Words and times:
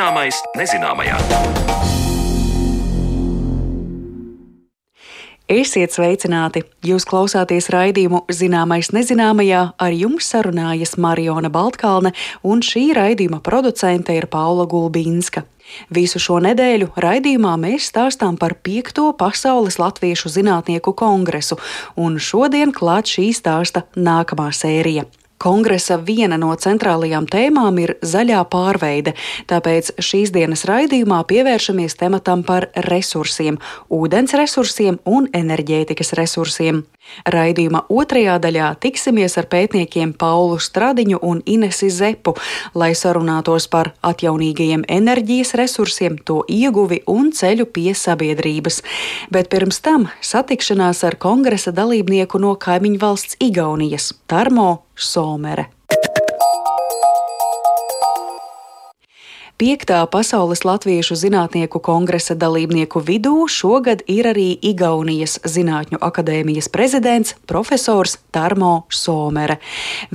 Zināmais 0.00 0.38
nezināmajā. 0.56 1.16
Esiet 5.44 5.92
sveicināti! 5.92 6.62
Jūs 6.88 7.04
klausāties 7.04 7.68
raidījumu 7.68 8.22
Zināmais 8.32 8.94
nezināmajā, 8.96 9.60
ar 9.76 9.98
jums 9.98 10.30
sarunājas 10.32 10.96
Mariona 10.96 11.52
Baltkalne, 11.52 12.14
un 12.40 12.64
šī 12.64 12.86
raidījuma 12.96 13.42
producente 13.44 14.16
ir 14.16 14.30
Paula 14.32 14.64
Gulbīnska. 14.64 15.44
Visu 15.92 16.16
šo 16.16 16.40
nedēļu 16.48 16.94
raidījumā 16.96 17.58
mēs 17.60 17.92
stāstām 17.92 18.40
par 18.40 18.56
piekto 18.56 19.10
pasaules 19.20 19.76
latviešu 19.76 20.32
zinātnieku 20.32 20.96
kongresu, 20.96 21.60
un 22.00 22.16
šodien 22.16 22.72
klāt 22.72 23.12
šī 23.12 23.34
stāsta 23.36 23.84
nākamā 24.00 24.48
sērija. 24.48 25.04
Kongresa 25.40 25.96
viena 25.96 26.36
no 26.36 26.50
centrālajām 26.52 27.24
tēmām 27.30 27.78
ir 27.80 27.94
zaļā 28.04 28.42
pārveide, 28.52 29.14
tāpēc 29.48 29.94
šīs 29.96 30.34
dienas 30.34 30.66
raidījumā 30.68 31.22
pievēršamies 31.30 31.96
tematam 31.96 32.42
par 32.44 32.68
resursiem, 32.90 33.56
ūdens 33.88 34.36
resursiem 34.36 35.00
un 35.08 35.30
enerģētikas 35.32 36.12
resursiem. 36.20 36.84
Raidījuma 37.30 37.84
otrajā 37.92 38.36
daļā 38.42 38.68
tiksimies 38.82 39.36
ar 39.40 39.48
pētniekiem 39.50 40.12
Paulu 40.18 40.58
Stradiņu 40.60 41.20
un 41.26 41.42
Inesi 41.46 41.90
Zepu, 41.90 42.34
lai 42.74 42.92
sarunātos 42.98 43.68
par 43.70 43.92
atjaunīgajiem 44.06 44.86
enerģijas 44.88 45.54
resursiem, 45.60 46.18
to 46.18 46.42
ieguvi 46.48 47.02
un 47.10 47.32
ceļu 47.36 47.68
pie 47.74 47.94
sabiedrības. 47.96 48.82
Bet 49.30 49.50
pirms 49.52 49.82
tam 49.84 50.08
satikšanās 50.20 51.04
ar 51.08 51.18
kongresa 51.20 51.74
dalībnieku 51.74 52.40
no 52.42 52.56
kaimiņu 52.56 53.02
valsts 53.02 53.36
Igaunijas- 53.40 54.12
Tarmo 54.30 54.70
Somere. 54.96 55.70
Piektā 59.60 59.98
Pasaules 60.08 60.62
Latviešu 60.64 61.12
zinātnieku 61.20 61.82
kongresa 61.84 62.32
dalībnieku 62.32 63.02
vidū 63.04 63.44
šogad 63.44 64.00
ir 64.08 64.30
arī 64.30 64.54
Igaunijas 64.56 65.34
Zinātņu 65.44 66.00
akadēmijas 66.00 66.70
prezidents 66.72 67.34
profesors 67.44 68.16
Tarmo 68.32 68.86
Somere. 68.88 69.58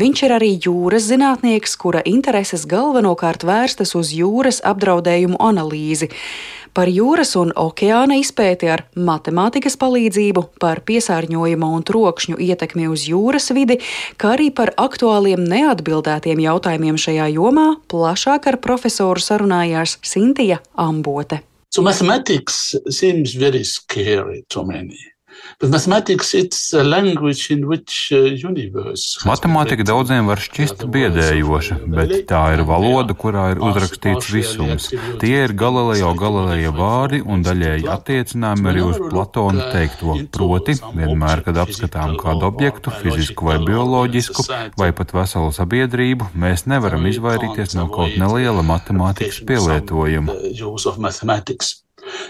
Viņš 0.02 0.26
ir 0.26 0.34
arī 0.40 0.50
jūras 0.66 1.06
zinātnieks, 1.12 1.78
kura 1.78 2.02
intereses 2.10 2.66
galvenokārt 2.66 3.46
vērstas 3.46 3.94
uz 3.94 4.10
jūras 4.18 4.64
apdraudējumu 4.66 5.38
analīzi 5.38 6.10
par 6.76 6.92
jūras 6.92 7.34
un 7.40 7.54
okeāna 7.56 8.20
izpēti 8.20 8.70
ar 8.72 8.86
matemātikas 9.00 9.80
palīdzību, 9.82 10.44
par 10.62 10.84
piesārņojuma 10.88 11.72
un 11.78 11.88
trokšņu 11.88 12.38
ietekmi 12.50 12.90
uz 12.92 13.08
jūras 13.10 13.50
vidi, 13.56 13.80
kā 14.20 14.36
arī 14.36 14.52
par 14.56 14.74
aktuāliem 14.76 15.48
neatbildētiem 15.48 16.44
jautājumiem 16.44 17.00
šajā 17.00 17.32
jomā 17.38 17.68
plašāk 17.92 18.52
ar 18.52 18.60
profesoru 18.62 19.24
sarunājās 19.24 19.98
Sintija 20.04 20.62
Ambote. 20.76 21.42
So 21.72 21.82
mathematics 21.84 22.76
seems 22.88 23.36
very 23.36 23.64
scary 23.64 24.46
to 24.48 24.64
many. 24.64 25.15
Uh, 25.56 25.70
Matemātika 29.26 29.86
daudziem 29.88 30.28
var 30.28 30.42
šķist 30.44 30.84
biedējoša, 30.92 31.78
bet 31.96 32.12
tā 32.30 32.42
ir 32.58 32.64
valoda, 32.68 33.16
kurā 33.16 33.46
ir 33.54 33.62
uzrakstīts 33.64 34.28
visums. 34.34 34.90
Tie 35.22 35.38
ir 35.46 35.54
Galilejo 35.56 36.12
Galileja 36.20 36.74
vārdi 36.76 37.22
un 37.24 37.46
daļēji 37.46 37.88
attiecinājumi 37.96 38.72
arī 38.74 38.84
uz 38.90 39.00
Platona 39.06 39.70
teikto. 39.72 40.18
Proti, 40.36 40.76
vienmēr, 40.98 41.46
kad 41.48 41.62
apskatām 41.64 42.18
kādu 42.20 42.50
objektu, 42.50 42.92
fizisku 43.00 43.48
vai 43.52 43.58
bioloģisku, 43.64 44.48
vai 44.80 44.92
pat 44.98 45.16
veselu 45.16 45.56
sabiedrību, 45.56 46.34
mēs 46.36 46.68
nevaram 46.72 47.08
izvairīties 47.08 47.80
no 47.80 47.88
kaut 47.94 48.20
neliela 48.20 48.66
matemātikas 48.66 49.40
pielietojuma. 49.48 50.36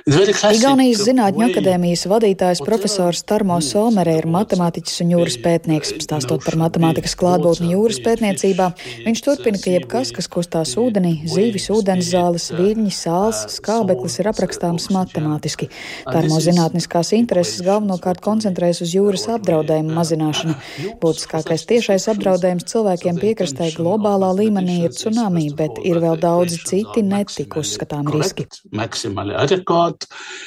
Igaunijas 0.05 1.01
Zinātņu 1.03 1.47
akadēmijas 1.49 2.05
vadītājs 2.07 2.61
profesors 2.63 3.23
Tarmo 3.27 3.57
Somere 3.65 4.13
ir 4.19 4.27
matemātiķis 4.31 5.01
un 5.03 5.11
jūras 5.15 5.35
pētnieks. 5.41 5.91
Stāstot 6.05 6.45
par 6.45 6.55
matemātikas 6.61 7.15
klātbūtni 7.19 7.73
jūras 7.73 7.99
pētniecībā, 8.05 8.69
viņš 9.03 9.23
turpina, 9.25 9.59
ka 9.59 9.73
jebkas, 9.73 10.13
kas 10.15 10.29
kustās 10.31 10.75
ūdenī, 10.79 11.15
zīvis, 11.31 11.67
ūdenszāles, 11.73 12.47
viļņi, 12.55 12.93
sāls, 12.95 13.41
skābeklis 13.57 14.19
ir 14.21 14.29
aprakstāms 14.31 14.87
matemātiski. 14.95 15.67
Tarmo 16.05 16.39
zinātniskās 16.43 17.11
intereses 17.17 17.65
galvenokārt 17.65 18.23
koncentrējas 18.23 18.83
uz 18.85 18.95
jūras 18.95 19.27
apdraudējumu 19.35 19.97
mazināšanu. 19.97 20.55
Būtiskākais 21.03 21.67
tiešais 21.73 22.07
apdraudējums 22.13 22.69
cilvēkiem 22.71 23.19
piekrastē 23.19 23.71
globālā 23.75 24.31
līmenī 24.39 24.83
ir 24.85 24.95
tsunami, 24.95 25.49
bet 25.57 25.81
ir 25.83 25.99
vēl 26.03 26.21
daudzi 26.21 26.61
citi 26.63 27.03
netik 27.03 27.59
uzskatām 27.59 28.13
riski. 28.13 28.47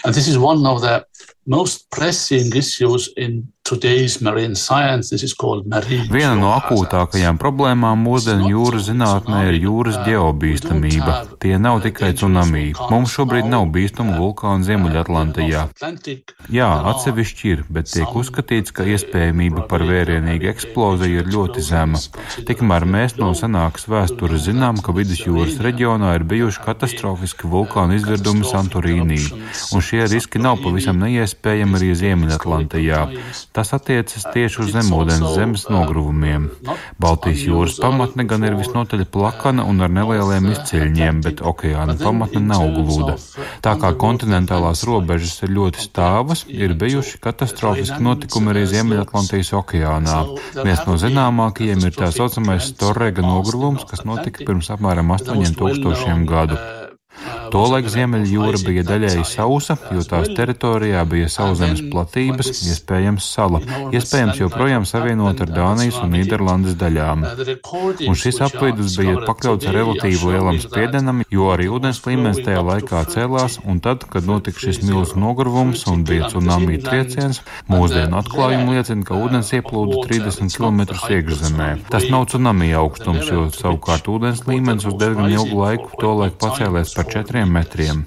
And 0.05 0.15
this 0.15 0.29
is 0.29 0.39
one 0.39 0.67
of 0.67 0.81
the 0.81 1.05
most 1.48 1.88
pressing 1.91 2.54
issues 2.54 3.09
in 3.16 3.48
Viena 6.09 6.32
no 6.38 6.53
akūtākajām 6.56 7.36
problēmām 7.41 8.00
mūsdienu 8.06 8.48
jūras 8.48 8.86
zinātnē 8.86 9.42
ir 9.50 9.59
jūras 9.60 9.98
ģeobīstamība. 10.06 11.16
Tie 11.42 11.53
nav 11.60 11.82
tikai 11.84 12.14
tsunami. 12.16 12.72
Mums 12.88 13.12
šobrīd 13.12 13.48
nav 13.50 13.66
bīstamu 13.75 14.16
vulkānu 14.16 14.64
Ziemeļatlantijā. 14.64 15.66
Jā, 16.54 16.70
atsevišķi 16.92 17.53
ir, 17.53 17.65
bet 17.69 17.92
tiek 17.92 18.09
uzskatīts, 18.16 18.72
ka 18.72 18.86
iespējamība 18.88 19.66
par 19.69 19.84
vērienīgu 19.88 20.48
eksploziju 20.54 21.20
ir 21.20 21.28
ļoti 21.34 21.65
zema. 21.69 22.00
Tikmēr 22.48 22.88
mēs 22.88 23.19
no 23.20 23.34
senākas 23.36 23.84
vēstures 23.91 24.47
zinām, 24.48 24.80
ka 24.80 24.97
vidusjūras 24.97 25.60
reģionā 25.65 26.15
ir 26.16 26.25
bijuši 26.30 26.65
katastrofiski 26.65 27.53
vulkānu 27.53 28.00
izvirdumi 28.00 28.48
Santorīnī, 28.48 29.20
un 29.76 29.84
šie 29.84 30.06
riski 30.09 30.41
nav 30.41 30.62
pavisam 30.65 30.97
neiespējami 31.04 31.38
arī 31.47 31.91
Ziemeļatlantijā. 31.97 33.00
Tas 33.53 33.72
attiecas 33.76 34.26
tieši 34.34 34.62
uz 34.65 34.72
zemūdens 34.75 35.34
zemes 35.34 35.66
nogruvumiem. 35.71 36.49
Baltijas 36.99 37.44
jūras 37.47 37.78
pamatne 37.82 38.26
gan 38.28 38.44
ir 38.44 38.56
visnotaļ 38.59 39.04
plakana 39.12 39.65
un 39.69 39.81
ar 39.81 39.93
nelieliem 39.93 40.50
izceļņiem, 40.53 41.21
bet 41.27 41.43
okeāna 41.43 41.97
pamatne 42.00 42.43
nav 42.44 42.66
glūda. 42.77 43.16
Tā 43.65 43.77
kā 43.81 43.93
kontinentālās 43.98 44.84
robežas 44.88 45.43
ir 45.47 45.54
ļoti 45.56 45.84
stāvas, 45.87 46.44
ir 46.48 46.75
bijuši 46.78 47.21
katastrofiski 47.22 48.00
notikumi 48.03 48.54
arī 48.54 48.66
Ziemeļatlantijas 48.72 49.54
okeānā. 49.60 50.19
Viens 50.62 50.84
no 50.88 50.98
zināmākajiem 51.00 51.87
ir 51.88 51.97
tā 51.97 52.10
saucamais 52.15 52.72
Torrega 52.78 53.25
nogruvums, 53.25 53.87
kas 53.88 54.04
notika 54.09 54.44
pirms 54.44 54.71
apmēram 54.75 55.15
8000 55.16 56.28
gadu. 56.28 56.78
Tolaik 57.53 57.89
Ziemeļjūra 57.93 58.61
bija 58.67 58.84
daļēji 58.89 59.25
sausa, 59.29 59.79
jo 59.95 60.03
tās 60.09 60.29
teritorijā 60.37 61.05
bija 61.09 61.29
sauszemes 61.33 61.81
platības, 61.93 62.51
iespējams 62.69 63.29
sala, 63.34 63.61
iespējams 63.95 64.43
joprojām 64.43 64.84
savienot 64.89 65.41
ar 65.45 65.53
Dānijas 65.53 66.01
un 66.03 66.12
Nīderlandes 66.17 66.77
daļām. 66.81 67.25
Un 68.09 68.19
šis 68.19 68.43
apvidus 68.45 68.99
bija 69.01 69.23
pakļauts 69.28 69.71
relatīvi 69.75 70.33
lielam 70.33 70.61
spiedienam, 70.62 71.23
jo 71.33 71.49
arī 71.55 71.71
ūdens 71.73 72.03
līmenis 72.07 72.43
tajā 72.45 72.62
laikā 72.69 73.03
cēlās, 73.15 73.59
un 73.65 73.81
tad, 73.84 74.05
kad 74.12 74.28
notika 74.28 74.62
šis 74.67 74.83
milzu 74.84 75.19
nogruvums 75.21 75.87
un 75.91 76.05
bija 76.09 76.28
tsunami 76.28 76.78
trieciens, 76.84 77.43
mūsdienu 77.71 78.21
atklājumi 78.21 78.77
liecina, 78.77 79.07
ka 79.09 79.17
ūdens 79.19 79.55
ieplūda 79.57 80.05
30 80.09 80.57
km 80.59 80.84
iekšzemē. 81.17 81.71
Tas 81.93 82.09
nav 82.12 82.28
tsunami 82.28 82.71
augstums, 82.77 83.27
jo 83.33 83.49
savukārt 83.55 84.09
ūdens 84.12 84.45
līmenis 84.49 84.87
uz 84.89 84.97
diezgan 85.01 85.33
ilgu 85.33 85.62
laiku 85.62 85.93
tolaik 86.01 86.39
pacēlēs 86.43 86.95
par 86.97 87.08
četriem 87.13 87.51
metriem. 87.53 88.05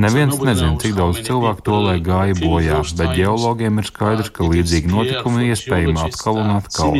Neviens 0.00 0.38
nezina, 0.42 0.74
cik 0.82 0.96
daudz 0.98 1.20
cilvēku 1.26 1.62
to 1.66 1.80
lai 1.84 1.98
gāja 2.02 2.34
bojā, 2.38 2.80
bet 2.98 3.14
geologiem 3.18 3.78
ir 3.78 3.86
skaidrs, 3.86 4.30
ka 4.34 4.46
līdzīgi 4.50 4.90
notikumi 4.90 5.50
iespējami 5.54 6.06
atkal 6.08 6.40
un 6.42 6.54
atkal. 6.58 6.94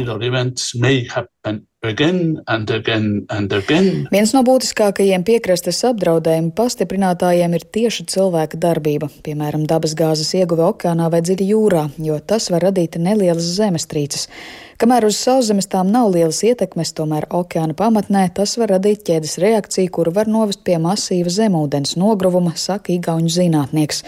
Again 1.85 2.41
and 2.49 2.71
again 2.71 3.27
and 3.29 3.53
again. 3.53 4.07
Viens 4.09 4.31
no 4.33 4.41
būtiskākajiem 4.47 5.21
piekrastes 5.27 5.83
apdraudējumu 5.85 6.55
pastiprinātājiem 6.57 7.59
ir 7.59 7.67
tieši 7.77 8.07
cilvēka 8.15 8.57
darbība, 8.57 9.11
piemēram, 9.27 9.67
dabasgāzes 9.69 10.33
ieguve 10.39 10.65
okeānā 10.71 11.11
vai 11.13 11.21
dziļi 11.21 11.51
jūrā, 11.51 11.85
jo 12.01 12.17
tas 12.25 12.49
var 12.55 12.71
radīt 12.71 12.97
nelielas 12.97 13.51
zemestrīces. 13.59 14.31
Kamēr 14.75 15.05
uz 15.07 15.15
sauszemes 15.23 15.69
tām 15.71 15.93
nav 15.95 16.09
lielas 16.11 16.41
ietekmes, 16.43 16.91
tomēr 16.99 17.29
okeāna 17.31 17.77
pamatnē 17.79 18.25
tas 18.35 18.57
var 18.59 18.73
radīt 18.75 19.05
ķēdes 19.07 19.37
reakciju, 19.39 19.91
kuru 19.95 20.11
var 20.17 20.27
novest 20.27 20.65
pie 20.67 20.81
masīva 20.83 21.31
zemūdens 21.31 21.95
nogruvuma, 22.01 22.57
saka 22.59 22.91
Igauņu 22.97 23.31
zinātnieks. 23.31 24.03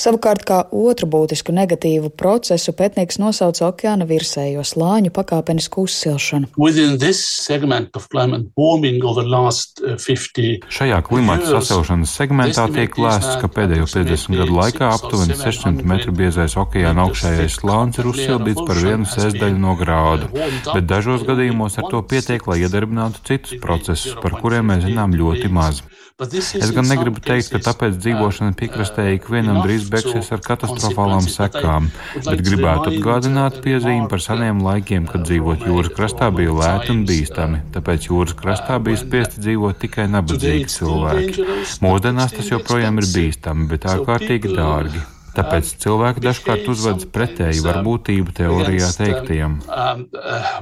Savukārt, 0.00 0.44
kā 0.44 0.58
otru 0.76 1.08
būtisku 1.08 1.54
negatīvu 1.56 2.10
procesu 2.12 2.74
pētnieks 2.76 3.16
nosauca 3.22 3.70
okeāna 3.70 4.04
virsējo 4.10 4.60
slāņu 4.60 5.08
pakāpenisku 5.16 5.86
uzsilšanu. 5.88 6.52
Uh, 6.52 6.68
Šajā 10.80 11.00
klimata 11.08 11.48
sasilšanas 11.48 12.12
segmentā 12.20 12.68
tiek 12.76 13.00
lēsts, 13.00 13.40
ka 13.40 13.48
pēdējo 13.56 13.88
50 13.88 14.36
gadu 14.42 14.60
laikā 14.60 14.92
aptuveni 14.98 15.40
600 15.40 15.88
metru 15.94 16.12
biezais 16.20 16.60
okeāna 16.60 17.08
augšējais 17.08 17.60
slānis 17.62 18.04
ir 18.04 18.12
uzsildīts 18.12 18.68
par 18.68 18.84
vienu 18.84 19.08
sēsdaļu 19.08 19.58
no 19.64 19.72
grāva 19.80 20.09
šādu, 20.10 20.30
bet 20.74 20.86
dažos 20.88 21.24
gadījumos 21.26 21.78
ar 21.78 21.90
to 21.90 22.02
pietiek, 22.02 22.46
lai 22.46 22.60
iedarbinātu 22.64 23.22
citus 23.26 23.58
procesus, 23.62 24.16
par 24.20 24.38
kuriem 24.40 24.70
mēs 24.70 24.86
zinām 24.86 25.14
ļoti 25.14 25.50
maz. 25.52 25.82
Es 26.20 26.68
gan 26.76 26.84
negribu 26.84 27.22
teikt, 27.24 27.48
ka 27.48 27.58
tāpēc 27.64 27.94
dzīvošana 27.96 28.52
piekrastē 28.52 29.06
ikvienam 29.14 29.62
drīz 29.64 29.86
beigsies 29.88 30.28
ar 30.34 30.42
katastrofālām 30.44 31.24
sekām, 31.24 31.88
bet 32.26 32.42
gribētu 32.44 32.92
atgādināt 32.92 33.62
piezīmi 33.64 34.08
par 34.10 34.20
seniem 34.20 34.60
laikiem, 34.60 35.06
kad 35.08 35.24
dzīvot 35.24 35.64
jūras 35.64 35.94
krastā 35.96 36.28
bija 36.34 36.52
lēti 36.58 36.92
un 36.92 37.06
bīstami, 37.08 37.62
tāpēc 37.72 38.10
jūras 38.10 38.36
krastā 38.36 38.76
bija 38.84 39.00
spiesti 39.00 39.40
dzīvot 39.46 39.80
tikai 39.80 40.10
nabadzīgi 40.12 40.68
cilvēki. 40.74 41.48
Mūsdienās 41.86 42.36
tas 42.36 42.52
joprojām 42.52 43.00
ir 43.00 43.08
bīstami, 43.14 43.70
bet 43.72 43.88
ārkārtīgi 43.88 44.52
dārgi. 44.58 45.00
Tāpēc 45.36 45.68
cilvēki 45.84 46.22
dažkārt 46.24 46.68
uzvedas 46.70 47.06
pretēji 47.14 47.62
varbūtību 47.62 48.32
teorijā 48.34 48.88
teiktajam. 48.98 49.58
Um, 49.70 50.04
uh, 50.10 50.58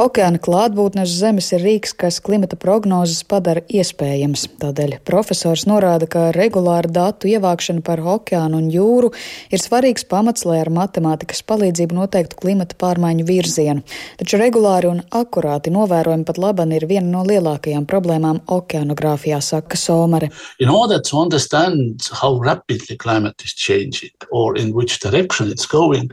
Okeāna 0.00 0.40
klātbūtne 0.40 1.04
uz 1.04 1.16
Zemes 1.20 1.50
ir 1.56 1.64
rīks, 1.64 1.92
kas 2.00 2.20
klimata 2.24 2.56
prognozes 2.60 3.22
padara 3.28 3.62
iespējams. 3.68 4.46
Tādēļ 4.62 4.96
profesors 5.06 5.66
norāda, 5.68 6.08
ka 6.10 6.30
regulāra 6.36 6.88
datu 6.90 7.28
ievākšana 7.30 7.84
par 7.86 8.00
okeānu 8.16 8.62
un 8.62 8.70
jūru 8.72 9.12
ir 9.52 9.60
svarīgs 9.62 10.06
pamats, 10.08 10.46
lai 10.48 10.60
ar 10.64 10.72
matemātikas 10.72 11.44
palīdzību 11.46 11.98
noteiktu 12.00 12.40
klimata 12.40 12.78
pārmaiņu 12.80 13.26
virzienu. 13.28 13.84
Taču 14.20 14.40
regulāri 14.40 14.90
un 14.90 15.02
akurāti 15.16 15.72
novērojumi 15.74 16.26
pat 16.28 16.40
laban 16.40 16.72
ir 16.76 16.88
viena 16.90 17.08
no 17.10 17.24
lielākajām 17.28 17.86
problēmām 17.90 18.42
okeanogrāfijā, 18.48 19.40
saka 19.44 19.76
Somare. 19.80 20.30
In 20.58 20.68
order 20.68 21.00
to 21.00 21.20
understand 21.20 22.08
how 22.12 22.39
rapidly 22.40 22.96
climate 22.96 23.44
is 23.44 23.54
changing 23.54 24.10
or 24.30 24.56
in 24.58 24.72
which 24.72 24.98
direction 25.00 25.50
it's 25.50 25.66
going. 25.66 26.10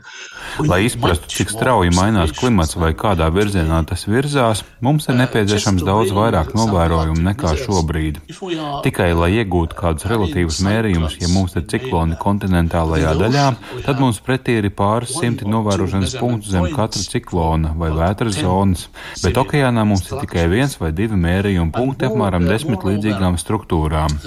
Lai 0.66 0.82
izprastu, 0.86 1.28
cik 1.32 1.52
strauji 1.52 1.92
mainās 1.96 2.32
klimats 2.36 2.76
vai 2.78 2.92
kādā 2.98 3.28
virzienā 3.32 3.80
tas 3.88 4.04
virzās, 4.08 4.62
mums 4.84 5.08
ir 5.08 5.18
nepieciešams 5.18 5.84
daudz 5.86 6.12
vairāk 6.16 6.52
novērojumu 6.58 7.22
nekā 7.30 7.54
šobrīd. 7.62 8.20
Tikai, 8.84 9.10
lai 9.16 9.30
iegūtu 9.40 9.78
kādus 9.78 10.08
relatīvus 10.10 10.60
mērījumus, 10.66 11.18
ja 11.22 11.30
mums 11.32 11.56
ir 11.58 11.66
cikloni 11.70 12.18
kontinentālajā 12.20 13.14
daļā, 13.22 13.46
tad 13.86 14.02
mums 14.02 14.20
pretī 14.24 14.58
ir 14.60 14.70
pāris 14.74 15.14
simti 15.16 15.48
novērošanas 15.48 16.16
punktu 16.20 16.52
zem 16.52 16.68
katra 16.74 17.04
ciklona 17.04 17.74
vai 17.78 17.90
vētras 17.96 18.40
zonas, 18.42 18.86
bet 19.22 19.38
okeānā 19.40 19.86
mums 19.88 20.08
ir 20.10 20.22
tikai 20.24 20.48
viens 20.52 20.76
vai 20.80 20.92
divi 20.96 21.18
mērījumu 21.18 21.74
punkti 21.74 22.08
apmēram 22.08 22.46
desmit 22.48 22.84
līdzīgām 22.86 23.38
struktūrām. 23.40 24.18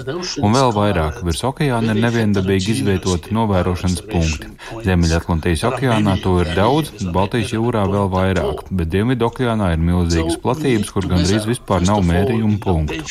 Un 0.42 0.56
vēl 0.56 0.74
vairāk 0.76 1.22
virs 1.26 1.44
okeāna 1.48 1.81
okeāna 1.82 1.98
ir 1.98 2.04
neviendabīgi 2.06 2.74
izvietoti 2.76 3.34
novērošanas 3.34 4.02
punkti. 4.06 4.50
Ziemeļatlantijas 4.86 5.64
okeānā 5.66 6.14
to 6.22 6.36
ir 6.42 6.52
daudz, 6.56 6.92
Baltijas 7.14 7.52
jūrā 7.54 7.82
vēl 7.90 8.08
vairāk, 8.12 8.62
bet 8.70 8.90
Dienvidu 8.92 9.26
okeānā 9.26 9.72
ir 9.74 9.82
milzīgas 9.82 10.38
platības, 10.42 10.92
kur 10.94 11.08
gandrīz 11.10 11.46
vispār 11.48 11.82
nav 11.86 12.02
mērījumu 12.06 12.60
punktu. 12.62 13.02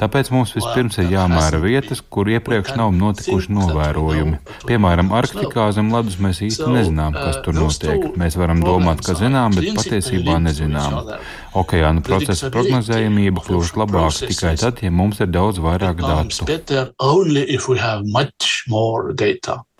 Tāpēc 0.00 0.32
mums 0.34 0.54
vispirms 0.56 0.98
ir 1.02 1.12
jāmēra 1.12 1.60
vietas, 1.62 2.00
kur 2.00 2.30
iepriekš 2.32 2.76
nav 2.80 2.94
notikuši 2.96 3.52
novērojumi. 3.58 4.40
Piemēram, 4.68 5.12
Arktikā 5.14 5.68
zem 5.76 5.92
ledus 5.94 6.18
mēs 6.22 6.40
īsti 6.48 6.70
nezinām, 6.72 7.16
kas 7.16 7.42
tur 7.44 7.58
notiek. 7.58 8.08
Mēs 8.20 8.38
varam 8.40 8.64
domāt, 8.64 9.04
ka 9.04 9.16
zinām, 9.18 9.54
bet 9.56 9.74
patiesībā 9.76 10.40
nezinām. 10.48 11.12
Okeāna 11.54 12.02
procesa 12.02 12.50
prognozējamība 12.50 13.44
kļūst 13.46 13.76
labāka 13.78 14.26
tikai 14.26 14.56
tad, 14.58 14.80
ja 14.82 14.90
mums 14.90 15.20
ir 15.22 15.30
daudz 15.30 15.60
vairāk 15.62 16.02
datu. 16.02 16.48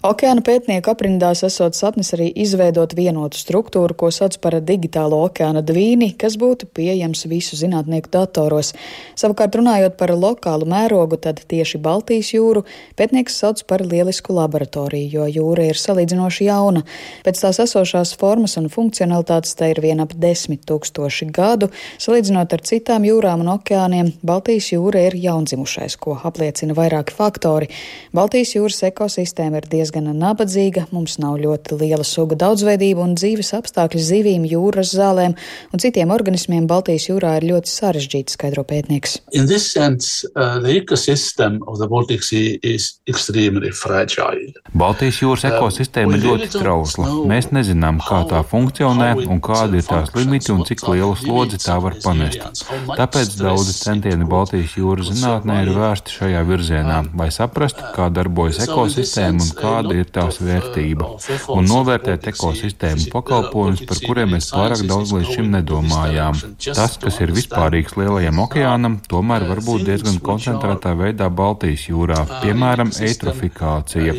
Okeāna 0.04 0.42
pētnieku 0.44 0.90
aprindās 0.92 1.40
esot 1.46 1.72
sapnis 1.72 2.10
arī 2.12 2.26
izveidot 2.42 2.92
vienotu 2.92 3.38
struktūru, 3.40 3.94
ko 3.96 4.10
sauc 4.12 4.34
par 4.44 4.58
digitālo 4.60 5.22
okeāna 5.24 5.62
dvīni, 5.64 6.10
kas 6.20 6.34
būtu 6.36 6.66
pieejams 6.76 7.22
visu 7.30 7.56
zinātnieku 7.56 8.10
datoros. 8.12 8.74
Savukārt 9.16 9.56
runājot 9.56 9.96
par 9.96 10.12
lokālu 10.12 10.68
mērogu, 10.68 11.16
tad 11.24 11.40
tieši 11.48 11.80
Baltijas 11.86 12.34
jūru 12.34 12.66
pētnieks 13.00 13.38
sauc 13.40 13.62
par 13.64 13.80
lielisku 13.80 14.36
laboratoriju, 14.36 15.08
jo 15.14 15.30
jūra 15.38 15.70
ir 15.70 15.80
salīdzinoši 15.80 16.50
jauna. 16.50 16.84
Pēc 17.24 17.40
tās 17.46 17.62
esošās 17.64 18.12
formas 18.20 18.58
un 18.60 18.68
funkcionalitātes 18.68 19.56
tā 19.56 19.70
ir 19.72 19.80
vien 19.86 20.04
ap 20.04 20.12
desmit 20.12 20.66
tūkstoši 20.68 21.30
gadu. 21.32 21.70
Salīdzinot 21.96 22.52
ar 22.52 22.66
citām 22.68 23.08
jūrām 23.08 23.46
un 23.46 23.54
okeāniem, 23.54 24.12
Baltijas 24.20 24.68
jūra 24.76 25.08
ir 25.08 25.16
jaundzimušais, 25.24 25.96
ko 25.96 26.20
apliecina 26.20 26.76
vairāki 26.76 27.16
faktori. 27.16 27.72
Baltijas 28.12 28.52
jūras 28.58 28.84
ekosistēma 28.92 29.64
ir 29.64 29.72
diezgan 29.72 29.93
diezgan 29.94 30.18
nabadzīga, 30.18 30.86
mums 30.92 31.18
nav 31.18 31.38
ļoti 31.38 31.78
liela 31.78 32.04
suga 32.04 32.36
daudzveidība 32.38 33.02
un 33.04 33.14
dzīves 33.14 33.52
apstākļi 33.54 34.00
zivīm, 34.02 34.44
jūras 34.48 34.94
zālēm 34.94 35.34
un 35.72 35.78
citiem 35.82 36.10
organismiem 36.10 36.66
Baltijas 36.66 37.08
jūrā 37.08 37.36
ir 37.38 37.46
ļoti 37.52 37.70
sarežģīti, 37.70 38.34
skaidro 38.34 38.64
pētnieks. 38.64 39.20
Sense, 39.64 40.26
uh, 40.34 40.58
Baltijas 44.74 45.20
jūras 45.22 45.44
uh, 45.44 45.50
ekosistēma 45.52 46.18
ir 46.18 46.24
ļoti 46.24 46.50
trausla. 46.54 47.10
Mēs 47.30 47.50
nezinām, 47.54 48.00
kā 48.02 48.24
tā 48.30 48.42
funkcionē 48.44 49.12
un 49.24 49.40
kādi 49.44 49.80
ir 49.80 49.86
tās 49.88 50.12
limiti 50.16 50.52
un 50.52 50.64
cik 50.66 50.86
lielu 50.90 51.14
slodzi 51.18 51.60
tā 51.62 51.78
var 51.82 51.98
panest. 52.04 52.64
Tāpēc 52.90 53.38
daudzi 53.40 53.76
centieni 53.78 54.26
Baltijas 54.28 54.76
jūras 54.78 55.12
zinātnē 55.12 55.62
ir 55.64 55.72
vērsti 55.76 56.18
šajā 56.18 56.44
virzienā, 56.48 57.00
lai 57.18 57.30
saprastu, 57.34 57.86
kā 57.94 58.10
darbojas 58.14 58.62
ekosistēma 58.66 59.44
un 59.44 59.54
kāda 59.58 59.83
kāda 59.84 60.00
ir 60.00 60.10
tās 60.10 60.38
vērtība, 60.42 61.08
un 61.54 61.68
novērtēt 61.68 62.28
ekosistēmu 62.32 63.10
pakalpojumus, 63.12 63.84
par 63.88 64.00
kuriem 64.04 64.32
mēs 64.34 64.50
pārāk 64.52 64.84
daudz 64.88 65.12
līdz 65.14 65.32
šim 65.34 65.50
nedomājām. 65.52 66.38
Tas, 66.64 66.96
kas 67.00 67.20
ir 67.20 67.32
vispārīgs 67.34 67.96
lielajam 67.98 68.40
okeānam, 68.44 68.98
tomēr 69.08 69.46
var 69.48 69.60
būt 69.64 69.84
diezgan 69.88 70.20
koncentrētā 70.24 70.94
veidā 70.98 71.28
Baltijas 71.28 71.86
jūrā, 71.88 72.22
piemēram, 72.42 72.92
eitrofikācija. 73.04 74.16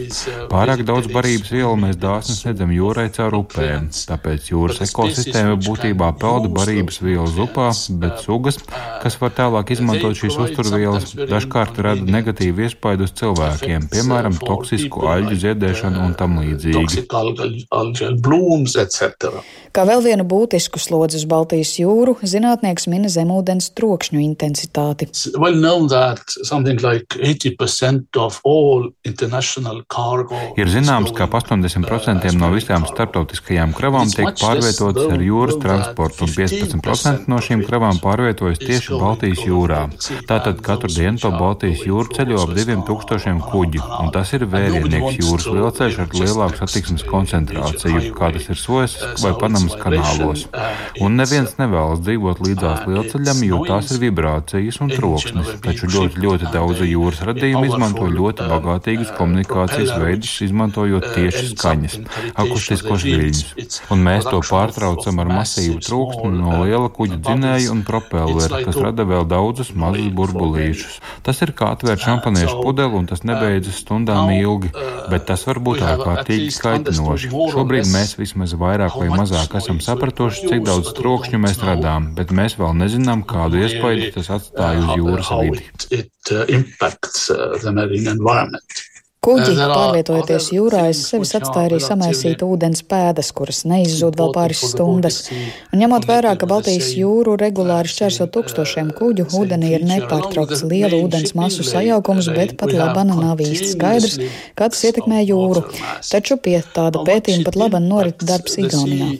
Pārāk 0.52 0.86
daudz 0.88 1.10
barības 1.12 1.54
vielu 1.54 1.76
mēs 1.82 2.00
dāsni 2.02 2.38
sniedzam 2.38 2.74
jūrai 2.76 3.08
caur 3.16 3.40
upēm, 3.42 3.90
tāpēc 4.10 4.52
jūras 4.52 4.84
ekosistēma 4.86 5.58
būtībā 5.66 6.12
pelda 6.22 6.52
barības 6.54 7.02
vielas 7.04 7.38
upā, 7.42 7.72
bet 8.02 8.22
sugas, 8.24 8.62
kas 9.04 9.20
var 9.22 9.34
tālāk 9.36 9.74
izmantot 9.76 10.18
šīs 10.20 10.40
uzturvielas, 10.46 11.16
dažkārt 11.16 11.82
rada 11.86 12.06
negatīvu 12.06 12.68
iespaidu 12.68 13.08
uz 13.08 13.16
cilvēkiem, 13.18 13.90
piemēram, 13.94 14.38
toksisku 14.42 15.08
aļģu 15.10 15.40
ziedēšanu 15.42 15.55
ēdēšanu 15.56 16.04
un 16.06 16.14
tam 16.20 16.38
līdzīgi. 16.44 17.08
Kā 19.76 19.84
vēl 19.84 20.02
vienu 20.06 20.24
būtisku 20.24 20.80
slodzi 20.80 21.18
uz 21.20 21.26
Baltijas 21.28 21.74
jūru, 21.76 22.14
zinātnieks 22.24 22.86
mina 22.88 23.10
zemūdens 23.12 23.74
trokšņu 23.76 24.22
intensitāti. 24.24 25.10
Ir 30.56 30.72
zināms, 30.72 31.12
ka 31.18 31.28
ap 31.28 31.36
80% 31.42 32.32
no 32.40 32.52
visām 32.54 32.88
starptautiskajām 32.88 33.76
kravām 33.76 34.08
tiek 34.16 34.32
pārvietotas 34.40 35.12
ar 35.12 35.26
jūras 35.28 35.60
transportu, 35.60 36.24
un 36.24 36.32
15% 36.38 37.28
no 37.32 37.42
šīm 37.44 37.66
kravām 37.68 38.00
pārvietojas 38.00 38.64
tieši 38.64 38.96
Baltijas 38.96 39.44
jūrā. 39.44 39.82
Tātad 40.30 40.64
katru 40.64 40.94
dienu 40.96 41.20
pa 41.20 41.34
Baltijas 41.36 41.84
jūru 41.84 42.16
ceļo 42.16 42.46
ap 42.46 42.56
2000 42.56 43.44
kuģi, 43.52 43.84
un 44.00 44.16
tas 44.16 44.32
ir 44.40 44.48
vērienīgs 44.56 45.20
jūras 45.20 45.35
lielceļš 45.44 45.98
ar 46.00 46.14
lielāku 46.16 46.62
satiksmes 46.62 47.04
koncentrāciju, 47.10 48.14
kā 48.16 48.32
tas 48.32 48.48
ir 48.48 48.60
Sojas 48.60 48.96
vai 49.20 49.34
Panamas 49.40 49.76
kanālos. 49.82 50.46
Un 51.04 51.20
neviens 51.20 51.58
nevēlas 51.60 52.00
dzīvot 52.06 52.40
līdzās 52.46 52.86
lielceļam, 52.88 53.44
jo 53.50 53.60
tās 53.68 53.92
ir 53.92 54.02
vibrācijas 54.06 54.80
un 54.86 54.94
troksnis, 54.94 55.52
taču 55.66 55.90
ļoti, 55.92 56.22
ļoti 56.24 56.52
daudzi 56.54 56.90
jūras 56.94 57.24
radījumi 57.28 57.70
izmanto 57.74 58.08
ļoti 58.12 58.48
bagātīgus 58.52 59.12
komunikācijas 59.18 59.94
veidus, 60.02 60.38
izmantojot 60.48 61.10
tieši 61.16 61.52
skaņas, 61.52 61.98
akustiskos 62.46 63.06
viļņus. 63.06 63.82
Un 63.94 64.04
mēs 64.06 64.30
to 64.30 64.40
pārtraucam 64.46 65.22
ar 65.24 65.32
masīvu 65.42 65.82
troksni 65.84 66.32
no 66.40 66.62
liela 66.64 66.90
kuģa 66.94 67.20
dzinēja 67.28 67.74
un 67.74 67.84
propellera, 67.88 68.62
kas 68.66 68.80
rada 68.82 69.06
vēl 69.08 69.28
daudzus 69.30 69.74
mazus 69.76 70.12
burbulīšus. 70.16 71.00
Tas 71.26 71.42
ir 71.46 71.54
kā 71.58 71.74
atvērt 71.76 72.04
šampaniešu 72.06 72.60
pudeli, 72.62 73.00
un 73.00 73.10
tas 73.10 73.26
nebeidzas 73.28 73.82
stundām 73.84 74.32
ilgi, 74.36 74.72
bet 75.12 75.25
tas 75.28 75.46
var 75.48 75.60
būt 75.68 75.84
ārkārtīgi 75.86 76.50
kaitinoši. 76.64 77.32
Šobrīd 77.54 77.90
mēs 77.92 78.16
vismaz 78.20 78.56
vairāk 78.60 78.98
vai 79.02 79.10
mazāk 79.14 79.56
esam 79.60 79.82
sapratuši, 79.84 80.50
cik 80.52 80.66
daudz 80.68 80.94
trokšņu 80.98 81.42
mēs 81.46 81.62
radām, 81.66 82.12
bet 82.18 82.34
mēs 82.36 82.58
vēl 82.62 82.76
nezinām, 82.82 83.26
kādu 83.28 83.62
iespaidu 83.66 84.12
tas 84.18 84.32
atstāja 84.40 84.84
uz 84.84 84.92
jūras 85.00 85.32
vidi. 85.44 85.64
Kuģi, 89.26 89.56
pārvietojoties 89.58 90.52
jūrā, 90.54 90.84
aiz 90.92 91.02
sevis 91.10 91.34
atstāja 91.38 91.70
arī 91.70 91.80
samaisītu 91.82 92.48
ūdens 92.54 92.84
pēdas, 92.86 93.32
kuras 93.36 93.64
neizzūd 93.66 94.18
vēl 94.20 94.32
pāris 94.36 94.62
stundas. 94.70 95.18
Un 95.74 95.82
ņemot 95.82 96.06
vērā, 96.10 96.36
ka 96.40 96.50
Baltijas 96.50 96.92
jūru 96.98 97.34
regulāri 97.42 97.90
šķērso 97.92 98.28
tūkstošiem 98.36 98.94
kuģu, 98.98 99.28
ūdenī 99.40 99.74
ir 99.80 99.88
nepārtraukts 99.90 100.64
lielu 100.70 101.02
ūdens 101.08 101.36
masu 101.38 101.66
sajaukums, 101.66 102.30
bet 102.38 102.56
pat 102.62 102.74
labana 102.76 103.18
nav 103.18 103.42
īsti 103.44 103.74
skaidrs, 103.74 104.20
kā 104.54 104.70
tas 104.70 104.86
ietekmē 104.92 105.26
jūru. 105.26 105.66
Taču 106.06 106.38
pie 106.42 106.60
tāda 106.76 107.02
pētījuma 107.08 107.50
pat 107.50 107.60
labana 107.66 107.90
norit 107.90 108.26
darbs 108.26 108.60
Igaunijā. 108.62 109.12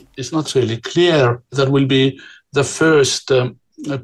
Uh, 3.76 4.00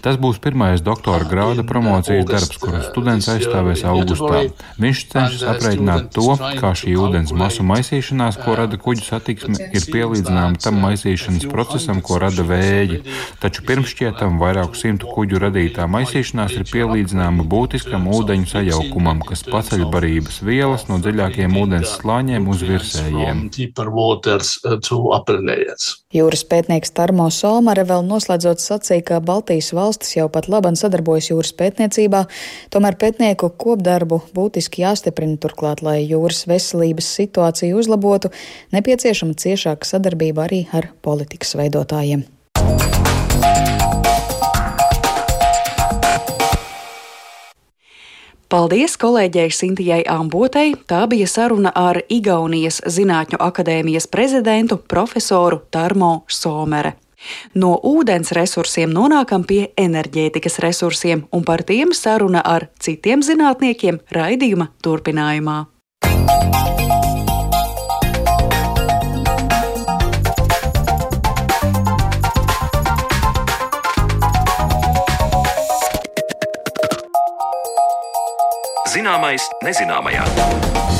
Tas 0.00 0.16
būs 0.16 0.38
pirmais 0.40 0.80
doktora 0.80 1.26
grāda 1.28 1.60
promocijas 1.68 2.24
darbs, 2.24 2.56
kuru 2.56 2.78
students 2.80 3.26
aizstāvēs 3.28 3.82
augustā. 3.90 4.38
Viņš 4.80 5.02
cenšas 5.10 5.42
aprēķināt 5.52 6.08
to, 6.16 6.32
kā 6.56 6.70
šī 6.80 6.94
ūdens 6.96 7.34
masu 7.36 7.60
maisīšanās, 7.68 8.38
ko 8.40 8.54
rada 8.56 8.78
kuģu 8.80 9.04
satiksme, 9.04 9.68
ir 9.68 9.84
pielīdzināma 9.84 10.62
tam 10.64 10.80
maisīšanas 10.80 11.44
procesam, 11.52 12.00
ko 12.00 12.22
rada 12.24 12.40
vēji. 12.48 13.02
Taču 13.44 13.66
pirmšķietam 13.68 14.40
vairāku 14.40 14.80
simtu 14.80 15.12
kuģu 15.12 15.44
radītā 15.44 15.84
maisīšanās 15.92 16.56
ir 16.56 16.64
pielīdzināma 16.72 17.44
būtiskam 17.52 18.08
ūdeņu 18.16 18.48
sajaukumam, 18.48 19.20
kas 19.28 19.44
paceļ 19.44 19.84
barības 19.92 20.40
vielas 20.40 20.88
no 20.88 20.96
dziļākiem 21.04 21.60
ūdens 21.66 21.98
slāņiem 22.00 22.48
uz 22.48 22.64
virsējiem. 22.64 23.44
Jūras 26.12 26.42
pētnieks 26.48 26.92
Tarmos 26.96 27.41
Solmare 27.42 27.82
vēl 27.82 28.04
noslēdzot 28.06 28.60
sacīja, 28.62 29.02
ka 29.08 29.16
Baltijas 29.18 29.72
valstis 29.74 30.12
jau 30.14 30.28
pat 30.30 30.46
laban 30.52 30.76
sadarbojas 30.78 31.32
jūras 31.32 31.50
pētniecībā, 31.58 32.20
tomēr 32.70 32.94
pētnieku 33.00 33.48
kopdarbu 33.58 34.20
būtiski 34.36 34.84
jāstiprina 34.84 35.40
turklāt, 35.42 35.82
lai 35.82 36.04
jūras 36.04 36.44
veselības 36.46 37.08
situāciju 37.18 37.80
uzlabotu, 37.82 38.30
nepieciešama 38.76 39.34
ciešāka 39.34 39.90
sadarbība 39.90 40.46
arī 40.46 40.60
ar 40.70 40.92
politikas 41.02 41.56
veidotājiem. 41.58 42.22
Paldies 48.52 48.94
kolēģei 49.00 49.50
Sintijai 49.50 50.02
Ambotei. 50.12 50.76
Tā 50.86 51.06
bija 51.10 51.26
saruna 51.26 51.74
ar 51.74 52.04
Igaunijas 52.06 52.84
Zinātņu 52.86 53.42
akadēmijas 53.42 54.06
prezidentu 54.12 54.76
profesoru 54.78 55.64
Tarmo 55.72 56.20
Somere. 56.30 57.00
No 57.54 57.74
ūdens 57.82 58.32
resursiem 58.36 58.92
nonākam 58.92 59.46
pie 59.48 59.66
enerģētikas 59.78 60.60
resursiem, 60.64 61.26
un 61.32 61.44
par 61.44 61.64
tiem 61.66 61.92
saruna 61.96 62.44
ar 62.44 62.68
citiem 62.80 63.22
zinātniekiem 63.24 64.02
raidījuma 64.12 64.72
turpinājumā. 64.84 65.60
Zināmais 78.92 79.46
nezināmajā. 79.64 80.91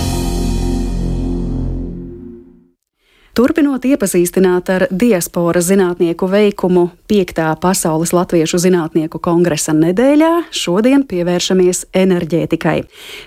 Turpinot 3.33 3.87
iepazīstināt 3.89 4.69
ar 4.69 4.83
diasporas 4.93 5.65
zinātnieku 5.71 6.27
veikumu 6.29 6.91
5. 7.09 7.39
Pasaules 7.63 8.11
Latviešu 8.13 8.59
zinātnieku 8.61 9.17
kongresa 9.25 9.73
nedēļā, 9.73 10.29
šodien 10.53 11.07
pievēršamies 11.09 11.87
enerģētikai. 11.97 12.83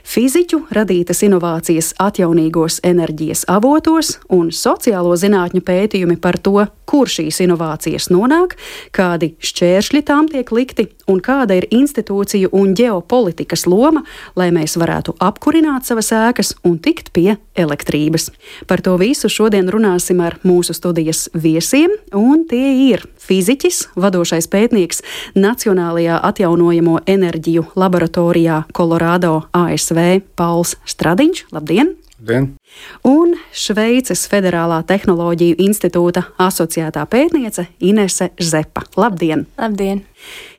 Fiziķu 0.05 0.59
radītas 0.77 1.23
inovācijas 1.25 1.95
atjaunīgos 2.05 2.83
enerģijas 2.85 3.47
avotos 3.49 4.19
un 4.29 4.51
sociālo 4.53 5.15
zinātņu 5.17 5.63
pētījumi 5.65 6.19
par 6.21 6.37
to, 6.37 6.67
kur 6.85 7.09
šīs 7.09 7.41
inovācijas 7.47 8.11
nonāk, 8.13 8.53
kādi 8.93 9.31
šķēršļi 9.41 10.03
tām 10.05 10.29
tiek 10.29 10.53
likti 10.53 10.85
un 11.09 11.17
kāda 11.17 11.57
ir 11.57 11.65
institūciju 11.73 12.53
un 12.53 12.77
ģeopolitikas 12.77 13.65
loma, 13.65 14.05
lai 14.37 14.51
mēs 14.53 14.77
varētu 14.77 15.17
apkurināt 15.17 15.89
savas 15.89 16.13
ēkas 16.13 16.53
un 16.61 16.77
tikt 16.77 17.09
pie 17.17 17.39
elektrības. 17.57 18.29
Par 18.69 18.85
to 18.85 18.99
visu 19.01 19.33
šodien 19.33 19.73
runā 19.73 19.94
runāsim 19.95 20.19
ar 20.19 20.35
mūsu 20.43 20.73
studijas 20.75 21.29
viesiem, 21.33 21.89
un 22.11 22.45
tie 22.49 22.91
ir 22.91 23.05
fiziķis, 23.17 23.95
vadošais 23.95 24.47
pētnieks 24.51 25.01
Nacionālajā 25.35 26.19
atjaunojamo 26.21 26.99
enerģiju 27.07 27.71
laboratorijā 27.75 28.65
Kolorādo 28.73 29.45
ASV 29.53 30.21
Pauls 30.35 30.75
Stradiņš. 30.85 31.47
Labdien! 31.55 31.95
Labdien! 32.19 32.51
Un 33.05 33.35
Šveices 33.53 34.25
Federālā 34.31 34.81
tehnoloģiju 34.87 35.59
institūta 35.67 36.27
asociētā 36.41 37.05
pētniece 37.09 37.67
Inese 37.79 38.31
Zepa. 38.41 38.85
Labdien! 38.97 39.45
Labdien! 39.59 40.03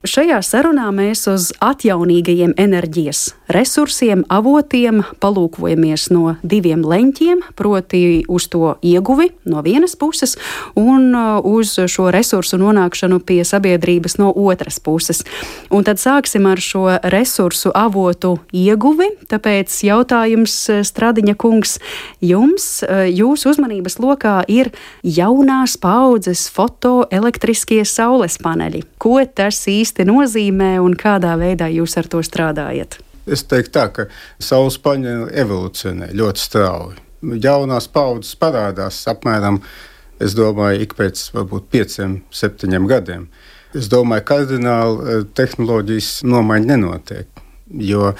Šajā 0.06 0.36
sarunā 0.46 0.86
mēs 0.94 1.24
uz 1.26 1.48
atjaunīgajiem 1.64 2.52
enerģijas 2.60 3.32
resursiem, 3.50 4.22
avotiem 4.30 5.00
palūkojamies 5.22 6.04
no 6.14 6.36
diviem 6.46 6.84
leņķiem, 6.86 7.42
proti 7.58 8.22
uz 8.30 8.46
to 8.52 8.76
ieguvi 8.86 9.32
no 9.50 9.64
vienas 9.66 9.96
puses 9.98 10.36
un 10.78 11.10
uh, 11.10 11.40
uz 11.42 11.74
šo 11.90 12.10
resursu 12.14 12.60
nonākšanu 12.62 13.18
pie 13.26 13.40
sabiedrības 13.46 14.18
no 14.20 14.30
otras 14.30 14.78
puses. 14.78 15.24
Un 15.74 15.86
tad 15.86 15.98
sāksim 16.02 16.46
ar 16.46 16.62
šo 16.62 16.84
resursu 17.02 17.74
avotu 17.74 18.36
ieguvi, 18.54 19.10
tāpēc 19.30 19.74
jautājums 19.88 20.54
uh, 20.70 20.84
Stradiņa 20.86 21.34
kungs 21.34 21.80
jums, 22.24 22.68
uh, 22.86 23.04
jūsu 23.08 23.52
uzmanības 23.54 23.98
lokā 24.02 24.38
ir 24.52 24.72
jaunās 25.02 25.76
paudzes 25.80 26.46
fotoelektriskie 26.52 27.82
saules 27.88 28.38
paneļi. 28.42 28.84
Ko 28.98 29.18
tas 29.26 29.62
īsti 29.70 30.06
nozīmē 30.08 30.76
un 30.82 30.96
kādā 30.98 31.34
veidā 31.40 31.70
jūs 31.72 31.96
ar 32.00 32.08
to 32.10 32.22
strādājat? 32.26 33.00
Es 33.26 33.42
teiktu 33.42 33.74
tā, 33.74 33.88
ka 33.90 34.06
saules 34.38 34.78
paneļi 34.82 35.32
evolūcionē 35.42 36.12
ļoti 36.14 36.42
strauji. 36.42 37.02
Jaunās 37.42 37.88
paudzes 37.90 38.36
parādās 38.38 39.00
apmēram, 39.10 39.58
es 40.22 40.36
domāju, 40.38 40.84
ik 40.84 40.94
pēc 40.98 41.24
varbūt 41.34 41.66
pieciem, 41.72 42.20
septiņiem 42.30 42.86
gadiem. 42.90 43.26
Es 43.76 43.90
domāju, 43.92 44.24
ka 44.24 44.36
kardināli 44.36 45.00
eh, 45.10 45.24
tehnoloģijas 45.36 46.10
nomaiņa 46.28 46.70
nenotiek. 46.70 47.35
Jo 47.66 48.12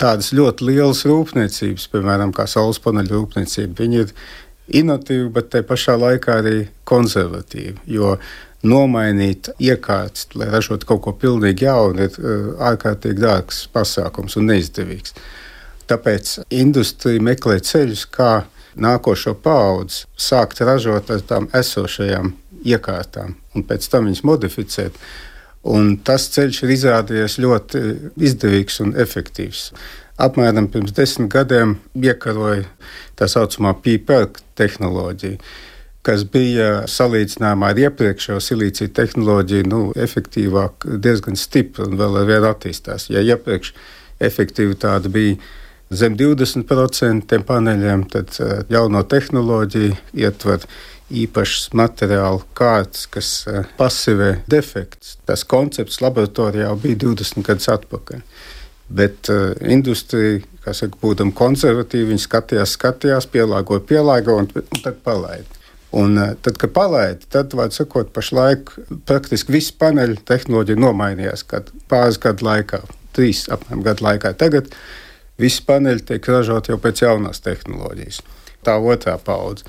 tādas 0.00 0.30
ļoti 0.32 0.70
lielas 0.70 1.04
rūpniecības, 1.08 1.90
piemēram, 1.92 2.32
saules 2.48 2.80
paneļu 2.80 3.18
rūpniecība, 3.18 3.88
ir 4.00 4.14
inovatīva, 4.80 5.28
bet 5.36 5.50
te 5.52 5.62
pašā 5.66 5.98
laikā 6.00 6.38
arī 6.40 6.56
konservatīva. 6.88 7.82
Jo 7.84 8.16
nomainīt 8.64 9.50
iekārtas, 9.60 10.30
lai 10.38 10.48
ražotu 10.52 10.88
kaut 10.88 11.02
ko 11.04 11.12
pilnīgi 11.20 11.66
jaunu, 11.66 12.06
ir 12.06 12.16
uh, 12.16 12.54
ārkārtīgi 12.70 13.20
dārgs 13.20 13.66
pasākums 13.74 14.38
un 14.40 14.48
neizdevīgs. 14.48 15.12
Tāpēc 15.84 16.38
industrija 16.56 17.20
meklē 17.20 17.58
ceļus, 17.60 18.06
kā 18.08 18.46
nākošo 18.80 19.36
paudzi 19.44 20.06
sākt 20.16 20.64
ražot 20.64 21.12
ar 21.12 21.20
tām 21.28 21.50
esošajām 21.54 22.32
iekārtām 22.64 23.36
un 23.54 23.66
pēc 23.68 23.86
tam 23.92 24.08
viņas 24.08 24.24
modificēt. 24.26 24.96
Un 25.64 25.94
tas 26.04 26.26
ceļš 26.34 26.62
ir 26.64 26.72
izrādījies 26.74 27.38
ļoti 27.40 27.84
izdevīgs 28.20 28.82
un 28.84 28.92
efektīvs. 29.00 29.70
Apmēram 30.20 30.68
pirms 30.70 30.92
desmit 30.94 31.32
gadiem 31.32 31.78
iekaroja 31.96 32.66
tā 33.18 33.30
saucamā 33.30 33.72
pīpēka 33.82 34.44
tehnoloģija 34.60 35.40
kas 36.04 36.24
bija 36.28 36.84
salīdzinājumā 36.90 37.70
ar 37.72 37.78
iepriekšējo 37.86 38.40
silīciju 38.44 38.92
tehnoloģiju, 38.92 39.66
nu, 39.72 39.80
efektīvāk, 39.96 40.84
diezgan 41.00 41.38
stipra 41.40 41.88
un 41.88 41.96
vēl 42.00 42.18
ar 42.20 42.28
vienu 42.28 42.50
attīstās. 42.50 43.08
Ja 43.12 43.22
iepriekš 43.24 43.72
efektivitāte 44.24 45.12
bija 45.12 45.38
zem 45.94 46.18
20% 46.20 47.40
paneļiem, 47.48 48.04
tad 48.12 48.36
eh, 48.40 48.58
jauno 48.72 49.04
tehnoloģiju 49.08 49.96
ietver 50.20 50.66
īpašs 51.12 51.70
materiālu 51.76 52.42
kārtas, 52.56 53.06
kas 53.10 53.30
eh, 53.50 53.64
pasivē 53.78 54.30
defekts. 54.50 55.18
Tas 55.28 55.44
koncepts 55.48 56.00
laboratorijā 56.04 56.70
bija 56.80 57.02
20 57.04 57.44
gadus 57.44 57.68
atpakaļ. 57.72 58.22
Bet 58.94 59.30
uh, 59.32 59.54
industrija, 59.72 60.42
kā 60.60 60.74
saka, 60.76 60.98
būdama 61.00 61.32
konservatīva, 61.34 62.10
viņi 62.10 62.20
skatījās, 62.20 62.74
skatījās, 62.76 63.26
pielāgoja, 63.32 63.80
pielāgoja 63.88 64.42
un, 64.42 64.48
un 64.60 64.82
tad 64.84 64.98
palaida. 65.06 65.62
Un 65.96 66.18
eh, 66.18 66.34
tad, 66.42 66.58
kad 66.60 66.72
palaidi, 66.74 67.24
tad, 67.30 67.54
vārds 67.56 67.78
sakot, 67.80 68.10
pašlaik 68.14 68.72
praktiski 69.08 69.54
viss 69.54 69.72
paneļu 69.78 70.18
tehnoloģija 70.28 70.82
nomainījās 70.82 71.46
pāris 71.90 72.20
gadu 72.20 72.48
laikā, 72.48 72.82
trīs 73.16 73.46
apmēram 73.54 73.84
gadu 73.86 74.06
laikā. 74.08 74.34
Tagad 74.40 74.68
visi 75.40 75.64
paneļi 75.66 76.04
tiek 76.10 76.28
ražoti 76.28 76.74
jau 76.74 76.80
pēc 76.82 77.04
jaunās 77.06 77.40
tehnoloģijas, 77.44 78.20
tā 78.66 78.76
otrā 78.82 79.16
paudze. 79.22 79.64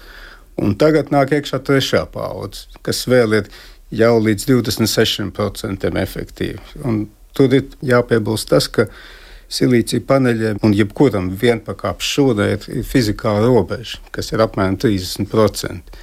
Un 0.62 0.76
tagad 0.80 1.12
nāk 1.12 1.34
iekšā 1.36 1.60
trešā 1.68 2.06
paudze, 2.12 2.70
kas 2.86 3.04
vēl 3.12 3.42
ir 3.42 3.50
jau 3.96 4.16
līdz 4.24 4.48
26% 4.54 5.92
efektīvi. 6.02 6.62
Un 6.88 7.06
tur 7.36 7.54
ir 7.54 7.68
jāpiebilst 7.84 8.50
tas, 8.54 8.70
ka 8.72 8.88
silīcija 9.52 10.06
paneļiem 10.08 10.62
un 10.66 10.74
jebkuram 10.74 11.30
vienpakāpju 11.42 12.12
šūnai 12.12 12.50
ir, 12.56 12.68
ir 12.82 12.88
fizikāla 12.88 13.46
robeža, 13.46 14.00
kas 14.16 14.32
ir 14.32 14.44
apmēram 14.46 14.80
30%. 14.82 16.00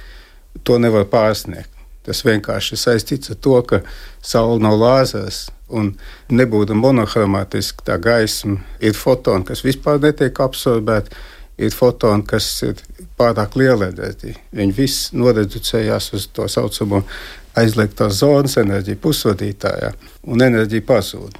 To 0.63 0.77
nevar 0.79 1.07
pārsniegt. 1.09 1.71
Tas 2.03 2.19
vienkārši 2.25 2.75
ir 2.75 2.81
saistīts 2.81 3.31
ar 3.31 3.37
to, 3.41 3.57
ka 3.65 3.79
saule 4.21 4.59
nav 4.61 4.75
lāzers 4.77 5.47
un 5.73 5.93
nebūtu 6.29 6.75
monochromātiska 6.77 7.87
tā 7.87 7.97
gaisma. 8.01 8.59
Ir 8.83 8.93
fotoni, 8.97 9.47
kas 9.47 9.63
vispār 9.65 10.01
netiek 10.03 10.41
absorbēti, 10.43 11.15
ir 11.63 11.73
fotoni, 11.73 12.25
kas 12.27 12.49
ir 12.67 12.81
pārāk 13.23 13.55
enerģija. 13.57 14.35
Viņi 14.51 14.75
visi 14.77 15.17
noreducējās 15.17 16.11
uz 16.13 16.27
to 16.35 16.47
saucamo 16.47 17.03
aizliegtās 17.59 18.19
zonas 18.19 18.57
enerģiju 18.57 18.99
pusvadītājā, 19.03 19.93
un 20.27 20.41
enerģija 20.41 20.85
pazūd. 20.87 21.39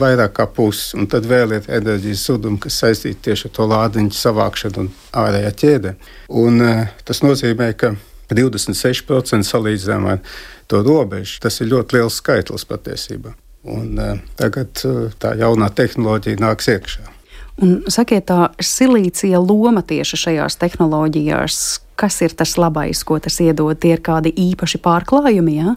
Vairāk 0.00 0.38
kā 0.38 0.46
pusi, 0.48 0.94
un 0.96 1.08
tad 1.10 1.26
vēl 1.28 1.58
ir 1.58 1.66
enerģijas 1.68 2.22
zudumi, 2.30 2.60
kas 2.62 2.78
saistīti 2.80 3.26
tieši 3.28 3.50
ar 3.50 3.52
to 3.58 3.66
lādiņu 3.68 4.16
savākšanu 4.16 4.80
un 4.80 4.88
ārējā 5.20 5.50
ķēdē. 5.62 5.92
Un, 6.40 6.62
uh, 6.64 6.86
tas 7.04 7.20
nozīmē, 7.20 7.68
ka 7.76 7.92
26% 8.32 9.44
salīdzinām 9.44 10.08
ar 10.14 10.24
to 10.70 10.80
robežu. 10.86 11.42
Tas 11.44 11.60
ir 11.60 11.74
ļoti 11.74 11.98
liels 11.98 12.16
skaitlis 12.22 12.64
patiesībā. 12.70 13.34
Un, 13.68 13.92
uh, 14.00 14.16
tagad 14.40 14.80
uh, 14.88 15.10
tā 15.20 15.34
jaunā 15.42 15.68
tehnoloģija 15.76 16.40
nāks 16.40 16.72
iekšā. 16.72 17.19
Un, 17.60 17.76
sakiet, 17.92 18.26
tā 18.30 18.48
silīcija 18.64 19.40
loma 19.42 19.82
tieši 19.84 20.16
šajās 20.24 20.56
tehnoloģijās, 20.60 21.56
kas 22.00 22.20
ir 22.24 22.34
tas 22.36 22.56
labais, 22.60 23.02
ko 23.04 23.18
tas 23.20 23.36
iedod? 23.44 23.76
Tie 23.80 23.92
ir 23.96 24.02
kādi 24.04 24.32
īpaši 24.32 24.80
pārklājumi? 24.80 25.56
Ja? 25.60 25.74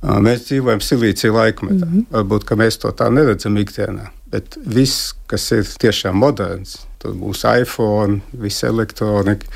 Mēs 0.00 0.46
dzīvojam 0.48 0.80
silīcija 0.82 1.32
laikmetā. 1.32 1.86
Mm 1.86 1.92
-hmm. 1.92 2.06
Varbūt 2.10 2.56
mēs 2.56 2.80
to 2.82 2.90
tā 2.96 3.10
neredzam 3.12 3.56
ikdienā, 3.56 4.10
bet 4.30 4.58
viss, 4.66 5.14
kas 5.26 5.50
ir 5.52 5.64
tiešām 5.64 6.16
moderns, 6.16 6.78
tur 6.98 7.14
būs 7.14 7.44
iPhone, 7.60 8.20
visa 8.32 8.66
elektronika 8.66 9.46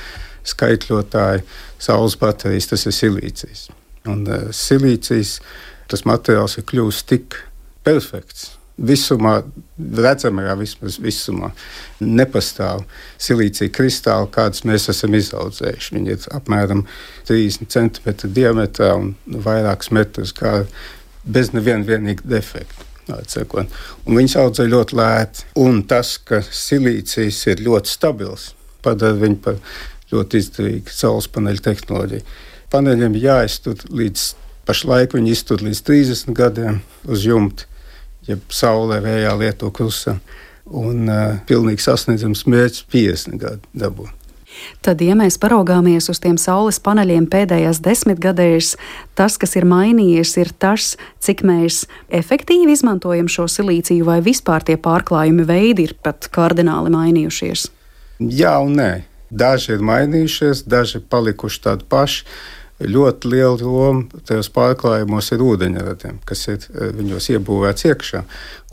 skaitļotāji, 0.44 1.42
saules 1.78 2.16
baterijas, 2.16 2.66
tas 2.66 2.86
ir 2.86 2.92
silīcijas. 2.92 3.68
Un 4.06 4.26
uh, 4.28 4.50
silīcijas 4.50 5.40
tas 5.88 6.04
materiāls 6.04 6.58
ir 6.58 6.64
kļuvis 6.64 7.02
tik 7.08 7.38
perfekts. 7.84 8.50
Visumā, 8.74 9.36
redzamajā 9.78 10.54
vismaz 10.58 10.96
visumā, 10.98 11.52
nepastāv 12.02 12.82
silīcija 13.22 13.70
kristāli, 13.70 14.30
kādus 14.34 14.64
mēs 14.66 14.88
esam 14.90 15.14
izaudzējuši. 15.14 15.94
Viņi 15.94 16.16
ir 16.16 16.26
apmēram 16.34 16.82
30 17.28 17.70
cm 17.70 18.32
diametrā 18.34 18.90
un 18.98 19.12
vairākus 19.46 19.92
metrus 19.94 20.34
garā, 20.34 20.64
bez 21.24 21.52
neviena 21.54 21.86
defekta. 22.24 22.90
Viņus 24.08 24.36
audzē 24.40 24.66
ļoti 24.68 24.96
lēti. 24.96 25.44
Un 25.60 25.82
tas, 25.88 26.16
ka 26.18 26.40
silīcijas 26.42 27.42
ir 27.52 27.62
ļoti 27.66 27.92
stabils, 27.92 28.54
padara 28.82 29.16
viņu 29.20 29.38
par 29.44 29.60
ļoti 30.12 30.40
izdevīga 30.40 30.94
saules 30.94 31.28
paneļa 31.30 31.64
tehnoloģija. 31.68 32.24
Paneļiem 32.72 33.20
jāiztur 33.20 33.84
līdz 33.92 34.32
pašlaik 34.66 35.14
viņi 35.14 35.34
iztur 35.36 35.62
līdz 35.64 35.82
30 35.84 36.36
gadiem 36.36 36.80
uz 37.10 37.26
jumta, 37.28 37.68
ja 38.28 38.38
saulē 38.48 39.00
vējā 39.04 39.36
lieto 39.40 39.70
klusā. 39.74 40.18
Un 40.64 41.08
uh, 41.12 41.40
pilnīgi 41.48 41.84
sasniedzams 41.84 42.46
mērķis 42.48 42.86
50 42.92 43.40
gadu 43.40 43.74
dabūt. 43.76 44.12
Tad, 44.84 45.00
ja 45.02 45.16
mēs 45.18 45.36
paraugāmies 45.40 46.06
uz 46.12 46.20
tiem 46.22 46.36
saules 46.40 46.78
paneļiem 46.84 47.26
pēdējās 47.30 47.80
desmitgadēs, 47.84 48.74
tas, 49.18 49.36
kas 49.40 49.56
ir 49.58 49.66
mainījies, 49.68 50.36
ir 50.40 50.52
tas, 50.62 50.94
cik 51.24 51.42
mēs 51.46 51.84
efektīvi 52.14 52.76
izmantojam 52.76 53.28
šo 53.30 53.48
silīciju, 53.50 54.06
vai 54.08 54.20
vispār 54.24 54.66
tie 54.66 54.76
pārklājumi 54.80 55.46
veidi 55.48 55.88
ir 55.88 55.96
pat 56.04 56.28
kardināli 56.34 56.92
mainījušies. 56.94 57.68
Jā 58.30 58.58
un 58.62 58.78
nē. 58.78 58.92
Daži 59.34 59.74
ir 59.74 59.82
mainījušies, 59.82 60.62
daži 60.70 61.00
palikuši 61.10 61.62
tādi 61.64 61.86
paši. 61.90 62.22
Ļoti 62.82 63.30
liela 63.30 63.54
loma 63.62 64.22
tajos 64.26 64.48
pārklājumos 64.50 65.28
ir 65.36 65.44
ūdeņradiem, 65.46 66.16
kas 66.26 66.40
ir 66.50 66.64
eh, 66.72 66.88
viņos 66.96 67.28
iebūvēts 67.36 67.86
iekšā. 67.86 68.24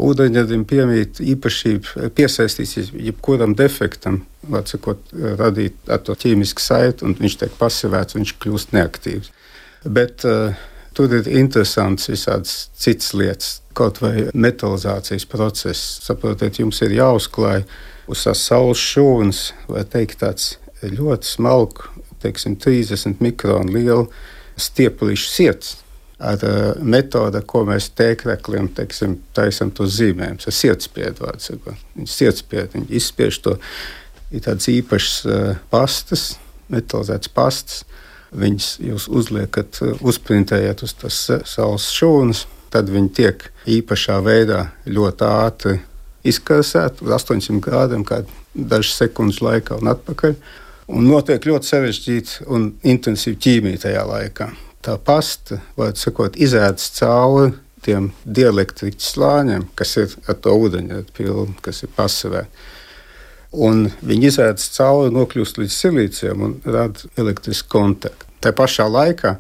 Ūdeņradim 0.01 0.63
piemīt 0.70 1.22
īpašība 1.22 1.93
eh, 2.08 2.10
piesaistīties 2.17 2.89
jebkuram 2.98 3.53
defektam, 3.58 4.24
sakot, 4.65 5.05
radīt 5.37 5.77
ar 5.92 6.01
to 6.01 6.18
ķīmisku 6.18 6.64
saiti, 6.66 7.05
un 7.05 7.14
viņš 7.20 7.37
tiek 7.44 7.53
pasivēts, 7.59 8.18
viņš 8.18 8.33
kļūst 8.42 8.74
neaktīvs. 8.74 9.29
Bet 9.85 10.25
uh, 10.25 10.57
tur 10.98 11.14
ir 11.16 11.29
interesants 11.40 12.09
visādas 12.11 12.55
citas 12.77 13.14
lietas, 13.18 13.51
kaut 13.77 14.01
vai 14.03 14.27
metalizācijas 14.33 15.27
process. 15.29 16.01
Saprotiet, 16.05 16.59
jums 16.61 16.81
ir 16.85 16.98
jāuzklāj 16.98 17.64
uz 18.11 18.25
saules 18.37 18.81
šūnas, 18.81 19.44
vai 19.72 19.85
teikt, 19.87 20.20
tāds 20.25 20.55
ļoti 20.81 21.35
smalks, 21.35 21.90
teiksim, 22.22 22.57
30 22.62 23.22
mikronu 23.24 23.74
liela 23.75 24.05
stieplīšu 24.60 25.31
sirds. 25.31 25.77
Ar 26.22 26.44
uh, 26.46 26.77
metodi, 26.86 27.42
ko 27.50 27.64
mēs 27.66 27.90
tēkļiem 27.98 28.68
taisām 29.34 29.72
tos 29.74 29.96
zīmējumus, 29.98 30.46
ar 30.46 30.53
sirdspiedu 30.53 31.25
vārdu. 31.25 31.74
Viņi 31.98 32.12
sirdspiedu, 32.14 32.75
viņi 32.75 33.00
izspiež 33.00 33.42
to. 33.42 33.55
Ir 34.31 34.46
tādas 34.46 34.70
īpašas 34.70 35.16
uh, 35.25 35.55
pastas, 35.74 36.36
metalizētas 36.72 37.34
pastas. 37.34 37.81
Viņas 38.38 38.75
jūs 38.86 39.10
uzliekat, 39.10 39.81
uh, 39.81 39.98
uzprintējat 40.05 40.86
uz 40.86 40.94
tās 41.01 41.24
saules 41.50 41.90
šūnas, 41.98 42.46
tad 42.72 42.94
viņi 42.94 43.16
tiek 43.18 43.48
īpašā 43.79 44.22
veidā 44.24 44.68
ļoti 44.86 45.27
ātri 45.27 45.79
izkarsēt 46.27 47.01
uz 47.01 47.16
800 47.18 47.60
grādiem, 47.66 48.05
kā 48.05 48.22
dažas 48.53 48.98
sekundes 49.01 49.42
laikā 49.44 49.79
un 49.81 49.92
atpakaļ. 49.92 50.36
Un 50.92 51.08
notiek 51.08 51.46
ļoti 51.48 51.70
sarežģīta 51.72 52.50
un 52.51 52.72
intensīva 52.84 53.40
ķīmija 53.40 53.86
tajā 53.86 54.04
laikā. 54.10 54.50
Tā 54.84 54.98
pasta, 55.00 55.62
var 55.77 55.94
sakot, 55.96 56.36
izēdas 56.42 56.90
cauri 56.98 57.54
tiem 57.86 58.12
dielektriķu 58.25 59.06
slāņiem, 59.06 59.68
kas 59.77 59.96
ir 60.01 60.16
ar 60.30 60.38
to 60.42 60.54
ūdeņu 60.58 61.04
pilnu, 61.16 61.56
kas 61.64 61.84
ir 61.86 61.94
pasavē. 61.96 62.44
Un 63.51 63.88
viņi 64.01 64.30
izēdas 64.32 64.68
cauri, 64.75 65.14
nokļūst 65.16 65.62
līdz 65.62 65.77
silīcijam 65.77 66.44
un 66.48 66.58
rada 66.66 67.10
elektrisku 67.20 67.72
kontaktu. 67.72 68.27
Tā 68.42 68.54
pašā 68.58 68.88
laikā 68.90 69.36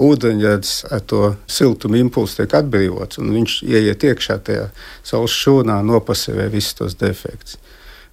ūdeņrads 0.00 0.72
ar 0.94 1.02
to 1.10 1.34
siltumu 1.50 1.98
impulsu 2.00 2.40
tiek 2.40 2.56
atbrīvots, 2.58 3.18
un 3.22 3.34
viņš 3.34 3.60
ieiet 3.66 4.06
iekšā 4.08 4.38
tajā 4.46 4.68
saules 5.06 5.34
šūnā, 5.34 5.80
nopasevē 5.86 6.48
visus 6.52 6.78
tos 6.78 6.98
defektus. 6.98 7.58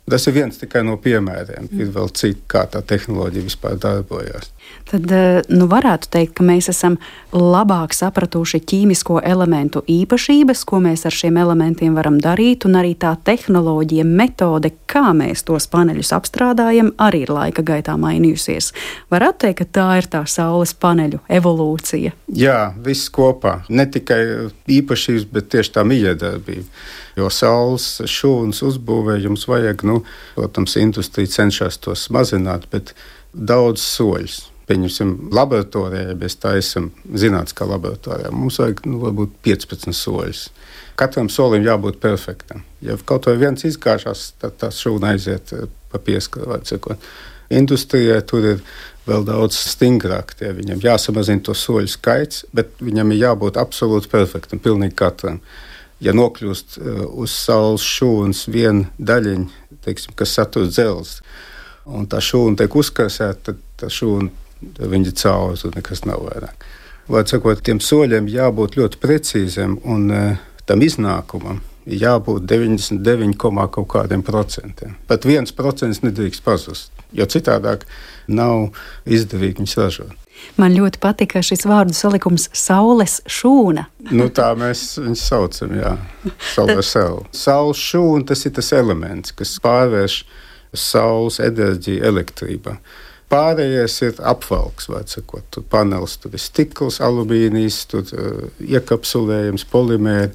Tas 0.10 0.26
ir 0.28 0.34
viens 0.34 0.58
tikai 0.58 0.82
no 0.84 0.98
piemēriem. 1.00 1.70
Ir 1.78 1.92
vēl 1.94 2.10
citi, 2.18 2.42
kā 2.50 2.66
tā 2.70 2.82
tehnoloģija 2.84 3.46
vispār 3.46 3.78
darbojas. 3.80 4.50
Tad 4.90 5.12
eh, 5.14 5.40
nu, 5.54 5.68
varētu 5.72 6.10
teikt, 6.12 6.34
ka 6.40 6.46
mēs 6.46 6.68
esam 6.72 6.98
labāk 7.36 7.94
sapratuši 7.96 8.60
ķīmisko 8.68 9.22
elementu 9.24 9.84
īpašības, 9.88 10.64
ko 10.68 10.82
mēs 10.84 11.06
ar 11.08 11.16
šiem 11.16 11.38
elementiem 11.40 11.96
varam 11.96 12.18
darīt, 12.22 12.66
un 12.68 12.80
arī 12.82 12.96
tā 13.00 13.14
tehnoloģija, 13.30 14.06
metode, 14.08 14.74
kā 14.92 15.14
mēs 15.16 15.46
tos 15.48 15.70
paneļus 15.72 16.12
apstrādājam, 16.18 16.92
arī 17.00 17.24
ir 17.28 17.34
laika 17.36 17.64
gaitā 17.64 17.96
mainījusies. 18.02 18.72
Varētu 19.14 19.46
teikt, 19.46 19.62
ka 19.62 19.70
tā 19.80 19.88
ir 20.02 20.10
tā 20.12 20.26
saules 20.28 20.74
paneļu 20.74 21.22
evolūcija. 21.30 22.16
Jā, 22.42 22.60
viss 22.84 23.12
kopā. 23.14 23.62
Ne 23.70 23.86
tikai 23.92 24.50
īpašības, 24.82 25.30
bet 25.32 25.54
tieši 25.54 25.78
tā 25.78 25.86
miedarbība. 25.88 26.68
Jo 27.18 27.28
saules 27.34 27.88
šūnas 28.08 28.62
uzbūvē 28.64 29.18
jums 29.20 29.48
vajag, 29.50 29.84
nu, 29.88 30.02
protams, 30.38 30.78
industrija 30.80 31.32
cenšas 31.34 31.82
tos 31.84 32.08
mazināt, 32.14 32.70
bet 32.72 32.94
daudz 33.34 33.84
soļus. 33.84 34.46
Pieņemsim, 34.72 35.16
laboratorijā, 35.36 36.12
ja 36.12 36.16
mēs 36.16 36.38
taisām 36.40 36.92
zinātniskā 37.12 37.66
laboratorijā, 37.68 38.30
mums 38.32 38.62
vajag 38.62 38.86
nu, 38.88 39.02
varbūt 39.02 39.34
15 39.44 39.92
soļus. 39.98 40.46
Katram 41.00 41.28
solim 41.34 41.66
jābūt 41.66 42.00
perfektam. 42.00 42.64
Ja 42.86 42.96
kaut 43.10 43.28
vai 43.28 43.36
viens 43.42 43.66
izgāžās, 43.68 44.30
tad 44.40 44.56
tā 44.62 44.70
šūna 44.76 45.16
aiziet 45.16 45.52
eh, 45.58 45.68
pa 45.92 46.00
pieskaru. 46.00 46.60
Industrijai 47.52 48.22
tur 48.24 48.48
ir 48.48 48.64
vēl 49.08 49.26
daudz 49.28 49.58
stingrāk. 49.74 50.36
Tie. 50.40 50.54
Viņam 50.56 50.84
jāsamazina 50.86 51.44
to 51.44 51.56
soļu 51.58 51.92
skaits, 51.92 52.46
bet 52.56 52.78
viņam 52.80 53.12
ir 53.12 53.26
jābūt 53.26 53.60
absolūti 53.60 54.12
perfektam, 54.12 54.62
pilnīgi 54.64 54.96
katram 55.02 55.42
ja 56.02 56.14
nokļūst 56.18 56.78
uh, 56.82 57.02
uz 57.24 57.34
saules 57.36 57.86
šūnas 57.86 58.46
viena 58.52 58.90
daļiņa, 58.98 59.80
teiksim, 59.86 60.16
kas 60.18 60.36
satur 60.38 60.68
dzelzi, 60.70 61.22
un 61.90 62.08
tā 62.10 62.22
šūna 62.24 62.62
tiek 62.62 62.78
uzkarsēta, 62.78 63.52
tad 63.52 63.66
tā 63.82 63.90
šūna 63.92 64.30
viņa 64.92 65.16
cauri, 65.18 65.58
tur 65.62 65.76
nekas 65.78 66.06
nav 66.06 66.26
vairāk. 66.28 66.70
Vārds 67.12 67.34
sakot, 67.34 67.64
tiem 67.66 67.82
soļiem 67.82 68.30
jābūt 68.30 68.78
ļoti 68.78 69.02
precīziem 69.02 69.80
un 69.90 70.08
uh, 70.14 70.48
tam 70.70 70.86
iznākumam 70.86 71.62
jābūt 71.86 72.46
99, 72.46 73.36
kaut 73.38 73.88
kādiem 73.90 74.22
procentiem. 74.24 74.96
Pat 75.10 75.26
viens 75.26 75.54
procents 75.56 76.04
nedrīkst 76.06 76.44
pazust, 76.46 76.92
jo 77.12 77.26
citādāk 77.26 77.88
nav 78.28 78.70
izdevīgi 79.06 79.64
viņus 79.64 79.78
ražot. 79.80 80.18
Man 80.60 80.76
ļoti 80.76 81.00
patika 81.02 81.42
šis 81.46 81.66
vārdu 81.70 81.96
salikums- 81.96 82.50
saules 82.66 83.20
šūna. 83.26 83.86
nu, 84.12 84.30
tā 84.30 84.52
mēs 84.56 84.98
viņu 85.00 85.18
saucam, 85.18 85.76
jā, 85.76 85.98
saules 87.32 87.78
šūna 87.78 88.28
tas 88.28 88.46
ir 88.46 88.52
tas 88.52 88.72
elements, 88.74 89.32
kas 89.32 89.60
pārvērš 89.60 90.24
saules 90.74 91.40
enerģiju 91.40 92.04
elektrībā. 92.04 92.78
Pārējais 93.32 93.94
ir 94.04 94.18
apvalks, 94.28 94.90
vai 94.92 95.06
sakot, 95.08 95.46
tur 95.56 95.64
panelis, 95.72 96.18
tur 96.20 96.34
ir 96.36 96.42
stikls, 96.44 96.98
alumīnijas, 97.00 97.86
tur 97.88 98.04
uh, 98.12 98.50
iekapsulējums, 98.60 99.64
polimēri, 99.72 100.34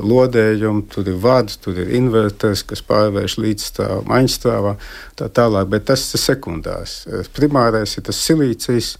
lodējumi, 0.00 0.86
tur 0.88 1.10
ir 1.12 1.18
vads, 1.20 1.58
tur 1.60 1.76
ir 1.82 1.92
inverters, 1.98 2.62
kas 2.64 2.80
pārvērš 2.88 3.36
līdzstāvā, 3.44 4.00
maņstāvā, 4.08 4.74
tā 5.20 5.28
tālāk, 5.28 5.68
bet 5.74 5.84
tas 5.90 6.06
ir 6.16 6.24
sekundārs. 6.24 7.02
Primārais 7.36 7.98
ir 7.98 8.08
tas 8.08 8.22
silīcijas 8.24 8.94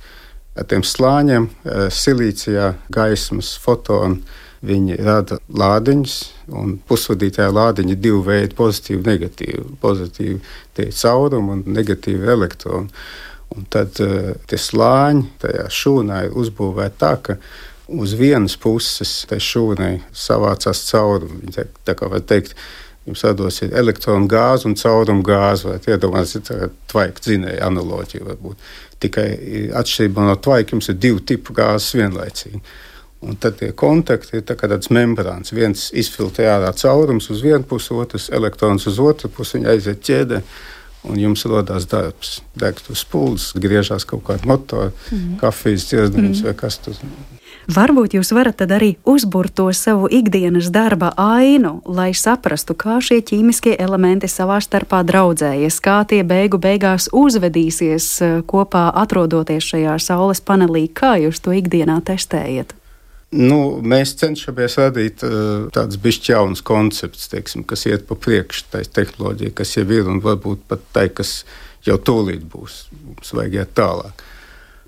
tiem 0.68 0.85
slāņiem, 0.87 1.49
uh, 1.49 1.87
silīcijā 1.92 2.73
gaismas, 2.94 3.55
fotoni. 3.62 4.23
Viņi 4.59 4.97
rada 5.07 5.37
lādiņus, 5.55 6.14
un 6.59 6.73
pusvadītāja 6.88 7.53
lādiņa 7.55 7.92
ir 7.94 8.01
divi 8.03 8.23
veidi- 8.27 8.57
pozitīvi, 8.59 9.05
negatīvi. 9.07 9.77
Pozitīvi 9.79 10.40
tie 10.75 10.88
ir 10.88 10.97
caurumi 10.99 11.53
un 11.53 11.62
negatīvi 11.62 12.27
elektroni. 12.27 12.90
Un 13.55 13.68
tad 13.71 14.01
uh, 14.03 14.35
tie 14.51 14.59
slāņi 14.59 15.25
tajā 15.38 15.68
šūnā 15.71 16.25
ir 16.27 16.35
uzbūvēti 16.35 16.99
tā, 16.99 17.14
ka 17.23 17.38
uz 17.88 18.12
vienas 18.18 18.57
puses 18.57 19.25
tai 19.29 19.38
šūnai 19.38 20.01
savācās 20.12 20.83
caurumi. 20.90 21.53
Tā, 21.55 21.64
tā 21.87 21.94
kā 21.94 22.11
var 22.11 22.21
teikt, 22.21 22.55
jums 23.09 23.25
atdosiet 23.25 23.73
elektronu 23.73 24.29
gāzi 24.29 24.68
un 24.68 24.77
caurumu 24.79 25.25
gāzi, 25.27 25.68
vai 25.71 25.79
iedomāties, 25.94 26.51
ir 26.53 26.73
tvaika 26.90 27.25
dzinēja 27.25 27.64
analoģija 27.71 28.27
varbūt. 28.27 28.68
Tikai 28.98 29.28
atšķirībā 29.78 30.24
no 30.26 30.37
tvaika 30.42 30.74
jums 30.74 30.90
ir 30.90 30.98
divu 30.98 31.22
tipu 31.22 31.54
gāzes 31.54 31.94
vienlaicīgi. 31.98 32.62
Un 33.28 33.38
tad 33.42 33.56
tie 33.58 33.72
kontakti 33.74 34.38
ir 34.38 34.44
tā 34.46 34.54
tāds 34.58 34.92
membrāns. 34.94 35.50
Viens 35.54 35.88
izfiltrē 35.90 36.46
ārā 36.52 36.70
caurums 36.78 37.30
uz 37.34 37.42
vienu 37.42 37.66
pusi, 37.66 37.90
otrs 37.94 38.28
elektrons 38.34 38.87
uz 38.87 39.00
otru 39.02 39.30
pusi, 39.34 39.58
viņa 39.58 39.72
aiziet 39.74 40.04
ķēdē 40.06 40.42
un 41.11 41.18
jums 41.18 41.42
rodas 41.50 41.88
darbs. 41.90 42.38
Degtu 42.58 42.94
spūles, 42.98 43.50
griežās 43.58 44.06
kaut 44.06 44.22
kāda 44.28 44.46
motora, 44.46 44.92
mm. 45.11 45.38
kafijas 45.42 45.88
ķirdums 45.90 46.42
mm. 46.42 46.46
vai 46.46 46.54
kas 46.58 46.78
ir. 46.87 47.02
Varbūt 47.68 48.14
jūs 48.16 48.31
varat 48.33 48.62
arī 48.64 48.94
uzbūrt 49.04 49.52
to 49.61 49.66
savu 49.76 50.09
ikdienas 50.09 50.70
darba 50.72 51.11
ainu, 51.20 51.83
lai 51.85 52.14
saprastu, 52.16 52.72
kā 52.72 52.96
šie 53.04 53.18
ķīmiskie 53.20 53.74
elementi 53.76 54.24
savā 54.24 54.57
starpā 54.64 55.02
draudzējas, 55.04 55.76
kā 55.85 55.98
tie 56.09 56.22
beigu 56.24 56.57
beigās 56.57 57.11
uzvedīsies 57.12 58.07
eh, 58.24 58.38
kopā 58.48 58.87
atrodoties 59.02 59.68
šajā 59.68 59.98
saules 60.00 60.40
panelī, 60.40 60.87
kā 60.88 61.18
jūs 61.20 61.42
to 61.44 61.52
ikdienā 61.52 61.98
testējat. 62.09 62.72
Nu, 63.37 63.61
mēs 63.85 64.14
cenšamies 64.16 64.78
radīt 64.81 65.20
uh, 65.26 65.66
tādus 65.76 66.00
bišķi 66.00 66.33
jaunus 66.33 66.64
konceptus, 66.64 67.28
teiksim, 67.28 67.66
kas 67.68 67.85
iet 67.85 68.07
pa 68.09 68.16
priekšu 68.16 68.70
tai 68.72 68.87
tehnoloģijai, 68.88 69.52
kas 69.52 69.76
jau 69.76 69.85
ir 69.92 70.09
un 70.09 70.22
varbūt 70.24 70.64
pat 70.72 70.88
tai, 70.96 71.11
kas 71.12 71.42
jau 71.85 71.98
tūlīt 72.00 72.48
būs. 72.48 72.87
Mums 73.04 73.37
vajag 73.37 73.61
iet 73.61 73.76
tālāk. 73.76 74.24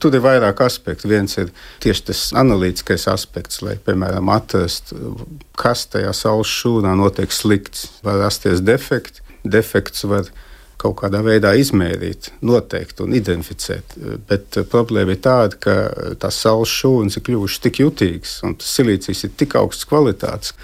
Tur 0.00 0.14
ir 0.16 0.22
vairāk 0.24 0.62
aspektu. 0.64 1.08
Viens 1.10 1.36
ir 1.40 1.50
tieši 1.84 2.06
tas 2.10 2.20
analītiskais 2.40 3.06
aspekts, 3.12 3.60
lai, 3.64 3.76
piemēram, 3.84 4.30
atrastu, 4.32 5.16
kas 5.60 5.86
tajā 5.92 6.12
saules 6.16 6.52
šūnā 6.60 6.94
notiek 6.96 7.32
slikts. 7.34 7.90
Var 8.06 8.22
rasties 8.24 8.64
defekti. 8.64 9.20
Defekts 9.44 10.04
var 10.08 10.28
kaut 10.80 10.96
kādā 11.02 11.20
veidā 11.24 11.52
izmērīt, 11.60 12.30
noteikt 12.46 13.02
un 13.04 13.14
identificēt. 13.16 13.96
Bet 14.28 14.56
eh, 14.56 14.66
problēma 14.68 15.16
ir 15.16 15.22
tāda, 15.24 15.58
ka 15.60 15.74
tās 16.20 16.40
saules 16.40 16.72
šūnas 16.72 17.18
ir 17.18 17.26
kļuvušas 17.26 17.64
tik 17.66 17.82
jutīgas 17.82 18.38
un 18.46 18.56
tas 18.60 18.72
silīcijas 18.78 19.26
ir 19.26 19.34
tik 19.40 19.56
augsts 19.60 19.88
kvalitātes. 19.90 20.54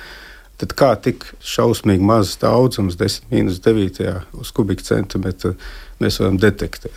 Tad 0.56 0.72
kā 0.72 0.94
tik 1.04 1.26
šausmīgi 1.44 2.04
mazs 2.08 2.38
daudzums, 2.40 2.96
10,9 2.96 4.38
uz 4.40 4.52
kubikcentimetru, 4.56 5.52
mēs 6.00 6.16
varam 6.22 6.40
detektēt? 6.40 6.96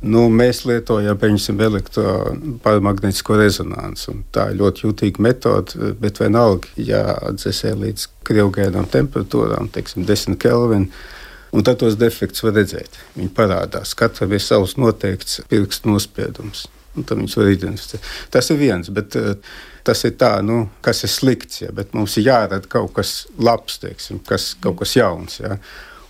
Nu, 0.00 0.30
mēs 0.32 0.62
lietojam 0.64 1.18
elektromagnētisko 1.20 3.36
rezonanci. 3.36 4.14
Tā 4.32 4.48
ir 4.50 4.60
ļoti 4.62 4.86
jutīga 4.86 5.20
metode, 5.20 5.92
bet 6.00 6.22
vienalga 6.22 6.72
jāatdzesē 6.80 7.74
līdz 7.76 8.06
krievgaidām 8.24 8.88
temperatūrām, 8.88 9.68
teiksim, 9.74 10.06
10 10.08 10.40
kelvinu 10.40 10.88
Un 11.50 11.66
tad 11.66 11.80
tos 11.82 11.96
defektus 11.98 12.44
var 12.46 12.54
redzēt. 12.60 12.98
Viņi 13.16 13.32
parādās. 13.34 13.94
Katram 13.98 14.36
ir 14.36 14.42
savs 14.42 14.76
noteikts 14.78 15.40
pirkstu 15.50 15.90
nospiedums. 15.90 16.68
Tad 16.94 17.18
viņus 17.18 17.36
var 17.38 17.50
identificēt. 17.50 18.06
Tas 18.34 18.50
ir 18.50 18.58
viens, 18.60 18.90
bet 18.94 19.16
uh, 19.18 19.32
tas 19.86 20.02
ir 20.06 20.16
tā, 20.18 20.36
nu, 20.46 20.62
kas 20.84 21.02
ir 21.06 21.10
slikts. 21.10 21.62
Ja, 21.64 21.72
mums 21.94 22.16
ir 22.18 22.28
jārada 22.28 22.70
kaut 22.70 22.94
kas 22.98 23.24
labs, 23.38 23.80
teiksim, 23.82 24.22
kas, 24.26 24.52
kaut 24.62 24.78
kas 24.82 24.94
jauns. 24.98 25.40
Ja 25.42 25.58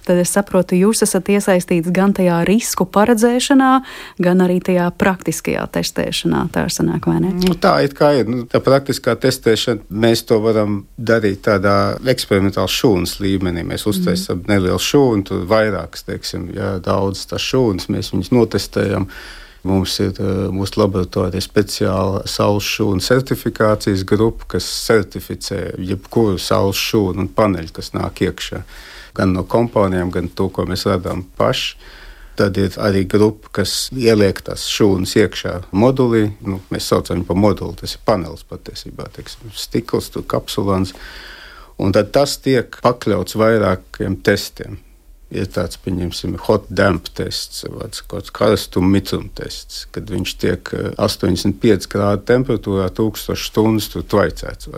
tad 0.06 0.20
es 0.20 0.32
saprotu, 0.34 0.76
jūs 0.78 1.02
esat 1.04 1.28
iesaistīts 1.32 1.90
gan 1.94 2.14
tajā 2.16 2.40
risku 2.48 2.86
paredzēšanā, 2.90 3.70
gan 4.22 4.44
arī 4.44 4.60
tajā 4.64 4.88
praktiskajā 5.00 5.66
testēšanā. 5.74 6.46
Tā 6.54 6.66
sanāk, 6.72 7.08
vai 7.10 7.18
ne? 7.24 7.32
Nu, 7.40 7.56
tā 7.60 7.76
ir 7.86 7.94
kā 7.96 8.12
ir. 8.20 8.30
Nu, 8.30 8.44
tā 8.50 8.62
praktiskā 8.64 9.16
testēšana, 9.20 9.86
mēs 9.90 10.24
to 10.28 10.40
varam 10.44 10.82
darīt 10.96 11.44
tādā 11.48 11.76
eksperimentālā 12.12 12.70
šūnas 12.70 13.18
līmenī. 13.22 13.64
Mēs 13.66 13.86
uztaisām 13.90 14.40
mm. 14.40 14.48
nelielu 14.50 14.80
šūnu, 14.90 15.26
tur 15.30 15.44
vairākas, 15.50 16.06
teiksim, 16.08 16.50
ja, 16.56 16.76
daudz 16.84 17.26
tās 17.30 17.44
šūnas, 17.52 17.90
mēs 17.92 18.14
viņus 18.14 18.34
notestējam. 18.34 19.08
Mums 19.68 19.98
ir 20.00 20.16
uh, 20.24 20.46
mūsu 20.56 20.80
laboratorijā 20.80 21.42
speciāla 21.44 22.22
saules 22.30 22.64
šūnu 22.64 23.04
certifikācijas 23.04 24.06
grupa, 24.08 24.46
kas 24.54 24.64
certificē 24.86 25.74
jebkuru 25.76 26.40
saules 26.40 26.80
šūnu 26.80 27.26
un 27.26 27.28
paneļu, 27.36 27.74
kas 27.76 27.92
nāk 27.92 28.22
iekšā 28.24 28.62
gan 29.16 29.34
no 29.36 29.44
komponentiem, 29.48 30.12
gan 30.14 30.28
to, 30.34 30.48
ko 30.52 30.66
mēs 30.68 30.86
radām 30.88 31.24
paši. 31.38 31.76
Tad 32.40 32.56
ir 32.56 32.76
arī 32.80 33.02
grupa, 33.10 33.50
kas 33.60 33.90
ieliek 33.92 34.38
tās 34.46 34.64
šūnas 34.70 35.12
iekšā 35.18 35.56
modulī. 35.76 36.30
Nu, 36.46 36.60
mēs 36.72 36.86
saucam 36.88 37.18
viņu 37.18 37.26
par 37.28 37.40
moduli. 37.42 37.76
Tas 37.82 37.96
ir 37.98 38.04
panelis 38.08 38.46
patiesībā, 38.48 39.10
teiksim, 39.16 39.50
stikls, 39.52 40.08
kapsulāns. 40.30 40.94
Un 41.80 41.92
tad 41.96 42.14
tas 42.16 42.38
tiek 42.40 42.78
pakļauts 42.84 43.36
vairākiem 43.40 44.16
testiem 44.24 44.78
ir 45.30 45.46
tāds, 45.50 45.78
pieņemsim, 45.84 46.34
hot 46.46 46.66
damp 46.74 47.06
tests, 47.14 47.62
vai 47.70 47.86
kāds 48.10 48.32
karstuma 48.34 48.90
mituma 48.96 49.30
tests, 49.38 49.84
kad 49.94 50.10
viņš 50.10 50.32
tiek 50.42 50.72
85 50.98 51.70
eh, 51.70 51.90
grādu 51.90 52.24
temperatūrā, 52.26 52.88
1000 52.96 53.38
stundas 53.38 53.90
tur 53.92 54.02
tvaicēts. 54.10 54.70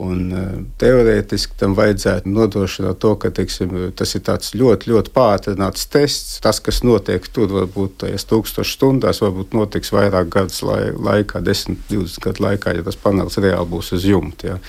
Un 0.00 0.22
eh, 0.32 0.52
teorētiski 0.80 1.58
tam 1.60 1.76
vajadzētu 1.76 2.32
nodrošināt 2.32 3.00
to, 3.04 3.14
ka 3.20 3.30
teiksim, 3.36 3.74
tas 3.96 4.16
ir 4.16 4.24
tāds 4.26 4.54
ļoti, 4.56 4.92
ļoti 4.92 5.12
pātrināts 5.16 5.88
tests. 5.92 6.38
Tas, 6.44 6.60
kas 6.64 6.80
notiek 6.86 7.28
tur, 7.28 7.52
varbūt 7.60 8.00
tajās 8.04 8.24
1000 8.32 8.68
stundās, 8.72 9.20
varbūt 9.24 9.56
notiks 9.56 9.92
vairāk 9.92 10.32
gadus 10.32 10.62
laikā, 10.64 11.44
10, 11.44 11.82
20 11.92 12.24
gadu 12.24 12.48
laikā, 12.48 12.78
ja 12.78 12.86
tas 12.86 12.96
panelis 13.00 13.36
reāli 13.44 13.74
būs 13.76 13.92
uz 13.96 14.08
jumta. 14.08 14.56
Ja. 14.56 14.62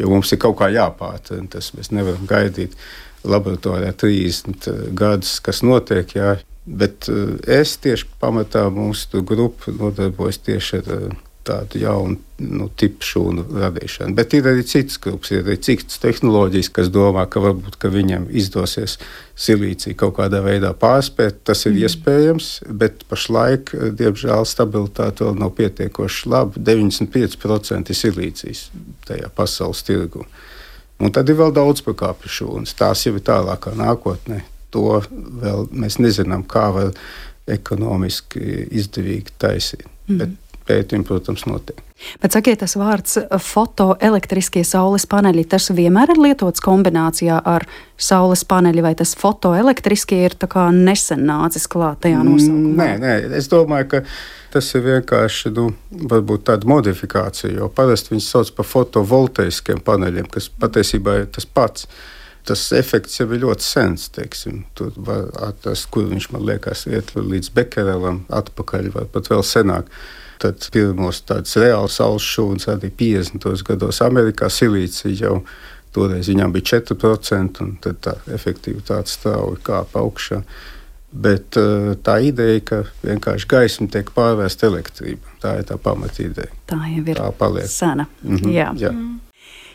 Jo 0.00 0.10
mums 0.10 0.32
ir 0.34 0.40
kaut 0.42 0.56
kā 0.58 0.68
jāpātrina 0.72 1.50
tas, 1.52 1.70
mēs 1.76 1.92
nevaram 1.94 2.24
gaidīt 2.28 2.74
laboratorijā 3.24 3.92
30 3.92 4.68
eh, 4.68 4.86
gadus, 4.92 5.38
kas 5.40 5.62
notiek. 5.66 6.16
Jā. 6.16 6.36
Bet 6.66 7.10
eh, 7.10 7.36
es 7.60 7.76
tieši 7.82 8.08
pamatā 8.22 8.68
mūsu 8.72 9.24
grupu 9.26 9.74
nodarbojos 9.76 10.42
tieši 10.46 10.82
ar 10.82 10.96
eh, 10.96 11.20
tādu 11.42 11.80
jaunu 11.82 12.20
nu, 12.38 12.68
tipu 12.78 13.02
šūnu 13.02 13.48
radīšanu. 13.58 14.14
Bet 14.14 14.34
ir 14.38 14.46
arī 14.46 14.62
citas 14.62 15.00
grupas, 15.02 15.32
ir 15.34 15.42
arī 15.42 15.56
citas 15.58 15.98
tehnoloģijas, 16.02 16.68
kas 16.74 16.90
domā, 16.94 17.24
ka 17.26 17.42
varbūt 17.42 17.80
ka 17.82 17.90
viņiem 17.90 18.28
izdosies 18.30 18.94
silīciju 19.34 19.98
kaut 19.98 20.14
kādā 20.20 20.38
veidā 20.44 20.70
pārspēt. 20.78 21.42
Tas 21.42 21.64
ir 21.66 21.74
mm. 21.74 21.82
iespējams, 21.82 22.52
bet 22.70 23.02
pašlaik, 23.10 23.74
diemžēl, 23.98 24.46
stabilitāte 24.46 25.26
vēl 25.26 25.38
nav 25.42 25.50
pietiekoši 25.58 26.30
laba. 26.30 26.62
95% 26.70 27.90
ir 27.90 28.02
silīcijas 28.04 28.68
tajā 29.10 29.34
pasaules 29.34 29.82
tirgu. 29.86 30.28
Un 31.02 31.12
tad 31.14 31.30
ir 31.30 31.38
vēl 31.40 31.52
daudz 31.54 31.82
pakāpju 31.82 32.30
šūnas. 32.30 32.76
Tās 32.78 33.02
jau 33.06 33.16
ir 33.16 33.24
tālākā 33.26 33.74
nākotnē. 33.78 34.42
To 34.72 35.00
vēl 35.42 35.66
mēs 35.74 35.98
nezinām, 36.00 36.46
kā 36.48 36.68
var 36.74 36.92
ekonomiski 37.50 38.68
izdevīgi 38.70 39.34
taisīt. 39.42 39.88
Mm. 40.06 40.18
Bet 40.20 40.36
pētījumi, 40.68 41.06
protams, 41.08 41.46
notiek. 41.48 41.80
Bet 42.22 42.34
sakiet, 42.34 42.60
tas 42.62 42.74
vārds 42.78 43.18
fotoelektriskie 43.44 44.64
saules 44.66 45.04
paneļi, 45.10 45.44
tas 45.54 45.70
vienmēr 45.74 46.14
ir 46.14 46.20
lietots 46.22 46.62
kombinācijā 46.64 47.38
ar 47.46 47.66
saules 48.00 48.42
paneļi, 48.48 48.82
vai 48.84 48.94
tas 48.98 49.14
fotoelektriskie 49.18 50.22
ir 50.26 50.36
nesen 50.74 51.26
nācis 51.28 51.68
klāt 51.70 52.02
tajā 52.06 52.22
mm, 52.22 52.30
nosaukumā? 52.30 52.72
Nē, 52.78 52.88
nē, 53.02 53.36
es 53.38 53.50
domāju, 53.52 53.88
ka 53.92 54.02
tas 54.52 54.72
ir 54.76 54.84
vienkārši 54.86 55.52
nu, 55.56 55.68
tāda 56.44 56.68
modifikācija, 56.68 57.52
jo 57.60 57.70
parasti 57.72 58.14
viņus 58.14 58.32
sauc 58.34 58.50
par 58.56 58.68
fotovoltaiskiem 58.68 59.80
paneļiem, 59.84 60.28
kas 60.32 60.50
patiesībā 60.62 61.22
ir 61.22 61.30
tas 61.32 61.46
pats. 61.46 61.86
Tas 62.42 62.64
efekts 62.74 63.20
jau 63.20 63.28
ir 63.30 63.44
ļoti 63.44 63.62
sens. 63.62 64.08
Teiksim. 64.10 64.64
Tur 64.74 64.90
var 65.06 65.28
atrast, 65.46 65.86
kur 65.94 66.08
viņš 66.10 66.24
man 66.34 66.42
liekas, 66.48 66.88
iet 66.90 67.12
līdz 67.14 67.52
Bekerelam, 67.54 68.24
atpakaļ, 68.34 68.88
vai 68.96 69.04
pat 69.14 69.30
vēl 69.30 69.44
senāk. 69.46 69.92
Tad 70.42 70.64
pirmos 70.74 71.22
tādus 71.28 71.54
reālus 71.60 72.00
saules 72.00 72.26
šūnas 72.26 72.66
arī 72.72 72.90
50. 72.98 73.62
gados 73.68 74.00
Amerikā 74.02 74.48
silīcija 74.50 75.14
jau 75.20 75.36
toreiz 75.94 76.30
viņām 76.32 76.54
bija 76.54 76.80
4%, 76.80 77.62
un 77.62 77.76
tad 77.84 78.00
tā 78.02 78.16
efektivitāte 78.34 79.12
strauji 79.12 79.60
kāpa 79.66 80.02
augšā. 80.02 80.42
Bet 81.12 81.58
uh, 81.60 81.92
tā 82.00 82.16
ideja, 82.24 82.60
ka 82.64 82.78
vienkārši 83.04 83.48
gaisma 83.50 83.90
tiek 83.92 84.08
pārvērsta 84.16 84.70
elektrība, 84.70 85.34
tā 85.42 85.58
ir 85.60 85.66
tā 85.68 85.76
pamatīdeja. 85.76 86.48
Tā 86.70 86.78
jau 86.88 87.02
ir 87.04 87.20
tā 87.20 87.28
paliek. 87.36 87.68
sena. 87.68 88.06
Mm 88.22 88.36
-hmm, 88.36 88.54
jā. 88.56 88.70
jā. 88.80 88.92
Mm. 88.92 89.20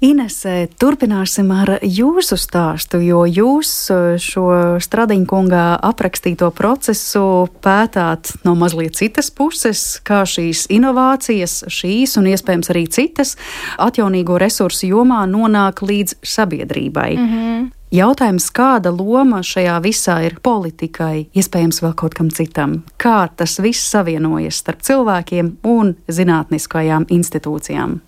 Inesē, 0.04 0.68
turpināsim 0.78 1.50
ar 1.56 1.72
jūsu 1.82 2.38
stāstu, 2.38 3.00
jo 3.02 3.24
jūs 3.26 3.72
eh, 3.94 4.18
šo 4.22 4.78
Stradiņkungā 4.84 5.66
aprakstīto 5.90 6.52
procesu 6.54 7.48
pētāt 7.66 8.36
no 8.46 8.54
mazliet 8.60 8.98
citas 9.00 9.32
puses, 9.34 9.98
kā 10.06 10.22
šīs 10.30 10.68
inovācijas, 10.74 11.64
šīs 11.74 12.14
un 12.22 12.30
iespējams 12.30 12.70
arī 12.74 12.86
citas 12.94 13.34
atjaunīgo 13.82 14.38
resursu 14.38 14.92
jomā 14.92 15.24
nonāk 15.30 15.82
līdz 15.82 16.20
sabiedrībai. 16.22 17.12
Mm 17.18 17.28
-hmm. 17.34 17.66
Jautājums, 17.92 18.52
kāda 18.52 18.92
loma 18.92 19.40
šajā 19.40 19.80
visā 19.82 20.20
ir 20.26 20.36
politikai, 20.44 21.30
iespējams, 21.34 21.82
vēl 21.82 21.94
kaut 21.96 22.14
kam 22.14 22.30
citam? 22.30 22.84
Kā 23.00 23.30
tas 23.36 23.60
viss 23.60 23.90
savienojas 23.90 24.56
starp 24.56 24.82
cilvēkiem 24.82 25.56
un 25.64 25.96
zinātniskajām 26.08 27.06
institūcijām? 27.10 28.00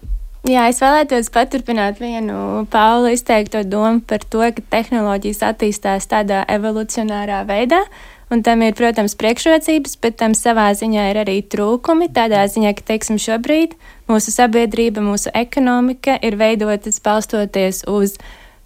Jā, 0.47 0.69
es 0.71 0.77
vēlētos 0.79 1.27
paturpināt 1.35 1.97
vienu 1.99 2.63
Paula 2.71 3.11
izteikto 3.11 3.59
domu 3.67 3.99
par 4.07 4.23
to, 4.23 4.39
ka 4.55 4.63
tehnoloģijas 4.71 5.41
attīstās 5.49 6.07
tādā 6.07 6.45
evolucionārā 6.47 7.41
veidā, 7.49 7.81
un 8.31 8.43
tam 8.45 8.63
ir, 8.63 8.71
protams, 8.77 9.17
priekšrocības, 9.19 9.97
bet 9.99 10.15
tam 10.21 10.35
savā 10.37 10.69
ziņā 10.79 11.09
ir 11.11 11.19
arī 11.25 11.35
trūkumi. 11.43 12.07
Tādā 12.15 12.45
ziņā, 12.47 12.71
ka, 12.77 12.85
teiksim, 12.93 13.19
šobrīd 13.19 13.75
mūsu 14.07 14.31
sabiedrība, 14.31 15.03
mūsu 15.03 15.33
ekonomika 15.35 16.15
ir 16.23 16.39
veidotas 16.39 17.01
balstoties 17.03 17.83
uz 17.91 18.15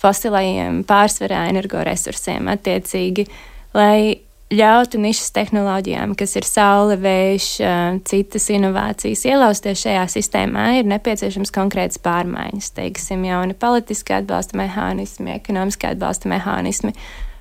fosilajiem 0.04 0.84
pārsvarā 0.86 1.48
energoresursiem 1.50 2.54
attiecīgi, 2.54 3.26
lai 3.74 4.22
ļautu 4.54 5.02
nišas 5.02 5.34
tehnoloģijām, 5.36 6.14
kas 6.20 6.36
ir 6.40 6.48
saule, 6.48 6.98
vējš, 7.02 7.50
citas 8.10 8.48
inovācijas, 8.54 9.26
ielausties 9.30 9.84
šajā 9.86 10.06
sistēmā, 10.14 10.70
ir 10.80 10.90
nepieciešams 10.92 11.54
konkrēts 11.56 12.02
pārmaiņas, 12.04 12.72
teiksim, 12.78 13.26
jauni 13.30 13.58
politiski 13.58 14.18
atbalsta 14.20 14.60
mehānismi, 14.60 15.36
ekonomiski 15.38 15.90
atbalsta 15.94 16.32
mehānismi, 16.32 16.94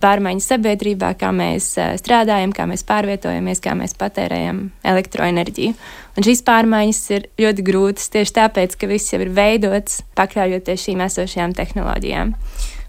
pārmaiņas 0.02 0.48
sabiedrībā, 0.54 1.12
kā 1.18 1.30
mēs 1.36 1.72
strādājam, 2.00 2.52
kā 2.54 2.66
mēs 2.70 2.84
pārvietojamies, 2.88 3.62
kā 3.62 3.76
mēs 3.78 3.94
patērējam 3.98 4.64
elektroenerģiju. 4.92 5.74
Un 6.18 6.26
šīs 6.26 6.42
pārmaiņas 6.46 7.02
ir 7.16 7.28
ļoti 7.40 7.66
grūtas 7.66 8.10
tieši 8.14 8.36
tāpēc, 8.40 8.76
ka 8.78 8.90
viss 8.90 9.14
jau 9.14 9.22
ir 9.22 9.32
veidots 9.36 10.02
pakļaujoties 10.18 10.88
šīm 10.88 11.04
esošajām 11.06 11.56
tehnoloģijām. 11.58 12.34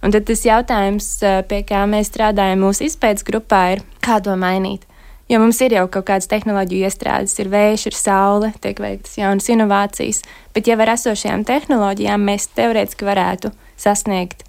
Un 0.03 0.11
tad 0.11 0.25
tas 0.27 0.41
jautājums, 0.43 1.05
pie 1.47 1.61
kā 1.63 1.85
mēs 1.87 2.09
strādājam 2.11 2.65
mūsu 2.65 2.89
izpētes 2.89 3.23
grupā, 3.23 3.61
ir, 3.77 3.83
kā 4.03 4.17
to 4.23 4.35
mainīt. 4.35 4.83
Jo 5.31 5.39
mums 5.39 5.61
ir 5.63 5.77
jau 5.77 5.85
kaut 5.87 6.09
kādas 6.09 6.27
tehnoloģiju 6.27 6.89
iestrādes, 6.89 7.37
ir 7.39 7.47
vējš, 7.53 7.85
ir 7.87 7.95
saule, 7.95 8.49
tiek 8.61 8.81
veiktas 8.83 9.15
jaunas 9.15 9.47
inovācijas, 9.53 10.19
bet 10.53 10.67
jau 10.67 10.75
ar 10.83 10.91
esošajām 10.97 11.45
tehnoloģijām 11.47 12.25
mēs 12.27 12.49
teorētiski 12.57 13.07
varētu 13.07 13.53
sasniegt 13.79 14.43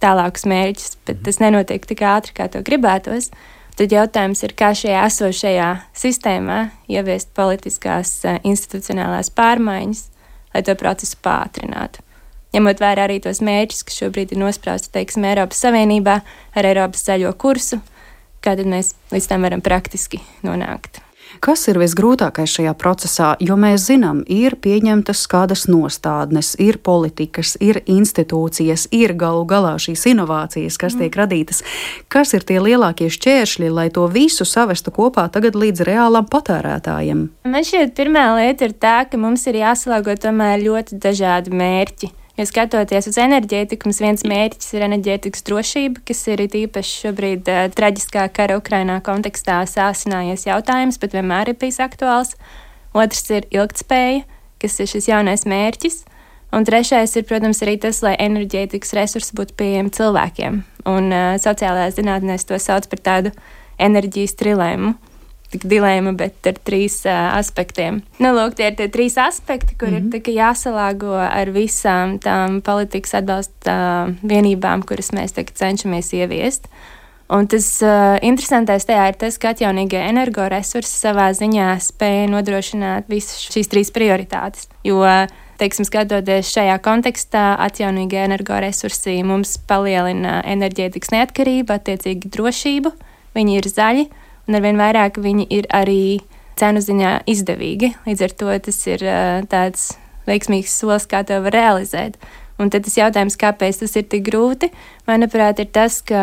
tālākus 0.00 0.46
mērķus, 0.46 0.92
bet 1.10 1.24
tas 1.26 1.40
nenotiek 1.42 1.88
tik 1.90 2.04
ātri, 2.06 2.36
kā 2.36 2.46
to 2.52 2.62
gribētos. 2.62 3.32
Tad 3.80 3.90
jautājums 3.90 4.44
ir, 4.46 4.54
kā 4.54 4.70
šajā 4.78 5.00
esošajā 5.08 5.70
sistēmā 5.96 6.60
ieviest 6.92 7.34
politiskās 7.34 8.14
institucionālās 8.46 9.32
pārmaiņas, 9.34 10.04
lai 10.54 10.62
to 10.66 10.78
procesu 10.78 11.18
pātrinātu 11.24 12.06
ņemot 12.54 12.82
vērā 12.82 13.06
arī 13.08 13.20
tos 13.24 13.42
mērķus, 13.44 13.84
kas 13.88 14.00
šobrīd 14.02 14.34
ir 14.34 14.42
nosprausti, 14.42 14.92
teiksim, 14.94 15.26
Eiropas 15.30 15.62
Savienībā 15.66 16.20
ar 16.54 16.72
Eiropas 16.72 17.06
zaļo 17.06 17.34
kursu, 17.40 17.82
kā 18.44 18.56
tad 18.58 18.70
mēs 18.70 18.94
līdz 19.14 19.30
tam 19.30 19.46
varam 19.46 19.62
praktiski 19.64 20.22
nonākt. 20.46 21.02
Kas 21.38 21.62
ir 21.70 21.78
visgrūtākais 21.78 22.50
šajā 22.56 22.72
procesā? 22.74 23.28
Jo 23.38 23.54
mēs 23.60 23.84
zinām, 23.86 24.24
ir 24.26 24.56
pieņemtas 24.58 25.22
kādas 25.30 25.68
nostādnes, 25.70 26.56
ir 26.58 26.80
politikas, 26.82 27.54
ir 27.62 27.78
institūcijas, 27.86 28.88
ir 28.90 29.14
galu 29.14 29.44
galā 29.48 29.76
šīs 29.78 30.08
inovācijas, 30.10 30.76
kas 30.80 30.96
mm. 30.96 31.04
tiek 31.04 31.18
radītas. 31.22 31.62
Kas 32.10 32.34
ir 32.34 32.44
tie 32.48 32.58
lielākie 32.58 33.08
šķēršļi, 33.14 33.70
lai 33.70 33.88
to 33.94 34.08
visu 34.10 34.44
savestu 34.48 34.90
kopā 34.96 35.28
tagad 35.30 35.54
līdz 35.54 35.86
reālam 35.86 36.26
patērētājiem? 36.30 37.28
Man 37.46 37.68
šķiet, 37.68 37.94
pirmā 37.94 38.26
lieta 38.40 38.66
ir 38.66 38.74
tā, 38.74 38.96
ka 39.06 39.20
mums 39.20 39.46
ir 39.46 39.62
jāsalāgo 39.62 40.18
tomēr 40.18 40.58
ļoti 40.66 40.98
dažādi 40.98 41.54
mērķi. 41.54 42.16
Jo 42.40 42.46
skatoties 42.48 43.04
uz 43.10 43.18
enerģētiku, 43.20 43.84
mums 43.84 43.98
viens 44.00 44.22
mērķis 44.24 44.70
ir 44.72 44.84
enerģētikas 44.86 45.42
drošība, 45.44 46.00
kas 46.08 46.22
ir 46.32 46.40
īpaši 46.46 46.94
šobrīd 47.02 47.50
uh, 47.52 47.66
traģiskā 47.76 48.22
kara 48.32 48.56
Ukrainā 48.56 48.94
kontekstā 49.04 49.58
sāsinājies 49.68 50.46
jautājums, 50.46 50.96
bet 51.02 51.12
vienmēr 51.18 51.50
ir 51.52 51.58
bijis 51.60 51.82
aktuāls. 51.84 52.32
Otrs 52.96 53.28
ir 53.36 53.44
ilgtspēja, 53.52 54.22
kas 54.56 54.78
ir 54.80 54.88
šis 54.88 55.10
jaunais 55.10 55.44
mērķis. 55.44 56.00
Un 56.56 56.64
trešais 56.64 57.12
ir, 57.20 57.28
protams, 57.28 57.60
arī 57.60 57.76
tas, 57.84 58.00
lai 58.00 58.14
enerģētikas 58.16 58.96
resursi 58.96 59.36
būtu 59.36 59.58
pieejami 59.60 59.92
cilvēkiem. 60.00 60.62
Un 60.88 61.12
uh, 61.12 61.36
sociālajā 61.44 61.92
zinātnē 61.98 62.40
to 62.40 62.56
sauc 62.56 62.88
par 62.88 63.04
tādu 63.04 63.36
enerģijas 63.76 64.38
trilēmu 64.40 64.96
tik 65.50 65.66
dilēma, 65.70 66.14
bet 66.18 66.46
ar 66.46 66.58
trīs 66.66 67.00
uh, 67.08 67.32
aspektiem. 67.38 68.00
Nu, 68.22 68.32
lūk, 68.36 68.54
tie 68.58 68.70
ir 68.70 68.78
tie 68.78 68.86
trīs 68.92 69.18
aspekti, 69.20 69.74
kur 69.78 69.90
mm 69.90 69.96
-hmm. 69.96 70.14
ir 70.14 70.22
mhm. 70.22 70.36
jāsalāgo 70.38 71.16
ar 71.18 71.50
visām 71.50 72.18
tām 72.18 72.60
politikas 72.62 73.14
atbalsta 73.14 73.74
uh, 73.74 74.14
vienībām, 74.22 74.86
kuras 74.86 75.12
mēs 75.12 75.34
cenšamies 75.34 76.12
ieviest. 76.12 76.68
Un 77.30 77.46
tas 77.46 77.82
uh, 77.82 78.18
interesantais 78.22 78.84
tajā 78.84 79.08
ir 79.08 79.14
tas, 79.14 79.38
ka 79.38 79.52
atjaunīgie 79.54 80.00
energoresursi 80.08 80.90
savā 80.90 81.28
ziņā 81.30 81.78
spēja 81.78 82.26
nodrošināt 82.26 83.06
visas 83.08 83.38
šīs 83.52 83.70
trīs 83.70 83.90
prioritātes. 83.94 84.66
Jo, 84.84 85.04
teiksim, 85.60 85.84
skatoties 85.84 86.50
šajā 86.50 86.78
kontekstā, 86.82 87.44
atjaunīgie 87.58 88.24
energoresursi 88.24 89.22
mums 89.22 89.58
palielina 89.58 90.40
enerģētikas 90.42 91.12
neatkarību, 91.14 91.72
attiecīgi 91.72 92.32
drošību, 92.34 92.92
viņi 93.34 93.56
ir 93.60 93.68
zaļi 93.68 94.08
un 94.48 94.58
arvien 94.58 94.80
vairāk 94.80 95.20
viņi 95.20 95.48
ir 95.50 95.68
arī 95.74 96.20
cenu 96.60 96.82
ziņā 96.84 97.14
izdevīgi. 97.30 97.94
Līdz 98.06 98.26
ar 98.26 98.36
to 98.42 98.58
tas 98.66 98.78
ir 98.90 99.04
tāds 99.50 99.90
veiksmīgs 100.28 100.76
solis, 100.76 101.08
kā 101.10 101.22
to 101.26 101.40
var 101.44 101.56
realizēt. 101.56 102.20
Un 102.60 102.68
tad 102.68 102.84
tas 102.84 102.98
jautājums, 102.98 103.38
kāpēc 103.40 103.80
tas 103.80 103.96
ir 103.96 104.04
tik 104.12 104.26
grūti, 104.26 104.68
manuprāt, 105.08 105.62
ir 105.62 105.70
tas, 105.72 106.02
ka 106.04 106.20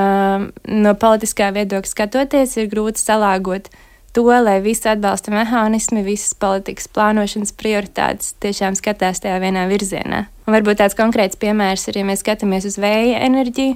no 0.70 0.94
politiskā 1.02 1.50
viedokļa 1.56 1.90
skatoties, 1.90 2.54
ir 2.62 2.70
grūti 2.70 3.02
salāgot 3.02 3.72
to, 4.14 4.30
lai 4.30 4.60
visi 4.62 4.86
atbalsta 4.92 5.34
mehānismi, 5.34 6.06
visas 6.06 6.38
politikas 6.38 6.90
plānošanas 6.94 7.58
prioritātes 7.58 8.36
tiešām 8.44 8.78
skatās 8.78 9.26
tajā 9.26 9.42
vienā 9.42 9.66
virzienā. 9.72 10.28
Un 10.48 10.56
varbūt 10.56 10.78
tāds 10.80 10.96
konkrēts 10.96 11.36
piemērs 11.42 11.90
ir, 11.90 11.98
ja 12.00 12.06
mēs 12.08 12.22
skatāmies 12.24 12.64
uz 12.70 12.78
vēja 12.80 13.18
enerģiju. 13.26 13.74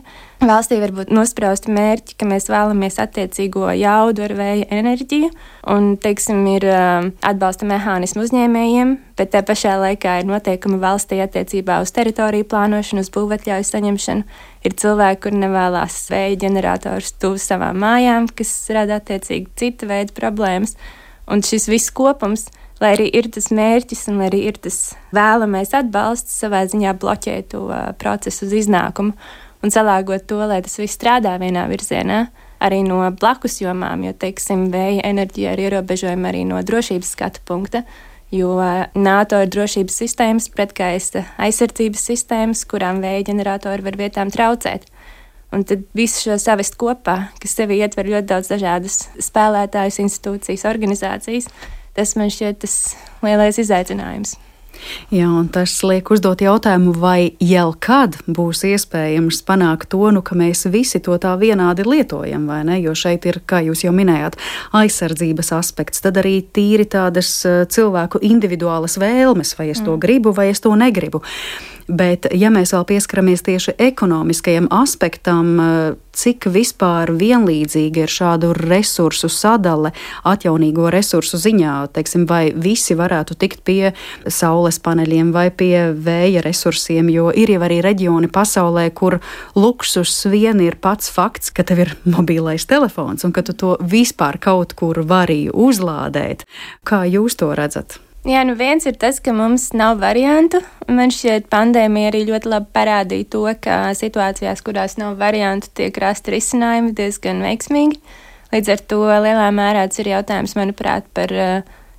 Valstī 0.47 0.77
var 0.79 0.93
būt 0.95 1.10
nosprausti 1.12 1.73
mērķi, 1.75 2.15
ka 2.15 2.27
mēs 2.29 2.47
vēlamies 2.47 2.95
attiecīgo 3.03 3.65
jaudu 3.75 4.23
ar 4.23 4.34
vēja 4.38 4.69
enerģiju, 4.77 5.34
un, 5.73 5.89
teiksim, 5.99 6.39
ir 6.53 6.65
um, 6.71 7.10
atbalsta 7.27 7.67
mehānismu 7.67 8.23
uzņēmējiem, 8.23 8.93
bet 9.19 9.34
te 9.36 9.41
pašā 9.49 9.75
laikā 9.84 10.15
ir 10.21 10.29
noteikumi 10.31 10.79
valstī 10.79 11.19
attiecībā 11.25 11.81
uz 11.84 11.91
teritoriju 11.91 12.47
plānošanu, 12.55 13.03
uz 13.03 13.12
būvatļauju 13.19 13.67
saņemšanu. 13.67 14.39
Ir 14.63 14.79
cilvēki, 14.79 15.21
kur 15.27 15.36
nevēlas 15.43 15.99
vēja 16.13 16.39
ģenerators 16.45 17.17
tuvu 17.19 17.43
savām 17.49 17.84
mājām, 17.84 18.31
kas 18.31 18.55
rada 18.71 19.01
attiecīgi 19.03 19.51
cita 19.60 19.91
veida 19.91 20.15
problēmas. 20.15 20.79
Un 21.27 21.43
šis 21.43 21.67
viss 21.67 21.91
kopums, 21.91 22.47
lai 22.82 22.96
arī 22.96 23.08
ir 23.13 23.30
tas 23.34 23.52
mērķis 23.54 24.08
un 24.12 24.24
arī 24.26 24.44
ir 24.50 24.60
tas 24.62 24.96
vēlamais 25.15 25.74
atbalsts, 25.78 26.39
savā 26.44 26.63
ziņā 26.70 26.96
bloķē 27.02 27.38
to 27.54 27.67
uh, 27.70 27.91
procesu 28.02 28.48
uz 28.48 28.56
iznākumu 28.63 29.13
un 29.62 29.74
salāgot 29.74 30.26
to, 30.30 30.39
lai 30.50 30.62
tas 30.65 30.80
viss 30.82 30.98
strādā 30.98 31.38
vienā 31.41 31.67
virzienā. 31.70 32.26
Arī 32.62 32.84
no 32.86 33.02
blakus 33.17 33.58
jomām, 33.62 34.04
jo, 34.06 34.13
teiksim, 34.13 34.67
vēja 34.74 35.06
enerģija 35.10 35.56
ir 35.56 35.63
ierobežojama 35.65 36.30
arī 36.30 36.44
no 36.46 36.62
drošības 36.62 37.13
skatu 37.15 37.41
punkta. 37.46 37.86
jo 38.32 38.56
NATO 38.96 39.41
ir 39.44 39.50
drošības 39.52 39.98
sistēmas, 40.04 40.48
pretkaista 40.54 41.26
aizsardzības 41.41 42.06
sistēmas, 42.12 42.63
kurām 42.70 43.02
vēja 43.04 43.26
ģeneratori 43.28 43.84
var 43.84 43.98
vietām 44.00 44.32
traucēt. 44.32 44.88
Un 45.52 45.65
tad 45.67 45.84
visu 45.98 46.30
šo 46.30 46.38
savest 46.39 46.78
kopā, 46.80 47.17
kas 47.44 47.58
sevi 47.58 47.82
ietver 47.84 48.08
ļoti 48.08 48.30
daudz 48.30 48.48
dažādas 48.54 49.02
spēlētājas, 49.20 50.00
institūcijas, 50.00 50.63
organizācijas, 50.70 51.50
tas 51.97 52.15
man 52.19 52.32
šķiet 52.34 52.63
tas 52.63 52.77
lielais 53.25 53.60
izaicinājums. 53.62 54.38
Jā, 55.13 55.27
un 55.27 55.47
tas 55.54 55.73
liek 55.86 56.08
uzdot 56.13 56.41
jautājumu, 56.41 56.93
vai 56.97 57.34
jau 57.43 57.67
kad 57.84 58.15
būs 58.25 58.63
iespējams 58.71 59.41
panākt 59.45 59.91
to, 59.93 60.01
nu, 60.15 60.23
ka 60.25 60.38
mēs 60.38 60.65
visi 60.73 61.01
to 61.04 61.17
tā 61.21 61.36
vienādi 61.41 61.86
lietojam, 61.86 62.47
vai 62.49 62.62
ne? 62.67 62.80
Jo 62.82 62.95
šeit 62.97 63.27
ir, 63.30 63.41
kā 63.45 63.62
jūs 63.65 63.84
jau 63.86 63.93
minējāt, 63.95 64.39
aizsardzības 64.77 65.51
aspekts, 65.60 66.01
tad 66.06 66.17
arī 66.21 66.39
tīri 66.56 66.88
tādas 66.89 67.34
eh, 67.45 67.62
cilvēku 67.69 68.23
individuālas 68.25 68.97
vēlmes, 69.01 69.54
vai 69.60 69.69
es 69.75 69.84
to 69.84 69.93
mm. 69.93 70.01
gribu, 70.01 70.34
vai 70.38 70.49
es 70.54 70.63
to 70.63 70.73
negribu. 70.77 71.21
Bet, 71.91 72.27
ja 72.32 72.47
mēs 72.54 72.71
vēl 72.71 72.86
pieskaramies 72.88 73.41
tieši 73.43 73.73
ekonomiskajam 73.82 74.69
aspektam, 74.71 75.47
eh, 75.60 75.95
cik 76.15 76.45
vispār 76.54 77.10
vienlīdzīga 77.12 78.06
ir 78.06 78.12
šādu 78.12 78.51
resursu 78.56 79.27
sadale 79.27 79.91
atjaunīgo 80.23 80.88
resursu 80.91 81.38
ziņā, 81.38 81.91
teiksim, 81.91 82.25
vai 82.27 82.54
visi 82.56 82.95
varētu 82.95 83.36
tikt 83.36 83.63
pie 83.67 83.93
saules 84.27 84.80
paneļiem 84.80 85.32
vai 85.32 85.49
pie 85.49 85.91
vēja 85.91 86.43
resursiem, 86.45 87.10
jo 87.12 87.32
ir 87.32 87.51
jau 87.56 87.62
arī 87.67 87.82
reģioni 87.84 88.27
pasaulē, 88.32 88.89
kur 88.93 89.19
luksus 89.56 90.25
vien 90.25 90.62
ir 90.62 90.75
pats 90.75 91.10
fakts, 91.10 91.51
ka 91.51 91.63
tev 91.63 91.80
ir 91.80 91.95
mobilais 92.06 92.65
telefons 92.65 93.23
un 93.23 93.32
ka 93.32 93.41
tu 93.41 93.54
to 93.54 93.77
vispār 93.82 94.39
kaut 94.39 94.75
kur 94.75 95.04
vari 95.04 95.49
uzlādēt. 95.49 96.47
Kā 96.86 97.04
jūs 97.04 97.36
to 97.36 97.51
redzat? 97.56 97.99
Jā, 98.21 98.43
nu 98.45 98.53
viens 98.53 98.86
ir 98.86 98.99
tas, 99.01 99.17
ka 99.17 99.34
mums 99.34 99.71
nav 99.73 99.95
variantu. 99.97 100.60
Man 100.86 101.10
šķiet, 101.10 101.47
pandēmija 101.49 102.12
arī 102.12 102.19
ļoti 102.27 102.51
labi 102.51 102.67
parādīja 102.75 103.27
to, 103.34 103.41
ka 103.63 103.77
situācijās, 103.97 104.62
kurās 104.62 104.93
nav 105.01 105.15
variantu, 105.17 105.71
tiek 105.79 105.97
rasti 106.03 106.36
risinājumi 106.36 106.93
diezgan 106.99 107.41
veiksmīgi. 107.41 107.97
Līdz 108.53 108.69
ar 108.75 108.84
to 108.93 109.01
lielā 109.10 109.47
mērā 109.57 109.88
tas 109.89 110.03
ir 110.03 110.12
jautājums, 110.12 110.53
manuprāt, 110.60 111.10
par, 111.17 111.34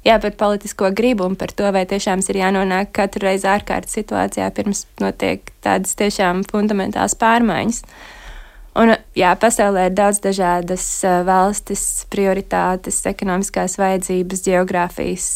jā, 0.06 0.16
par 0.22 0.38
politisko 0.38 0.92
gribu 0.94 1.26
un 1.26 1.34
par 1.40 1.50
to, 1.58 1.66
vai 1.74 1.82
tiešām 1.90 2.22
ir 2.30 2.38
jānonāk 2.44 2.94
katru 2.94 3.26
reizi 3.26 3.50
ārkārtas 3.50 3.98
situācijā, 3.98 4.46
pirms 4.54 4.86
notiek 5.02 5.50
tādas 5.64 5.98
tiešām 5.98 6.46
fundamentālas 6.46 7.18
pārmaiņas. 7.18 7.82
Un, 8.72 8.94
jā, 9.12 9.34
pasaulē 9.36 9.90
ir 9.90 9.96
daudz 9.96 10.22
dažādas 10.24 10.86
valstis, 11.28 12.06
prioritātes, 12.12 13.02
ekonomiskās 13.10 13.76
vajadzības, 13.76 14.44
geogrāfijas, 14.48 15.26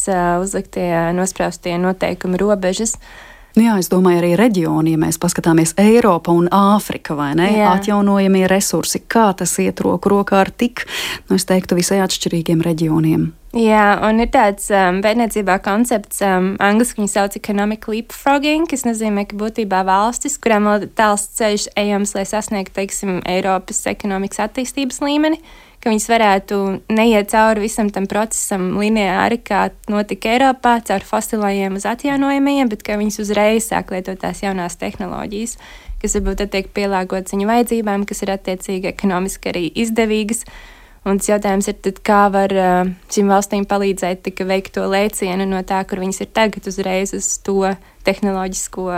uzliktie, 0.40 0.88
nospraustie 1.12 1.76
noteikumi, 1.82 2.40
robežas. 2.40 2.96
Nu 2.96 3.25
jā, 3.64 3.78
es 3.80 3.88
domāju, 3.92 4.20
arī 4.20 4.34
reģioni, 4.38 4.92
ja 4.96 5.00
mēs 5.00 5.18
paskatāmies 5.22 5.74
Eiropa 5.80 6.34
un 6.34 6.50
Āfrika, 6.52 7.16
vai 7.18 7.32
ne? 7.38 7.48
Jā. 7.56 7.72
Atjaunojamie 7.76 8.44
resursi, 8.50 9.00
kā 9.00 9.30
tas 9.38 9.54
iet 9.62 9.80
roku 9.84 10.12
rokā 10.12 10.42
ar 10.44 10.52
tik, 10.52 10.84
nu, 11.30 11.38
es 11.38 11.48
teiktu, 11.48 11.78
visai 11.78 12.02
atšķirīgiem 12.04 12.64
reģioniem. 12.66 13.30
Jā, 13.56 13.84
un 14.04 14.20
ir 14.20 14.28
tāds 14.34 14.66
um, 14.74 14.98
pētniecībā 15.00 15.54
koncepts, 15.64 16.18
um, 16.26 16.50
angļuiski 16.60 17.00
viņi 17.00 17.12
sauc 17.12 17.36
economic 17.38 17.86
leapfrogging, 17.88 18.66
kas 18.68 18.84
nozīmē, 18.84 19.24
ka 19.30 19.38
būtībā 19.40 19.80
valstis, 19.88 20.36
kurām 20.42 20.68
vēl 20.68 20.90
tāls 20.98 21.24
ceļš 21.38 21.70
ejams, 21.80 22.12
lai 22.18 22.26
sasniegtu, 22.28 22.74
teiksim, 22.76 23.22
Eiropas 23.24 23.80
ekonomikas 23.88 24.42
attīstības 24.44 25.00
līmeni, 25.00 25.40
ka 25.86 25.92
viņas 25.92 26.08
varētu 26.10 26.56
neiet 26.90 27.28
cauri 27.30 27.62
visam 27.62 27.86
tam 27.94 28.08
procesam 28.10 28.72
lineāri, 28.74 29.38
kā 29.38 29.68
notika 29.86 30.32
Eiropā, 30.34 30.80
caur 30.82 31.04
fosilajiem 31.06 31.76
uz 31.78 31.86
atjaunojumiem, 31.86 32.66
bet 32.72 32.82
ka 32.82 32.96
viņas 32.98 33.20
uzreiz 33.22 33.68
sāk 33.70 33.92
lietot 33.94 34.18
tās 34.18 34.42
jaunās 34.42 34.74
tehnoloģijas, 34.80 35.54
kas 36.02 36.16
varbūt 36.18 36.42
tiek 36.50 36.72
pielāgotas 36.74 37.36
viņu 37.36 37.46
vajadzībām, 37.52 38.02
kas 38.10 38.24
ir 38.26 38.34
attiecīgi 38.34 38.90
ekonomiski 38.90 39.52
arī 39.52 39.62
izdevīgas. 39.78 40.42
Un 41.06 41.20
tas 41.22 41.30
jautājums 41.30 41.70
ir, 41.70 41.76
tad, 41.86 42.00
kā 42.02 42.24
var 42.34 42.50
šīm 43.14 43.30
valstīm 43.30 43.62
palīdzēt 43.70 44.24
tika 44.26 44.42
veikt 44.48 44.74
to 44.74 44.88
lēcienu 44.90 45.46
no 45.46 45.62
tā, 45.62 45.84
kur 45.86 46.02
viņas 46.02 46.24
ir 46.24 46.32
tagad, 46.34 46.66
uzreiz 46.66 47.14
uz 47.14 47.28
to 47.46 47.60
tehnoloģisko 48.08 48.88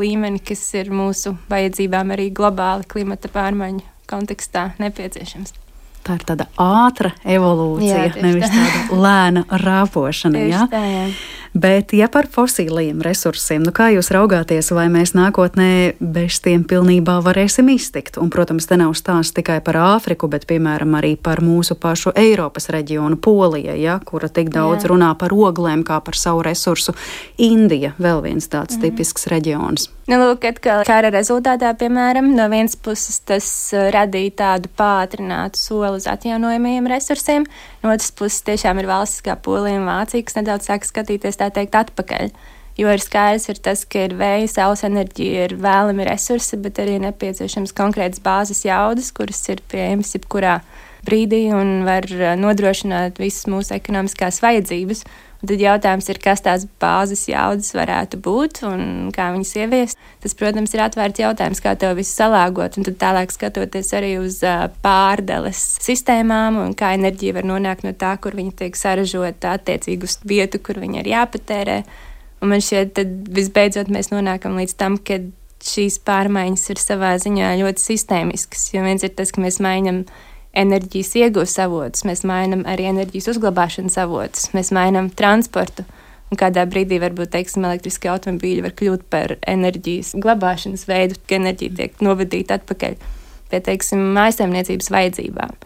līmeni, 0.00 0.40
kas 0.40 0.64
ir 0.80 0.88
mūsu 0.88 1.36
vajadzībām 1.52 2.16
arī 2.16 2.30
globāli 2.32 2.88
klimata 2.88 3.28
pārmaiņu 3.36 3.84
kontekstā 4.08 4.70
nepieciešams. 4.80 5.61
Tā 6.02 6.16
ir 6.18 6.24
tāda 6.26 6.48
ātra 6.58 7.12
evolūcija, 7.22 8.06
jā, 8.08 8.22
nevis 8.24 8.50
tāda 8.50 8.98
lēna 9.04 9.44
rāpošana. 9.62 10.40
Jā? 10.50 10.64
Tā, 10.72 10.80
jā. 10.82 11.04
Bet, 11.52 11.92
ja 11.92 12.08
par 12.08 12.24
fosiliem 12.32 13.02
resursiem, 13.04 13.60
nu 13.60 13.74
kā 13.76 13.90
jūs 13.92 14.08
raugāties, 14.14 14.70
vai 14.72 14.86
mēs 14.88 15.12
nākotnē 15.12 15.98
bez 16.00 16.38
tiem 16.40 16.62
pilnībā 16.64 17.18
varēsim 17.20 17.68
iztikt? 17.74 18.16
Un, 18.16 18.30
protams, 18.32 18.64
te 18.70 18.78
nav 18.80 18.94
stāsts 18.96 19.36
tikai 19.36 19.58
par 19.64 19.76
Āfriku, 19.76 20.30
bet, 20.32 20.46
piemēram, 20.48 20.96
arī 20.96 21.12
par 21.20 21.42
mūsu 21.44 21.76
pašu 21.76 22.14
Eiropas 22.16 22.70
reģionu, 22.72 23.20
Polija, 23.20 23.76
ja, 23.76 23.98
kura 24.00 24.32
tik 24.32 24.48
daudz 24.54 24.86
Jā. 24.86 24.94
runā 24.94 25.10
par 25.20 25.36
oglēm 25.36 25.84
kā 25.84 26.00
par 26.00 26.16
savu 26.16 26.40
resursu. 26.48 26.96
Indija 27.36 27.92
vēl 28.00 28.24
viens 28.24 28.48
tāds 28.48 28.78
mm. 28.78 28.86
tipisks 28.86 29.28
reģions. 29.28 29.90
Nu, 30.08 30.16
lūk, 30.18 30.48
atkal 30.48 30.86
kara 30.88 31.12
rezultātā, 31.12 31.68
piemēram, 31.78 32.32
no 32.34 32.48
vienas 32.50 32.80
puses 32.80 33.20
tas 33.28 33.46
uh, 33.76 33.90
radīja 33.92 34.38
tādu 34.40 34.72
pātrinātu 34.80 35.60
soli 35.60 36.00
uz 36.00 36.08
atjaunojamajiem 36.10 36.88
resursiem, 36.90 37.46
no 37.82 37.92
otras 37.92 38.12
puses 38.14 38.42
tiešām 38.46 38.80
ir 38.82 38.88
valstis 38.90 39.24
kā 39.26 39.36
Polija 39.36 39.80
un 39.80 39.88
Vācija, 39.88 40.24
kas 40.26 40.38
nedaudz 40.38 40.68
sāk 40.68 40.86
skatīties 40.88 41.40
tā 41.40 41.50
teikt, 41.54 41.76
atpakaļ. 41.78 42.32
Jo 42.80 42.88
ir 42.88 43.02
skaidrs, 43.04 43.50
ir 43.52 43.58
tas, 43.60 43.82
ka 43.84 44.06
ir 44.06 44.14
vēja, 44.16 44.48
saules 44.48 44.84
enerģija, 44.86 45.48
ir 45.50 45.56
vēlami 45.60 46.06
resursi, 46.08 46.56
bet 46.56 46.80
arī 46.80 46.96
nepieciešams 47.02 47.74
konkrētas 47.76 48.22
bāzes 48.24 48.64
jaudas, 48.64 49.10
kuras 49.12 49.42
ir 49.52 49.60
pieejamas 49.68 50.14
jebkurā 50.16 50.60
brīdī 51.04 51.50
un 51.52 51.82
var 51.84 52.06
uh, 52.16 52.32
nodrošināt 52.38 53.20
visas 53.20 53.44
mūsu 53.50 53.76
ekonomiskās 53.76 54.40
vajadzības. 54.44 55.04
Tad 55.42 55.58
jautājums 55.58 56.06
ir, 56.06 56.18
kas 56.22 56.44
tās 56.44 56.64
bāzes 56.78 57.24
jaudas 57.26 57.72
varētu 57.74 58.20
būt 58.22 58.60
un 58.68 58.84
kā 59.14 59.32
viņas 59.34 59.50
ieviest. 59.58 59.98
Tas, 60.22 60.36
protams, 60.38 60.70
ir 60.76 60.84
atvērts 60.84 61.18
jautājums, 61.24 61.60
kā 61.64 61.72
to 61.74 61.90
visu 61.98 62.14
salāgot. 62.14 62.78
Un 62.78 62.86
tad 62.86 63.00
tālāk 63.00 63.34
skatoties 63.34 63.90
arī 63.98 64.12
uz 64.20 64.38
pārdales 64.84 65.64
sistēmām 65.82 66.60
un 66.62 66.76
kā 66.78 66.92
enerģija 66.94 67.40
var 67.40 67.50
nonākt 67.50 67.82
no 67.82 67.90
tā, 67.98 68.14
kur 68.22 68.38
viņa 68.38 68.54
tiek 68.62 68.78
saražota 68.78 69.56
attiecīgi 69.58 70.06
uz 70.06 70.20
vietu, 70.22 70.62
kur 70.62 70.78
viņa 70.78 71.02
ir 71.02 71.10
jāpatērē. 71.16 71.78
Un 72.42 72.54
man 72.54 72.62
šķiet, 72.62 72.94
tad 73.00 73.34
visbeidzot 73.34 73.90
mēs 73.90 74.14
nonākam 74.14 74.54
līdz 74.62 74.78
tam, 74.78 75.02
ka 75.02 75.18
šīs 75.62 75.98
pārmaiņas 76.06 76.70
ir 76.70 76.82
savā 76.82 77.16
ziņā 77.22 77.56
ļoti 77.60 77.82
sistēmiskas. 77.82 78.68
Jo 78.76 78.86
viens 78.86 79.02
ir 79.02 79.14
tas, 79.18 79.34
ka 79.34 79.42
mēs 79.42 79.58
mainām 79.62 80.04
enerģijas 80.52 81.14
iegūs 81.20 81.56
avotus, 81.62 82.04
mēs 82.08 82.24
mainām 82.28 82.64
arī 82.68 82.88
enerģijas 82.90 83.30
uzglabāšanas 83.34 83.98
avotus, 84.02 84.50
mēs 84.56 84.72
mainām 84.74 85.10
transportu. 85.16 85.86
Un 86.32 86.40
kādā 86.40 86.64
brīdī 86.64 86.96
varbūt 87.00 87.34
teiksim, 87.34 87.66
elektriskie 87.68 88.08
automobīļi 88.08 88.64
var 88.64 88.72
kļūt 88.76 89.02
par 89.12 89.34
enerģijas 89.48 90.14
glabāšanas 90.16 90.86
veidu, 90.88 91.18
ka 91.28 91.36
enerģija 91.36 91.76
tiek 91.76 92.04
novadīta 92.04 92.56
atpakaļ 92.60 92.96
pie 93.52 93.60
teiksim, 93.60 94.06
mājsaimniecības 94.16 94.88
vajadzībām. 94.94 95.58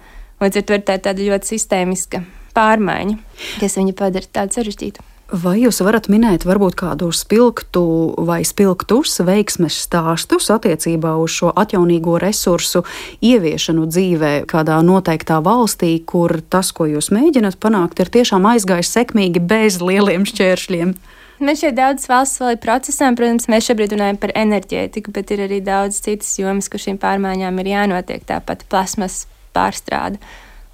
Līdz 0.42 0.58
ar 0.60 0.66
to 0.66 0.78
ir 0.78 0.86
tā 0.88 0.98
tāda 1.02 1.22
ļoti 1.22 1.54
sistēmiska 1.54 2.24
pārmaiņa, 2.56 3.20
kas 3.60 3.78
viņu 3.78 3.94
padara 3.96 4.34
tādu 4.40 4.58
sarežģītu. 4.58 5.04
Vai 5.26 5.56
jūs 5.58 5.80
varat 5.82 6.04
minēt 6.06 6.44
varbūt 6.46 6.76
kādu 6.78 7.08
spilgtu 7.10 7.80
vai 8.28 8.44
spilgtus 8.46 9.16
veiksmes 9.26 9.74
stāstus 9.82 10.46
attiecībā 10.54 11.16
uz 11.18 11.34
šo 11.34 11.50
atjaunīgo 11.50 12.14
resursu 12.22 12.84
ieviešanu 13.26 13.88
dzīvē 13.90 14.30
kādā 14.46 14.78
noteiktā 14.86 15.40
valstī, 15.42 15.96
kur 16.06 16.38
tas, 16.46 16.70
ko 16.70 16.86
jūs 16.86 17.10
mēģināt 17.10 17.58
panākt, 17.58 17.98
ir 17.98 18.12
tiešām 18.14 18.46
aizgājis 18.52 18.94
sekmīgi 18.94 19.42
bez 19.42 19.80
lieliem 19.82 20.28
šķēršļiem? 20.30 20.94
Mēs 21.42 21.64
šeit 21.64 21.74
daudz 21.74 22.06
valsts 22.06 22.38
vēl 22.40 22.54
ir 22.54 22.62
procesā, 22.62 23.10
protams, 23.18 23.50
mēs 23.50 23.66
šobrīd 23.66 23.96
runājam 23.96 24.22
par 24.22 24.30
enerģētiku, 24.38 25.10
bet 25.12 25.34
ir 25.34 25.42
arī 25.50 25.58
daudz 25.58 25.98
citas 26.06 26.30
jomas, 26.38 26.70
kur 26.70 26.80
šīm 26.80 27.02
pārmaiņām 27.02 27.58
ir 27.64 27.74
jānotiek, 27.74 28.22
tāpat 28.30 28.62
plasmas 28.70 29.24
pārstrāde. 29.58 30.22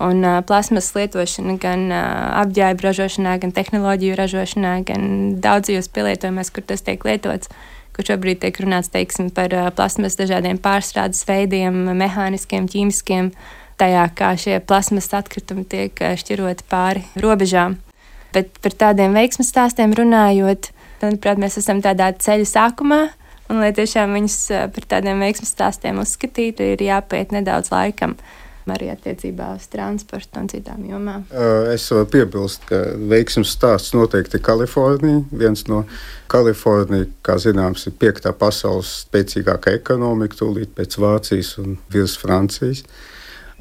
Un 0.03 0.25
uh, 0.25 0.41
plasmas 0.43 0.89
lietošana 0.97 1.55
gan 1.63 1.85
uh, 1.93 2.01
apģērba 2.43 2.89
ražošanā, 2.89 3.37
gan 3.43 3.53
tehnoloģiju 3.55 4.17
ražošanā, 4.19 4.73
gan 4.89 5.05
daudzajos 5.45 5.91
pielietojumos, 5.95 6.51
kur 6.51 6.65
tas 6.67 6.83
tiek 6.83 7.05
lietots, 7.07 7.53
kur 7.95 8.09
šobrīd 8.09 8.41
tiek 8.43 8.59
runāts 8.65 8.91
teiksim, 8.91 9.31
par 9.35 9.55
uh, 9.55 9.69
plasmas 9.77 10.19
dažādiem 10.19 10.59
pārstrādes 10.63 11.23
veidiem, 11.29 11.79
mehāniskiem, 12.01 12.67
ķīmiskiem, 12.73 13.31
tajā 13.79 14.09
kā 14.19 14.35
šie 14.35 14.59
plasmas 14.67 15.13
atkritumi 15.15 15.69
tiek 15.71 16.03
uh, 16.03 16.17
šķiroti 16.19 16.67
pāri 16.73 17.07
robežām. 17.23 17.79
Bet 18.35 18.59
par 18.65 18.75
tādiem 18.87 19.15
veiksmes 19.15 19.53
stāstiem 19.53 19.95
runājot, 19.95 20.73
manuprāt, 21.05 21.39
mēs 21.39 21.61
esam 21.63 21.85
tādā 21.85 22.11
ceļa 22.17 22.49
sākumā. 22.49 23.03
Un, 23.51 23.59
lai 23.61 23.73
tiešām 23.77 24.15
viņus 24.17 24.37
par 24.73 24.85
tādiem 24.89 25.21
veiksmju 25.21 25.45
stāstiem 25.51 25.99
uzskatītu, 26.01 26.73
ir 26.73 26.83
jāpēt 26.87 27.35
nedaudz 27.35 27.69
laikam. 27.69 28.15
Arī 28.71 28.91
attiecībā 28.93 29.53
uz 29.57 29.67
transportu 29.73 30.41
un 30.41 30.51
citām 30.53 30.85
jomām. 30.87 31.25
Es 31.73 31.89
varu 31.91 32.09
piebilst, 32.13 32.67
ka 32.69 32.81
veiksmes 33.11 33.55
stāsts 33.57 33.95
noteikti 33.97 34.39
ir 34.39 34.45
Kalifornija. 34.47 35.23
Viens 35.33 35.65
no 35.71 35.83
Kalifornijas, 36.33 37.11
kā 37.27 37.39
zināms, 37.43 37.87
ir 37.89 37.97
piektā 37.99 38.35
pasaules 38.37 39.03
spēcīgākā 39.07 39.75
ekonomika, 39.81 40.39
tūlīt 40.43 40.77
pēc 40.77 40.99
Vācijas 41.03 41.57
un 41.63 41.79
virs 41.93 42.15
Francijas. 42.21 42.85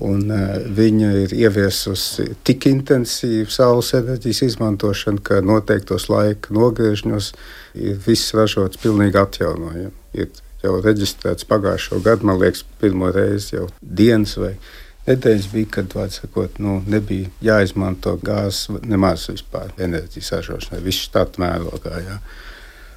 Un, 0.01 0.23
uh, 0.33 0.55
viņa 0.73 1.09
ir 1.25 1.33
ieviesusi 1.35 2.31
tik 2.47 2.65
intensīvu 2.69 3.51
saules 3.53 3.91
enerģijas 3.97 4.39
izmantošanu, 4.47 5.21
ka 5.21 5.41
noteiktos 5.45 6.07
laika 6.09 6.55
nogriežņos 6.55 7.33
ir 7.77 7.99
viss 8.07 8.33
ražots 8.33 8.81
pilnīgi 8.81 9.19
atjaunojami. 9.21 9.93
Ir 10.17 10.31
jau 10.63 10.77
reģistrēts 10.81 11.47
pagājušo 11.49 12.01
gadu, 12.05 12.27
man 12.29 12.39
liekas, 12.41 12.63
pirmo 12.81 13.11
reizi 13.13 13.57
jau 13.57 13.67
dienas 13.81 14.37
vai 14.39 14.55
nedēļas 15.07 15.49
bija, 15.53 15.71
kad 15.77 15.97
sakot, 16.13 16.59
nu, 16.61 16.79
nebija 16.89 17.31
jāizmanto 17.43 18.17
gāzes 18.21 18.69
nemaz 18.83 19.27
vispār 19.31 19.73
enerģijas 19.81 20.31
ražošanai, 20.37 20.83
viss 20.85 21.07
štāta 21.07 21.41
mērogā. 21.41 21.97
Jā. 22.05 22.19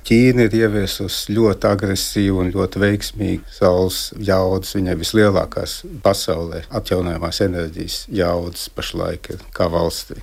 Ķīna 0.05 0.45
ir 0.45 0.55
ieviesusi 0.59 1.33
ļoti 1.33 1.69
agresīvu 1.71 2.43
un 2.43 2.51
ļoti 2.53 2.81
veiksmīgu 2.83 3.55
saules 3.57 4.11
jaudas. 4.21 4.75
Viņai 4.77 4.99
vislielākās 5.01 5.79
pasaulē 6.05 6.67
atjaunojamās 6.77 7.41
enerģijas 7.47 8.03
jaudas 8.13 8.69
pašlaik 8.77 9.33
ir 9.33 9.47
kā 9.57 9.71
valstī. 9.73 10.21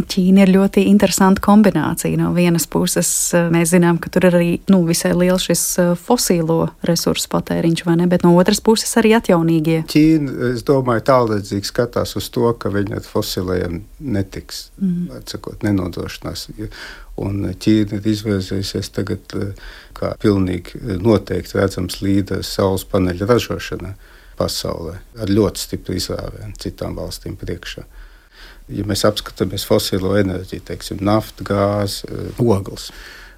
Ķīna 0.00 0.46
ir 0.46 0.50
ļoti 0.54 0.86
interesanta 0.88 1.42
kombinācija. 1.44 2.16
No 2.16 2.30
vienas 2.32 2.64
puses, 2.70 3.08
eh, 3.36 3.50
mēs 3.52 3.74
zinām, 3.74 3.98
ka 4.00 4.08
tur 4.08 4.24
ir 4.24 4.36
arī 4.38 4.52
nu, 4.72 4.80
visai 4.88 5.12
liels 5.12 5.44
šis 5.44 5.64
eh, 5.78 5.90
fosīlo 6.00 6.70
resursu 6.88 7.28
patēriņš, 7.28 7.84
vai 7.84 7.98
ne? 8.00 8.06
Bet 8.08 8.24
no 8.24 8.32
otras 8.40 8.62
puses, 8.64 8.88
arī 8.96 9.12
atjaunīgie. 9.18 9.82
Ķīna, 9.92 10.52
es 10.54 10.64
domāju, 10.64 11.04
tālredzīgi 11.10 11.68
skatās 11.68 12.16
uz 12.16 12.30
to, 12.32 12.48
ka 12.56 12.72
viņa 12.72 13.02
ar 13.02 13.04
fosiliem 13.04 13.82
netiks, 14.00 14.70
mm. 14.80 15.12
atsakot, 15.20 15.60
nenodrošinās. 15.66 16.48
Un 17.20 17.52
Ķīna 17.52 18.00
ir 18.00 18.10
izvēlējusies 18.14 18.92
tagad 18.96 19.36
eh, 19.36 19.52
kā 19.98 20.14
pilnīgi 20.24 20.80
noteikti 21.04 21.60
redzams 21.60 22.00
līderis 22.00 22.54
saules 22.56 22.88
paneļa 22.88 23.28
ražošanā 23.28 23.92
pasaulē 24.40 24.96
ar 25.20 25.28
ļoti 25.28 25.60
stipru 25.60 26.00
izrāvienu 26.00 26.56
citām 26.64 26.96
valstīm 26.96 27.36
priekšā 27.36 27.84
ja 28.68 28.84
mēs 28.88 29.04
apskatāmies 29.08 29.64
fosilo 29.66 30.14
enerģiju, 30.18 30.64
teiksim, 30.68 31.02
naftu, 31.04 31.46
gāzi, 31.48 32.06
eh, 32.08 32.42
ogles. 32.42 32.90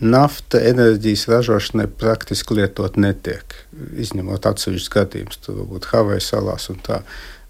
Nafta 0.05 0.59
enerģijas 0.59 1.29
ražošanai 1.31 1.87
praktiski 1.87 2.59
lietot 2.59 2.97
netiek, 2.99 3.55
izņemot 3.97 4.47
atsevišķus 4.51 4.91
gadījumus, 4.91 5.39
varbūt 5.47 5.87
Havaju 5.93 6.21
salās 6.21 6.69
un 6.73 6.83
tā. 6.83 7.01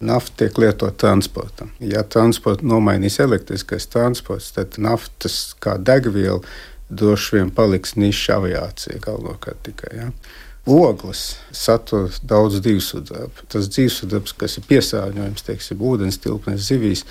Nafta 0.04 0.44
tiek 0.44 0.58
lietota 0.60 0.92
transportam. 1.06 1.70
Ja 1.80 2.02
transporta 2.02 2.66
nomainīs 2.66 3.16
elektriskais 3.22 3.86
transports, 3.88 4.52
tad 4.52 4.76
naftas 4.76 5.54
kā 5.64 5.78
degviela 5.80 6.42
droši 6.90 7.38
vien 7.38 7.50
paliks 7.54 7.96
niša 7.96 8.36
aviācija 8.36 9.00
galvenokārt 9.00 9.62
tikai. 9.70 9.92
Ja? 9.96 10.10
Ogles 10.64 11.36
satur 11.52 12.08
daudz 12.24 12.56
dzīvesudraba. 12.64 13.44
Tas 13.52 13.66
dzīvesudrabs, 13.68 14.32
kas 14.40 14.56
ir 14.56 14.64
piesārņojums, 14.70 15.44
teiksim, 15.44 15.82
ūdens 15.84 16.16
tilpnes 16.24 16.70
zivīs, 16.70 17.02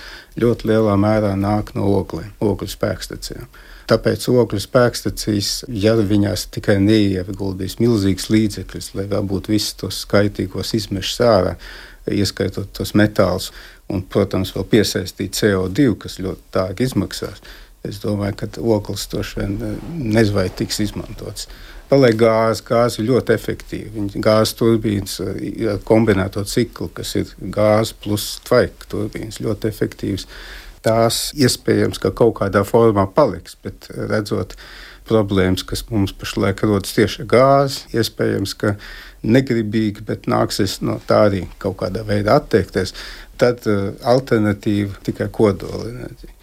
ļoti 0.41 0.71
lielā 0.71 0.95
mērā 0.97 1.35
nāk 1.37 1.75
no 1.77 1.85
ogliem, 1.99 2.31
ogļu 2.41 2.71
spēkstacijām. 2.73 3.45
Tāpēc 3.91 4.25
ogļu 4.31 4.61
spēkstacijas, 4.63 5.51
ja 5.69 5.93
viņās 5.99 6.47
tikai 6.55 6.79
neieguldīs 6.81 7.77
milzīgs 7.77 8.31
līdzekļus, 8.33 8.93
lai 8.97 9.05
dabūtu 9.11 9.53
visus 9.53 9.75
tos 9.77 9.99
skaitīgos 10.07 10.73
izmešus 10.79 11.21
ārā, 11.27 11.53
ieskaitot 12.09 12.71
tos 12.73 12.95
metālus, 12.97 13.51
un, 13.91 14.01
protams, 14.01 14.55
vēl 14.55 14.65
piesaistīt 14.71 15.37
CO2, 15.37 15.91
kas 16.01 16.17
ļoti 16.23 16.49
dārgi 16.55 16.87
izmaksās, 16.89 17.43
es 17.85 18.01
domāju, 18.01 18.39
ka 18.39 18.49
ogles 18.63 19.05
droši 19.11 19.43
vien 19.43 19.55
eh, 19.61 19.77
nezvai 20.17 20.47
tiks 20.57 20.81
izmantots 20.87 21.51
paliek 21.93 22.17
gāze. 22.17 22.63
Gāze 22.65 23.01
ir 23.01 23.09
ļoti 23.11 23.35
efektīva. 23.35 24.07
Gāzes 24.23 24.57
turbīnas 24.59 25.19
ar 25.23 25.81
kombinēto 25.87 26.43
ciklu, 26.49 26.89
kas 26.97 27.15
ir 27.19 27.33
gāze 27.53 27.95
plus 28.03 28.37
tvaika 28.47 28.89
turbīnas, 28.91 29.41
ļoti 29.43 29.69
efektīvas. 29.69 30.27
Tās 30.83 31.29
iespējams, 31.39 32.01
ka 32.03 32.11
kaut 32.11 32.35
kādā 32.41 32.65
formā 32.67 33.05
paliks, 33.15 33.55
bet 33.63 33.87
redzot 33.95 34.57
problēmas, 35.07 35.63
kas 35.67 35.85
mums 35.89 36.13
pašlaik 36.15 36.63
rodas 36.67 36.95
tieši 36.95 37.23
ar 37.23 37.29
gāzi, 37.31 37.85
iespējams, 37.95 38.55
ka 38.59 38.75
negribīgi, 39.23 40.03
bet 40.07 40.27
nāksies 40.31 40.81
no 40.83 40.97
tā 41.07 41.25
arī 41.29 41.45
kaut 41.63 41.77
kādā 41.83 42.03
veidā 42.07 42.37
atteikties. 42.39 42.95
Tad 43.39 43.63
uh, 43.67 43.93
alternatīva 44.07 44.99
tikai 45.07 45.29
kodola 45.33 45.87
enerģija. 45.91 46.35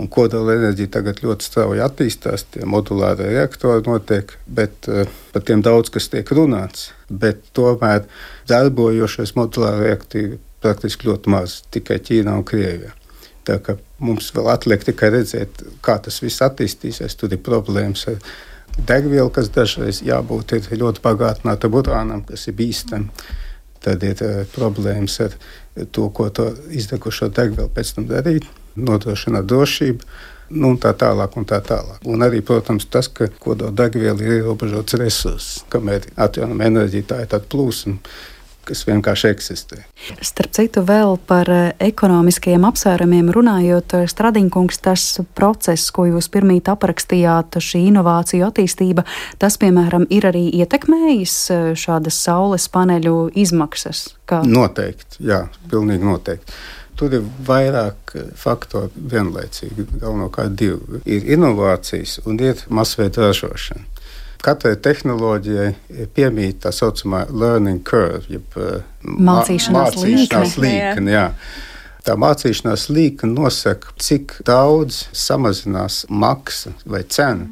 Un 0.00 0.08
kodola 0.08 0.54
enerģija 0.56 0.88
tagad 0.94 1.18
ļoti 1.20 1.44
strauji 1.44 1.82
attīstās, 1.84 2.46
tie 2.54 2.64
modulārie 2.68 3.26
reaktori 3.34 3.84
notiek, 3.84 4.32
bet 4.48 4.88
uh, 4.88 5.08
par 5.34 5.44
tiem 5.44 5.60
daudz 5.64 5.92
kas 5.92 6.08
tiek 6.08 6.30
runāts. 6.36 6.90
Bet 7.10 7.50
tomēr 7.56 8.06
darbojošais 8.48 9.34
modulārie 9.36 9.90
reaktori 9.90 10.38
praktiski 10.64 11.10
ļoti 11.10 11.32
maz, 11.32 11.58
tikai 11.74 11.98
Ķīnā 12.06 12.38
un 12.40 12.46
Krievijā. 12.48 12.94
Tā 13.48 13.58
kā 13.64 13.74
mums 14.00 14.30
vēl 14.36 14.48
atliek 14.52 14.86
tikai 14.88 15.10
redzēt, 15.16 15.64
kā 15.84 15.98
tas 16.00 16.20
viss 16.24 16.44
attīstīsies. 16.44 17.16
Tur 17.20 17.34
ir 17.36 17.42
problēmas 17.44 18.06
ar 18.12 18.20
degvielu, 18.88 19.28
kas 19.34 19.50
dažreiz 19.52 20.00
jābūt 20.06 20.54
ļoti 20.70 21.04
bagātināta 21.04 21.68
urānam, 21.68 22.24
kas 22.28 22.46
ir 22.48 22.56
bīstami. 22.56 23.12
Tad 23.84 24.00
ir 24.04 24.24
uh, 24.24 24.40
problēmas 24.56 25.20
ar 25.26 25.36
to, 25.92 26.08
ko 26.08 26.30
to 26.32 26.48
izdegušo 26.72 27.28
degvielu 27.36 27.68
pēc 27.76 27.94
tam 27.98 28.08
darīt 28.08 28.48
nodrošināt 28.86 29.48
drošību. 29.50 30.12
Nu, 30.50 30.72
un 30.72 30.80
tā 30.82 30.90
tālāk, 30.98 31.36
un 31.38 31.46
tā 31.46 31.60
tālāk. 31.62 32.02
Un 32.10 32.24
arī, 32.26 32.40
protams, 32.42 32.88
tas, 32.90 33.06
ka 33.06 33.28
kodoldegviela 33.38 34.18
ir 34.18 34.40
ierobežots 34.40 34.98
resurss, 34.98 35.60
kamēr 35.70 36.08
atjaunojama 36.18 36.66
enerģija 36.72 37.06
tā 37.12 37.20
ir 37.22 37.30
tāda 37.30 37.46
plūsma 37.52 38.00
kas 38.70 38.84
vienkārši 38.86 39.30
eksistē. 39.30 39.82
Starp 40.24 40.54
citu, 40.54 40.82
vēl 40.86 41.16
par 41.28 41.50
eh, 41.50 41.70
ekonomiskajiem 41.90 42.64
apsvērumiem 42.68 43.30
runājot, 43.34 43.96
eh, 43.98 44.06
Stradiņkungs, 44.10 44.80
tas 44.84 45.06
process, 45.36 45.90
ko 45.94 46.06
jūs 46.08 46.30
pirmīt 46.32 46.70
aprakstījāt, 46.72 47.58
šī 47.64 47.86
inovāciju 47.90 48.46
attīstība, 48.50 49.06
tas, 49.42 49.58
piemēram, 49.60 50.06
ir 50.12 50.28
arī 50.30 50.46
ietekmējis 50.62 51.36
eh, 51.54 51.70
šādas 51.78 52.20
saules 52.26 52.68
paneļu 52.72 53.16
izmaksas? 53.42 54.10
Kā? 54.30 54.44
Noteikti, 54.46 55.24
jā, 55.26 55.46
pilnīgi 55.72 56.06
noteikti. 56.06 56.60
Tur 57.00 57.14
ir 57.16 57.22
vairāk 57.48 58.12
faktori 58.36 58.90
vienlaicīgi. 59.12 59.86
Galvenokārt 60.02 60.52
divi. 60.60 61.00
Ir 61.08 61.30
inovācijas 61.32 62.18
un 62.28 62.36
ir 62.44 62.60
masveida 62.68 63.30
ražošana. 63.30 63.86
Katrai 64.40 64.74
tehnoloģijai 64.80 66.06
piemīt 66.16 66.62
tā 66.64 66.72
saucamā 66.72 67.26
learning 67.28 67.82
curve, 67.84 68.22
jeb 68.32 68.56
uh, 68.56 68.78
mācīšanās, 69.04 69.96
mācīšanās 69.96 70.54
līkne. 70.60 71.12
Jā. 71.12 71.26
Tā 72.04 72.16
mācīšanās 72.16 72.86
līnija 72.88 73.28
nosaka, 73.28 73.92
cik 74.00 74.38
daudz 74.48 75.02
samazinās 75.16 76.06
maksa 76.08 76.72
vai 76.88 77.02
cena 77.08 77.50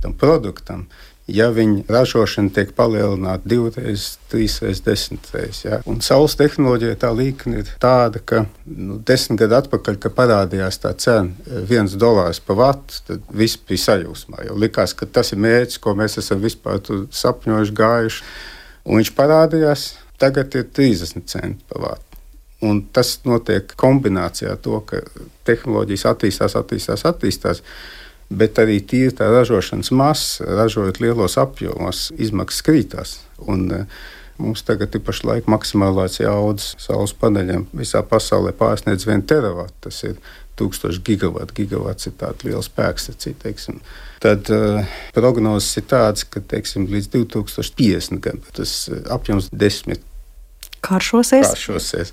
tam 0.00 0.16
produktam, 0.20 0.86
ja 1.30 1.48
viņa 1.54 1.86
ražošana 1.88 2.52
tiek 2.54 2.72
palielināta 2.76 3.48
divreiz, 3.48 4.14
trīsreiz, 4.32 4.82
desmitreiz. 4.84 5.62
Ja? 5.64 5.80
Un 5.88 6.02
saules 6.04 6.36
tehnoloģija 6.40 6.98
tā 7.00 7.10
līnija 7.16 7.62
ir 7.62 7.72
tāda, 7.80 8.20
ka 8.20 8.44
nu, 8.68 8.98
desmit 9.08 9.40
gadu 9.40 9.58
atpakaļ, 9.62 9.98
kad 10.02 10.16
parādījās 10.16 10.80
tā 10.82 10.92
cena, 11.00 11.32
viens 11.68 11.96
dolārs 12.00 12.42
par 12.44 12.60
vatu, 12.60 13.00
tad 13.08 13.28
viss 13.32 13.60
bija 13.60 13.86
sajūsmā. 13.86 14.44
Jau 14.50 14.58
likās, 14.60 14.96
ka 14.96 15.08
tas 15.08 15.32
ir 15.32 15.40
mērķis, 15.44 15.80
ko 15.80 15.96
mēs 15.98 16.18
esam 16.20 16.44
vispār 16.44 16.82
sapņojuši, 16.84 17.76
gājuši. 17.80 18.24
Un 18.84 19.00
viņš 19.00 19.14
parādījās, 19.16 19.86
tagad 20.20 20.52
ir 20.58 20.68
30 20.76 21.24
centi 21.30 21.72
par 21.72 21.86
vatu. 21.88 22.20
Un 22.64 22.80
tas 22.96 23.18
notiek 23.28 23.72
kombinācijā 23.80 24.54
ar 24.54 24.60
to, 24.64 24.78
ka 24.88 25.00
tehnoloģijas 25.48 26.06
attīstās, 26.12 26.56
attīstās, 26.60 27.04
attīstās 27.08 27.60
bet 28.36 28.58
arī 28.62 28.80
tīri 28.82 29.14
tā 29.16 29.30
ražošanas 29.32 29.92
masa, 29.94 30.48
ražojot 30.60 31.00
lielos 31.02 31.38
apjomos, 31.40 32.08
izmaksas 32.18 32.66
krītās. 32.66 33.16
Un, 33.46 33.70
e, 33.72 33.86
Mums 34.34 34.64
tagad 34.66 34.90
ir 34.96 35.02
pašlaik 35.06 35.46
maksimālās 35.46 36.16
jaudas 36.18 36.72
saules 36.82 37.12
paneļiem 37.20 37.68
visā 37.78 38.00
pasaulē 38.02 38.50
pārsniedz 38.58 39.06
1 39.06 39.22
teravatu. 39.30 39.76
Tas 39.86 40.00
ir 40.08 40.16
1000 40.58 40.98
gigawatu. 41.06 41.54
Gigawats 41.54 42.08
ir 42.10 42.16
tāds 42.18 42.42
liels 42.42 42.66
spēkstacija. 42.66 43.54
Tad 44.24 44.50
uh, 44.50 44.96
prognozes 45.14 45.78
ir 45.78 45.86
tādas, 45.86 46.26
ka 46.26 46.42
teiksim, 46.42 46.88
līdz 46.90 47.12
2050 47.14 48.24
gadam 48.24 48.42
tas 48.58 48.74
e, 48.88 48.98
apjoms 49.14 49.52
desmit 49.52 50.02
karšosies. 50.84 51.54
karšosies. 51.54 52.12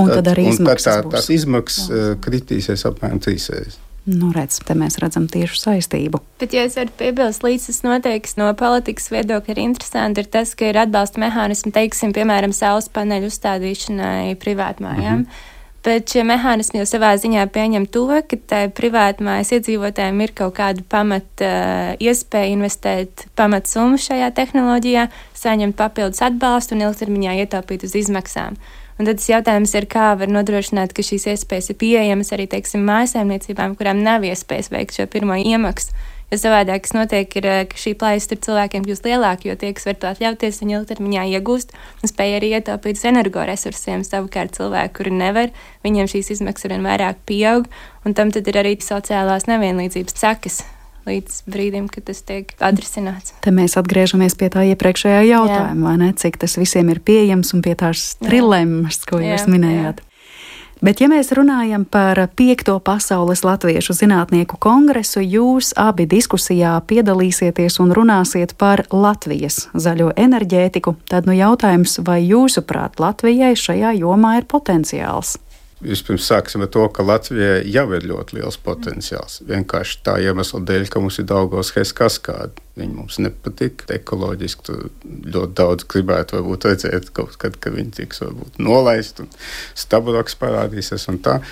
un 0.00 0.10
tad 0.10 0.34
arī 0.34 0.50
izmaksas. 0.50 0.88
Tad 0.88 1.06
tā, 1.06 1.16
tās 1.18 1.30
izmaksas 1.30 1.90
uh, 1.92 2.14
kritīsies 2.26 2.88
apmēram 2.90 3.22
trīsreiz 3.22 3.78
Nu, 4.06 4.30
redz, 4.30 4.60
te 4.62 4.76
mēs 4.78 5.00
redzam 5.02 5.24
tiešu 5.26 5.58
saistību. 5.58 6.20
Bet, 6.38 6.52
ja 6.54 6.62
es 6.68 6.76
varu 6.78 6.92
piebilst, 6.94 7.42
līdz 7.42 7.64
tas 7.66 7.80
noteikti 7.82 8.38
no 8.38 8.52
politikas 8.58 9.10
viedokļa 9.10 9.56
ir 9.56 9.62
interesanti, 9.64 10.22
ir 10.22 10.30
tas, 10.30 10.54
ka 10.54 10.68
ir 10.70 10.78
atbalsta 10.78 11.18
mehānismi, 11.18 11.72
teiksim, 11.74 12.14
piemēram, 12.14 12.54
saules 12.54 12.86
paneļu 12.94 13.32
uzstādīšanai 13.32 14.36
privātmājām. 14.42 15.24
Mm 15.24 15.26
-hmm. 15.26 15.52
Bet 15.86 16.10
šie 16.10 16.24
mehānismi 16.26 16.80
jau 16.80 16.86
savā 16.86 17.12
ziņā 17.14 17.44
pieņem 17.54 17.84
to, 17.94 18.06
ka 18.30 18.62
privātmājas 18.74 19.52
iedzīvotājiem 19.54 20.22
ir 20.24 20.32
kaut 20.34 20.56
kāda 20.56 20.82
pamata 20.82 21.50
uh, 21.50 21.92
iespēja 22.02 22.50
investēt 22.54 23.26
pamatsummu 23.38 23.98
šajā 23.98 24.32
tehnoloģijā, 24.34 25.06
saņemt 25.34 25.76
papildus 25.78 26.22
atbalstu 26.26 26.74
un 26.74 26.82
ilgtermiņā 26.88 27.36
ietaupīt 27.44 27.86
uz 27.86 27.94
izmaksām. 27.94 28.58
Un 28.96 29.04
tad 29.04 29.18
tas 29.20 29.28
jautājums 29.28 29.74
ir, 29.76 29.84
kā 29.92 30.14
var 30.16 30.30
nodrošināt, 30.32 30.94
ka 30.96 31.04
šīs 31.04 31.26
iespējas 31.34 31.68
ir 31.72 31.76
pieejamas 31.80 32.32
arī, 32.32 32.46
teiksim, 32.48 32.84
mājasēmniecībām, 32.88 33.76
kurām 33.76 34.00
nav 34.04 34.24
iespējas 34.24 34.72
veikt 34.72 34.96
šo 34.96 35.04
pirmo 35.12 35.36
iemaksu. 35.36 35.92
Jo 36.32 36.40
savādāk, 36.42 36.82
kas 36.82 36.94
notiek, 36.96 37.36
ir, 37.38 37.46
ka 37.70 37.78
šī 37.78 37.92
plājas 38.00 38.24
starp 38.26 38.40
cilvēkiem 38.42 38.86
kļūst 38.86 39.04
lielāka, 39.06 39.46
jo 39.46 39.54
tie, 39.60 39.70
kas 39.76 39.86
var 39.86 39.98
to 40.00 40.08
atļauties, 40.10 40.58
viņi 40.62 40.78
ilgtermiņā 40.80 41.26
iegūst 41.36 41.74
un 41.76 42.10
spēj 42.10 42.38
arī 42.40 42.50
ietaupīt 42.58 42.98
uz 42.98 43.06
energoresursiem. 43.12 44.02
Savukārt 44.02 44.56
cilvēki, 44.58 44.96
kuri 44.96 45.12
nevar, 45.14 45.52
viņiem 45.86 46.10
šīs 46.10 46.32
izmaksas 46.38 46.66
arvien 46.66 46.88
vairāk 46.88 47.20
pieaug, 47.30 47.68
un 48.02 48.18
tam 48.18 48.34
tad 48.34 48.48
ir 48.50 48.58
arī 48.64 48.74
sociālās 48.82 49.46
nevienlīdzības 49.46 50.18
sekas 50.18 50.64
līdz 51.06 51.38
brīdim, 51.50 51.86
kad 51.92 52.08
tas 52.10 52.22
tiek 52.26 52.52
atrisināts. 52.58 53.36
Te 53.44 53.54
mēs 53.54 53.78
atgriežamies 53.78 54.36
pie 54.38 54.50
tā 54.52 54.66
iepriekšējā 54.72 55.22
jautājuma, 55.30 55.96
ne, 56.00 56.12
cik 56.18 56.40
tas 56.42 56.58
visiem 56.60 56.90
ir 56.94 57.00
pieejams 57.04 57.54
un 57.56 57.64
pie 57.64 57.76
tās 57.78 58.14
trilemmas, 58.22 59.00
ko 59.08 59.22
jā, 59.22 59.34
jūs 59.34 59.48
minējāt. 59.50 60.02
Jā. 60.02 60.12
Bet, 60.84 61.00
ja 61.00 61.06
mēs 61.08 61.30
runājam 61.32 61.86
par 61.88 62.18
piekto 62.36 62.74
pasaules 62.84 63.40
latviešu 63.46 63.94
zinātnieku 63.96 64.58
kongresu, 64.60 65.22
jūs 65.24 65.70
abi 65.80 66.04
diskusijā 66.04 66.74
piedalīsieties 66.84 67.80
un 67.80 67.94
runāsiet 67.96 68.52
par 68.60 68.84
Latvijas 68.92 69.70
zaļo 69.72 70.10
enerģētiku, 70.20 70.92
tad 71.08 71.24
nu 71.30 71.32
jautājums, 71.32 71.96
vai 72.04 72.20
jūsuprāt 72.26 73.00
Latvijai 73.00 73.54
šajā 73.56 73.96
jomā 74.02 74.36
ir 74.42 74.48
potenciāls? 74.52 75.38
Vispirms 75.84 76.24
sāksim 76.24 76.62
ar 76.64 76.70
to, 76.72 76.86
ka 76.88 77.04
Latvijai 77.04 77.58
jau 77.68 77.84
ir 77.92 78.06
ļoti 78.08 78.38
liels 78.38 78.56
potenciāls. 78.64 79.42
Vienkārši 79.44 79.98
tā 80.06 80.14
iemesla 80.24 80.62
dēļ, 80.64 80.86
ka 80.88 81.02
mums 81.04 81.18
ir 81.20 81.26
Daugos 81.28 81.74
Hess 81.76 81.92
kaskādi. 81.96 82.64
Viņi 82.80 82.96
mums 82.96 83.18
nepatīk 83.20 83.84
ekoloģiski. 83.98 84.64
Tu 84.64 84.78
ļoti 85.34 85.52
daudz 85.60 85.84
gribētu 85.92 86.38
varbūt 86.38 86.68
redzēt 86.70 87.12
kaut 87.16 87.36
kad, 87.42 87.60
kad 87.60 87.76
viņi 87.76 87.92
tiks 88.00 88.24
varbūt 88.24 88.56
nolaist 88.64 89.20
un 89.20 89.28
stabroks 89.76 90.38
parādīsies 90.40 91.10
un 91.12 91.20
tā. 91.20 91.42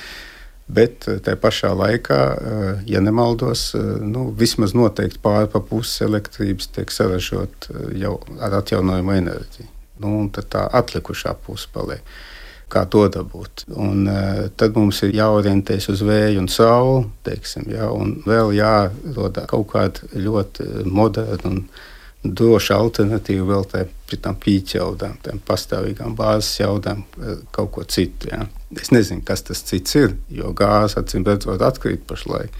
Bet 0.65 1.05
eh, 1.13 1.19
tajā 1.21 1.37
pašā 1.43 1.75
laikā, 1.77 2.21
eh, 2.33 2.85
ja 2.89 3.05
nemaldos, 3.05 3.75
eh, 3.77 3.89
nu, 4.01 4.31
vismaz 4.33 4.73
noteikti 4.73 5.21
pāri 5.21 5.53
pa 5.53 5.61
pusi 5.61 6.07
elektrības 6.07 6.73
tiek 6.73 6.89
saražot 6.89 7.69
jau 7.93 8.17
ar 8.41 8.63
atjaunojumu 8.63 9.19
enerģiju. 9.21 9.69
Nu, 10.01 10.17
un 10.23 10.33
tad 10.33 10.49
tā 10.55 10.65
atlikušā 10.81 11.37
puse 11.45 11.69
paliek 11.77 12.01
kā 12.75 12.85
to 12.91 13.07
dabūt. 13.15 13.67
Un, 13.79 14.05
uh, 14.11 14.45
tad 14.59 14.77
mums 14.79 15.01
ir 15.07 15.15
jāorientējas 15.17 15.91
uz 15.95 16.05
vēju 16.05 16.43
un 16.43 16.51
sauli, 16.53 17.07
teiksim, 17.27 17.71
ja, 17.73 17.89
un 17.95 18.19
vēl 18.27 18.55
jārod 18.59 19.43
kaut 19.51 19.69
kāda 19.73 20.15
ļoti 20.27 20.87
moderna 20.91 21.55
un 21.55 21.67
droša 22.25 22.79
alternatīva 22.81 23.47
vēl 23.49 23.67
tādām 23.69 24.37
pīķaudām, 24.41 25.19
tādām 25.25 25.41
pastāvīgām 25.47 26.15
bāzes 26.17 26.61
jaudām, 26.63 27.05
e, 27.21 27.37
kaut 27.53 27.73
ko 27.75 27.85
citu. 27.85 28.31
Ja. 28.33 28.47
Es 28.81 28.91
nezinu, 28.95 29.23
kas 29.27 29.45
tas 29.45 29.63
cits 29.67 29.99
ir, 30.01 30.17
jo 30.33 30.55
gāze 30.57 31.01
acīm 31.01 31.27
redzot 31.27 31.63
atkrīt 31.63 32.07
pašlaik. 32.09 32.55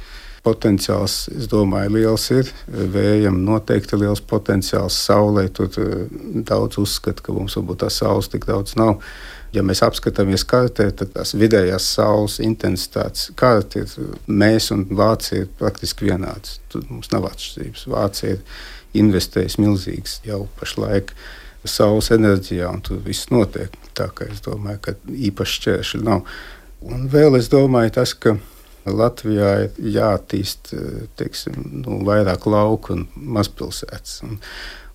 Potenciāls, 0.45 1.31
es 1.33 1.49
domāju, 1.49 1.95
liels 1.95 2.27
ir. 2.35 2.51
Vējam 2.69 3.39
noteikti 3.47 3.97
liels 3.97 4.21
potenciāls. 4.21 4.99
Saulē 5.07 5.47
tur 5.57 5.71
e, 5.81 6.05
daudz 6.45 6.77
uzskata, 6.83 7.25
ka 7.25 7.33
mums 7.33 7.57
varbūt 7.57 7.81
tā 7.87 7.89
saules 7.93 8.29
tik 8.29 8.45
daudz 8.51 8.77
nav. 8.77 8.99
Ja 9.55 9.63
mēs 9.63 9.85
apskatāmies 9.87 10.43
kartē, 10.51 10.89
tad 10.99 11.13
tās 11.15 11.35
vidējās 11.39 11.87
saules 11.97 12.41
intensitātes 12.43 13.29
karte 13.39 13.85
ir 13.85 14.15
mēs 14.27 14.73
un 14.75 14.83
Vācija 14.91 15.45
ir 15.45 15.53
praktiski 15.61 16.09
vienādas. 16.09 16.59
Tur 16.73 16.83
mums 16.91 17.13
nav 17.13 17.29
atšķirības. 17.31 17.87
Vācija 17.93 18.35
ir 18.35 18.43
investējusi 18.99 19.63
milzīgas 19.63 20.19
jau 20.27 20.45
pašlaik 20.59 21.15
saules 21.65 22.11
enerģijā, 22.13 22.69
un 22.69 22.83
tur 22.85 22.99
viss 23.05 23.31
notiek. 23.33 23.73
Tā 23.97 24.11
kā 24.13 24.27
es 24.29 24.43
domāju, 24.45 24.83
ka 24.85 24.97
īpaši 25.31 25.61
šķēršļi 25.61 26.03
nav. 26.05 26.27
Un 26.85 27.07
vēl 27.13 27.39
es 27.39 27.49
domāju, 27.53 27.95
tas, 28.01 28.13
ka 28.19 28.35
Latvijā 28.85 29.51
ir 29.65 29.91
jāattīst 29.97 30.75
teiksim, 31.17 31.57
nu, 31.85 32.01
vairāk 32.05 32.47
lauku 32.51 32.93
un 32.97 33.07
mazpilsētas. 33.17 34.19
Un 34.27 34.41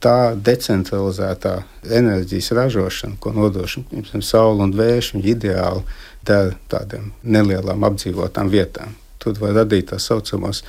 tā 0.04 0.36
decentralizētā 0.36 1.56
enerģijas 2.00 2.52
ražošana, 2.56 3.18
ko 3.20 3.34
nodrošina 3.36 4.22
saule 4.24 4.68
un 4.68 4.76
vējš, 4.78 5.14
ir 5.20 5.32
ideāli 5.36 5.84
der 6.28 6.56
tādām 6.72 7.12
nelielām 7.24 7.86
apdzīvotām 7.88 8.52
vietām. 8.52 8.96
Tur 9.20 9.36
var 9.42 9.58
radīt 9.58 9.90
tā 9.92 10.00
saucamos 10.00 10.62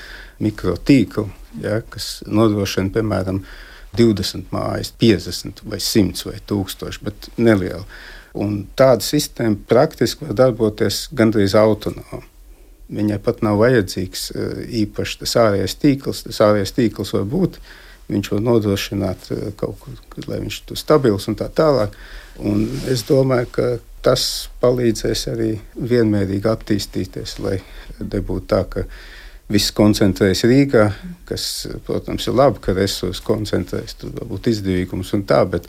mikrotīklu, 0.43 1.29
ja, 1.63 1.81
kas 1.93 2.23
nodrošina 2.27 2.91
piemēram 2.97 3.45
20 3.99 4.51
mājas, 4.55 4.93
50 4.99 5.63
vai 5.67 5.79
100 5.83 6.27
vai 6.31 6.41
1000, 6.47 7.05
bet 7.05 7.31
neliela. 7.39 7.85
Un 8.39 8.61
tāda 8.79 9.03
sistēma 9.03 9.59
praktiski 9.69 10.29
var 10.29 10.37
darboties 10.39 11.09
gandrīz 11.15 11.57
autonomi. 11.59 12.30
Viņai 12.91 13.21
pat 13.23 13.45
nav 13.47 13.61
vajadzīgs 13.61 14.25
eh, 14.35 14.65
īpaši 14.85 15.21
tas 15.23 15.37
ārējais 15.45 15.77
tīkls. 15.83 16.25
Tas 16.27 16.43
ārējais 16.47 16.75
tīkls 16.79 17.15
var 17.17 17.29
būt 17.31 17.61
viņš 18.11 18.33
var 18.35 18.43
nodrošināt 18.47 19.31
eh, 19.35 19.47
kaut 19.61 19.79
ko, 19.83 19.95
lai 20.27 20.41
viņš 20.43 20.65
tur 20.69 20.81
stabils 20.81 21.29
un 21.31 21.39
tā 21.39 21.51
tālāk. 21.55 21.95
Un 22.41 22.67
es 22.91 23.05
domāju, 23.09 23.51
ka 23.55 23.71
tas 24.05 24.49
palīdzēs 24.63 25.27
arī 25.35 25.53
vienmērīgi 25.77 26.49
attīstīties, 26.49 27.39
lai 27.45 27.59
nebūtu 28.01 28.47
tā, 28.49 28.63
ka 28.71 28.87
viss 29.51 29.75
koncentrējas 29.77 30.45
Rīgā, 30.49 30.85
kas, 31.29 31.45
protams, 31.87 32.29
ir 32.31 32.39
labi, 32.39 32.63
ka 32.65 32.75
resursi 32.77 33.25
koncentrējas, 33.27 33.99
tur 34.01 34.15
var 34.17 34.29
būt 34.31 34.49
izdevīgums 34.53 35.13
un 35.19 35.27
tā, 35.29 35.43
bet 35.51 35.69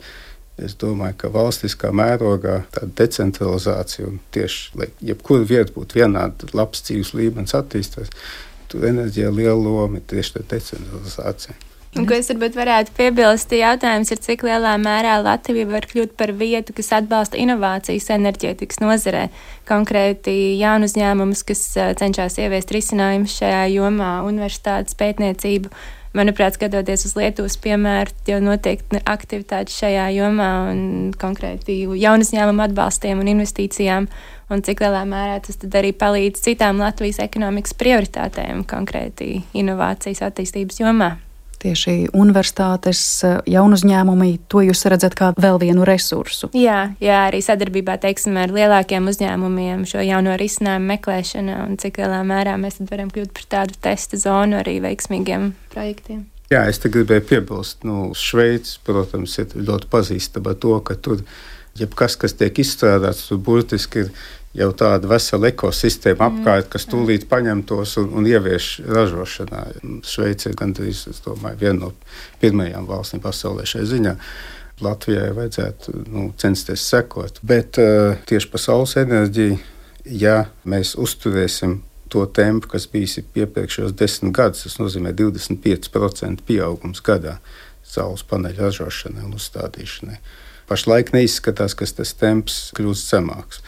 es 0.60 0.76
domāju, 0.78 1.16
ka 1.22 1.32
valstiskā 1.32 1.92
mērogā 1.96 2.62
tāda 2.74 2.90
decentralizācija 3.02 4.08
un 4.08 4.20
tieši, 4.34 4.62
lai 4.78 4.88
jebkura 5.12 5.48
vieta 5.48 5.74
būtu 5.76 6.02
vienāda, 6.02 6.50
labs 6.56 6.84
dzīves 6.86 7.14
līmenis 7.16 7.56
attīstās, 7.58 8.12
tur 8.68 8.88
enerģija 8.88 9.32
liela 9.32 9.58
loma 9.58 10.00
ir 10.00 10.08
tieši 10.12 10.38
tā 10.38 10.48
decentralizācija. 10.56 11.58
Un, 11.92 12.06
ko 12.08 12.16
es 12.16 12.30
varbūt 12.30 12.54
varētu 12.56 12.94
piebilst, 12.96 13.50
jautājums 13.52 14.08
ir, 14.14 14.20
cik 14.24 14.46
lielā 14.48 14.78
mērā 14.80 15.18
Latvija 15.20 15.68
var 15.68 15.84
kļūt 15.90 16.14
par 16.16 16.30
vietu, 16.40 16.72
kas 16.78 16.88
atbalsta 16.96 17.36
inovācijas 17.36 18.08
enerģētikas 18.14 18.80
nozarē. 18.80 19.26
Konkrēti 19.68 20.32
jaunu 20.56 20.88
uzņēmumus, 20.88 21.42
kas 21.50 21.66
cenšas 22.00 22.38
ieviest 22.40 22.72
risinājumus 22.72 23.36
šajā 23.42 23.66
jomā, 23.74 24.14
universitātes 24.24 24.96
pētniecību. 24.96 25.68
Manuprāt, 26.12 26.58
skatoties 26.58 27.06
uz 27.08 27.14
Lietuvas 27.16 27.56
piemēru, 27.64 28.12
jau 28.28 28.36
noteikti 28.44 29.00
aktivitātes 29.08 29.78
šajā 29.80 30.10
jomā 30.12 30.50
un 30.68 30.82
konkrēti 31.16 31.78
jaunu 32.02 32.26
uzņēmumu 32.26 32.66
atbalstiem 32.66 33.22
un 33.22 33.32
investīcijām, 33.32 34.10
un 34.52 34.64
cik 34.66 34.84
lielā 34.84 35.06
mērā 35.08 35.40
tas 35.46 35.56
arī 35.72 35.94
palīdz 35.96 36.44
citām 36.44 36.84
Latvijas 36.84 37.22
ekonomikas 37.24 37.78
prioritātēm, 37.80 38.66
konkrēti 38.68 39.38
inovācijas 39.56 40.26
attīstības 40.28 40.84
jomā 40.84 41.14
tieši 41.62 41.94
universitātes, 42.12 43.02
eh, 43.26 43.38
jaunu 43.54 43.78
uzņēmumi, 43.78 44.30
to 44.52 44.64
jūs 44.66 44.84
redzat 44.90 45.16
kā 45.18 45.32
vēl 45.40 45.60
vienu 45.62 45.86
resursu. 45.88 46.50
Jā, 46.56 46.94
jā 47.02 47.22
arī 47.28 47.42
sadarbībā 47.44 47.98
teiksim, 48.02 48.36
ar 48.40 48.52
lielākiem 48.54 49.08
uzņēmumiem 49.12 49.86
šo 49.88 50.02
jauno 50.04 50.36
risinājumu 50.40 50.92
meklēšana 50.96 51.62
un 51.66 51.78
cik 51.80 52.02
lielā 52.02 52.20
mērā 52.26 52.58
mēs 52.60 52.82
varam 52.90 53.10
kļūt 53.12 53.32
par 53.38 53.48
tādu 53.56 53.78
testa 53.80 54.20
zonu 54.20 54.60
arī 54.60 54.80
veiksmīgiem 54.84 55.52
projektiem. 55.72 56.26
Jā, 56.52 56.66
es 56.68 56.82
te 56.82 56.90
gribēju 56.92 57.24
piebilst, 57.30 57.80
nu, 57.88 58.10
Šveice, 58.18 58.76
protams, 58.84 59.38
ir 59.40 59.54
ļoti 59.56 59.88
pazīstama 59.92 60.52
ar 60.52 60.58
to, 60.60 60.74
ka 60.84 60.98
tur 61.00 61.22
jebkas, 61.78 62.18
kas 62.20 62.36
tiek 62.36 62.58
izstrādāts, 62.60 63.24
tur 63.30 63.40
burtiski 63.40 64.04
ir 64.04 64.10
jau 64.56 64.70
tāda 64.76 65.08
vesela 65.10 65.48
ekosistēma 65.52 66.28
apkārt, 66.28 66.68
kas 66.72 66.86
tūlīt 66.90 67.28
paņem 67.30 67.62
tos 67.68 67.96
un, 68.00 68.10
un 68.20 68.26
ievieš 68.28 68.72
ražošanā. 68.88 69.62
Šveice 70.06 70.50
ir 70.50 70.58
gandrīz 70.58 71.04
domāju, 71.24 71.60
viena 71.62 71.78
no 71.86 71.92
pirmajām 72.42 72.88
valstīm 72.88 73.22
pasaulē 73.24 73.66
šai 73.68 73.86
ziņā. 73.94 74.16
Latvijai 74.82 75.30
vajadzētu 75.36 75.94
nu, 76.10 76.26
censties 76.40 76.82
sekot. 76.90 77.38
Bet 77.46 77.78
uh, 77.78 78.18
tieši 78.26 78.50
par 78.50 78.62
saules 78.62 78.96
enerģiju, 78.98 79.58
ja 80.18 80.46
mēs 80.66 80.96
uzturēsim 80.98 81.80
to 82.12 82.24
tempu, 82.26 82.68
kas 82.74 82.88
bijis 82.92 83.20
iepriekšējos 83.22 83.94
desmit 83.96 84.34
gadus, 84.36 84.66
tas 84.66 84.80
nozīmē 84.80 85.14
25% 85.16 86.44
pieaugums 86.48 87.00
gadā 87.04 87.38
saules 87.86 88.24
paneļu 88.28 88.66
ražošanai 88.66 89.24
un 89.26 89.36
uzstādīšanai. 89.38 90.18
Pašlaik 90.68 91.12
neizskatās, 91.14 91.76
ka 91.76 91.88
tas 91.88 92.12
temps 92.16 92.58
kļūst 92.76 93.14
zemāks. 93.14 93.62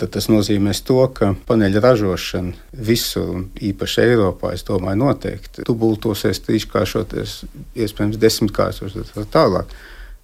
Tad 0.00 0.10
tas 0.16 0.26
nozīmēs 0.30 0.82
to, 0.86 0.98
ka 1.14 1.32
paneļa 1.48 1.82
ražošana 1.84 2.80
visur, 2.86 3.30
un 3.36 3.46
īpaši 3.62 4.02
Eiropā, 4.08 4.52
domāju, 4.66 5.00
noteikti 5.04 5.66
dubultosies, 5.68 6.42
trīskāršoties, 6.46 7.40
iespējams, 7.78 8.20
desmitkāršoties 8.22 9.14
un 9.14 9.22
tā 9.22 9.26
tālāk. 9.38 9.74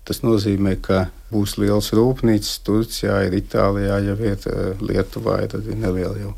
Tas 0.09 0.25
nozīmē, 0.25 0.75
ka 0.83 1.05
būs 1.31 1.55
liels 1.61 1.93
rūpnīcas, 1.95 2.63
Turcijā, 2.67 3.21
ir 3.29 3.37
Itālijā, 3.39 4.01
jau 4.09 4.17
ir 4.19 4.47
eh, 4.51 4.81
Lietuvā, 4.83 5.37
tad 5.53 5.69
ir 5.69 5.79
neliela 5.79 6.17
jau. 6.19 6.33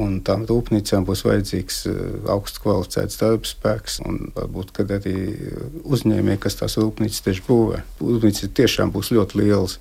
Un 0.00 0.16
tām 0.24 0.46
rūpnīcām 0.48 1.04
būs 1.08 1.24
vajadzīgs 1.26 1.80
eh, 1.90 2.00
augstu 2.30 2.62
kvalificēts 2.62 3.18
darbspēks, 3.22 3.98
un 4.06 4.28
varbūt 4.36 4.84
arī 4.84 5.16
uzņēmēji, 5.82 6.42
kas 6.44 6.60
tās 6.60 6.78
rūpnīcas 6.78 7.24
tieši 7.26 7.46
būvē. 7.48 7.82
Rūpnīcas 8.04 8.54
tiešām 8.60 8.94
būs 8.94 9.10
ļoti 9.16 9.42
lielas. 9.42 9.80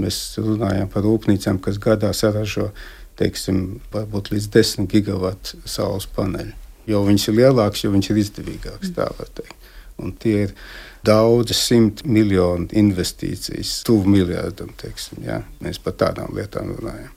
Mēs 0.00 0.18
runājam 0.40 0.88
par 0.92 1.04
rūpnīcām, 1.06 1.60
kas 1.62 1.80
gadā 1.82 2.12
saražo 2.16 2.70
teiksim, 3.20 3.80
varbūt 3.92 4.32
līdz 4.32 4.48
10 4.54 4.88
gigawatu 4.90 5.60
saules 5.68 6.08
paneļu. 6.16 6.54
Jo 6.88 7.04
viņas 7.06 7.28
ir 7.28 7.38
lielākas, 7.38 7.84
jo 7.84 7.92
viņas 7.92 8.10
ir 8.10 8.22
izdevīgākas. 8.24 8.94
Tā 8.96 9.06
var 9.18 9.28
teikt. 9.36 9.58
Un 10.02 10.14
tie 10.18 10.48
ir 10.48 10.54
daudzi 11.06 11.54
simti 11.54 12.08
miljonu 12.10 12.66
investīcijas, 12.78 13.82
tuvu 13.86 14.10
miljardam. 14.16 14.72
Teiksim, 14.80 15.22
ja? 15.26 15.42
Mēs 15.62 15.78
par 15.82 15.98
tādām 16.00 16.32
lietām 16.34 16.72
runājam. 16.74 17.12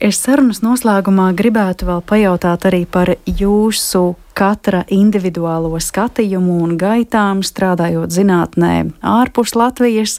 Es 0.00 0.16
sarunas 0.24 0.62
noslēgumā 0.64 1.26
gribētu 1.36 1.84
vēl 1.84 1.98
pajautāt 2.08 2.62
arī 2.70 2.86
par 2.88 3.10
jūsu 3.26 4.14
katra 4.32 4.86
individuālo 4.88 5.76
skatījumu 5.76 6.54
un 6.64 6.78
gaitām, 6.80 7.42
strādājot 7.44 8.14
zinātnē 8.14 8.74
ārpus 9.04 9.52
Latvijas. 9.60 10.16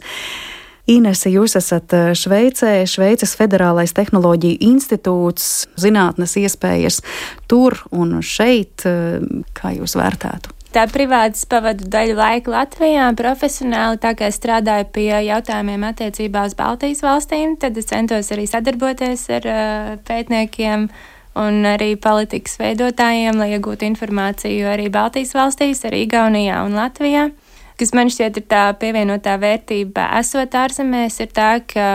Inese, 0.91 1.29
jūs 1.31 1.55
esat 1.59 1.93
eh, 1.95 2.11
Šveicē, 2.17 2.81
Šveices 2.89 3.35
Federālais 3.39 3.93
Tehnoloģiju 3.95 4.59
institūts, 4.65 5.67
zinātnes 5.79 6.35
iespējas 6.41 6.99
tur 7.51 7.77
un 7.95 8.19
šeit. 8.25 8.83
Eh, 8.89 9.21
kā 9.55 9.75
jūs 9.77 9.95
vērtētu? 9.99 10.57
Tā 10.71 10.85
privāti 10.87 11.43
pavadu 11.51 11.87
daļu 11.91 12.15
laika 12.15 12.51
Latvijā, 12.53 13.09
profesionāli, 13.19 13.99
tā 13.99 14.13
kā 14.15 14.29
strādāju 14.31 14.87
pie 14.95 15.09
jautājumiem 15.27 15.83
attiecībā 15.89 16.45
uz 16.47 16.55
Baltijas 16.55 17.03
valstīm, 17.03 17.57
tad 17.59 17.75
es 17.79 17.89
centos 17.89 18.31
arī 18.31 18.45
sadarboties 18.47 19.25
ar 19.35 19.47
uh, 19.51 19.89
pētniekiem 20.07 20.87
un 21.43 21.67
arī 21.67 21.97
politikas 21.99 22.55
veidotājiem, 22.59 23.35
lai 23.35 23.49
iegūtu 23.57 23.83
informāciju 23.89 24.71
arī 24.71 24.87
Baltijas 24.91 25.35
valstīs, 25.35 25.83
arī 25.87 26.05
Igaunijā 26.07 26.63
un 26.63 26.79
Latvijā 26.79 27.27
kas 27.81 27.95
man 27.97 28.11
šķiet 28.13 28.37
ir 28.37 28.45
tā 28.45 28.61
pievienotā 28.77 29.39
vērtība 29.41 30.11
esot 30.19 30.53
ārzemēs, 30.53 31.17
ir 31.23 31.33
tā, 31.33 31.49
ka 31.65 31.85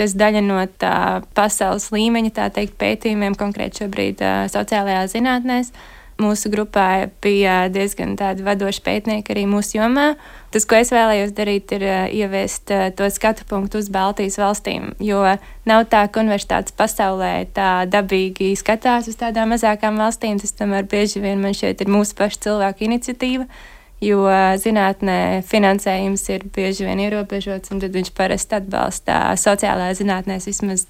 tas 0.00 0.16
daļa 0.16 0.40
no 0.46 0.60
tā 0.80 1.20
pasaules 1.36 1.90
līmeņa, 1.92 2.34
tā 2.38 2.48
teikt, 2.56 2.78
pētījumiem 2.80 3.36
konkrēti 3.36 3.82
šobrīd 3.82 4.22
sociālajās 4.52 5.12
zinātnēs. 5.12 5.74
Mūsu 6.20 6.50
grupā 6.52 7.08
bija 7.24 7.62
diezgan 7.72 8.12
tādi 8.20 8.44
vadoši 8.44 8.82
pētnieki 8.84 9.32
arī 9.32 9.46
mūsu 9.48 9.78
jomā. 9.78 10.10
Tas, 10.52 10.66
ko 10.68 10.76
es 10.76 10.90
vēlējos 10.92 11.32
darīt, 11.36 11.72
ir 11.72 11.84
ieviest 12.12 12.72
to 12.96 13.08
skatu 13.12 13.46
punktu 13.48 13.80
uz 13.80 13.88
Baltijas 13.92 14.36
valstīm, 14.40 14.90
jo 15.00 15.22
nav 15.68 15.86
tā, 15.92 16.02
ka 16.12 16.20
universitātes 16.20 16.76
pasaulē 16.76 17.48
tā 17.56 17.70
dabīgi 17.88 18.52
skatās 18.60 19.08
uz 19.08 19.16
tādām 19.20 19.54
mazākām 19.54 20.00
valstīm. 20.00 20.40
Tas 20.40 20.56
tomēr 20.60 20.88
bieži 20.88 21.24
vien 21.24 21.40
man 21.40 21.56
šķiet 21.56 21.86
ir 21.86 21.92
mūsu 21.92 22.16
pašu 22.20 22.44
cilvēku 22.48 22.88
iniciatīva 22.88 23.48
jo 24.00 24.24
zinātnē 24.60 25.42
finansējums 25.48 26.24
ir 26.32 26.46
bieži 26.54 26.86
vien 26.88 27.02
ierobežots, 27.04 27.72
un 27.72 27.82
tad 27.82 27.96
viņš 27.96 28.12
parasti 28.16 28.56
atbalsta 28.56 29.20
sociālajā 29.40 29.98
zinātnē 30.00 30.38
vismaz 30.44 30.86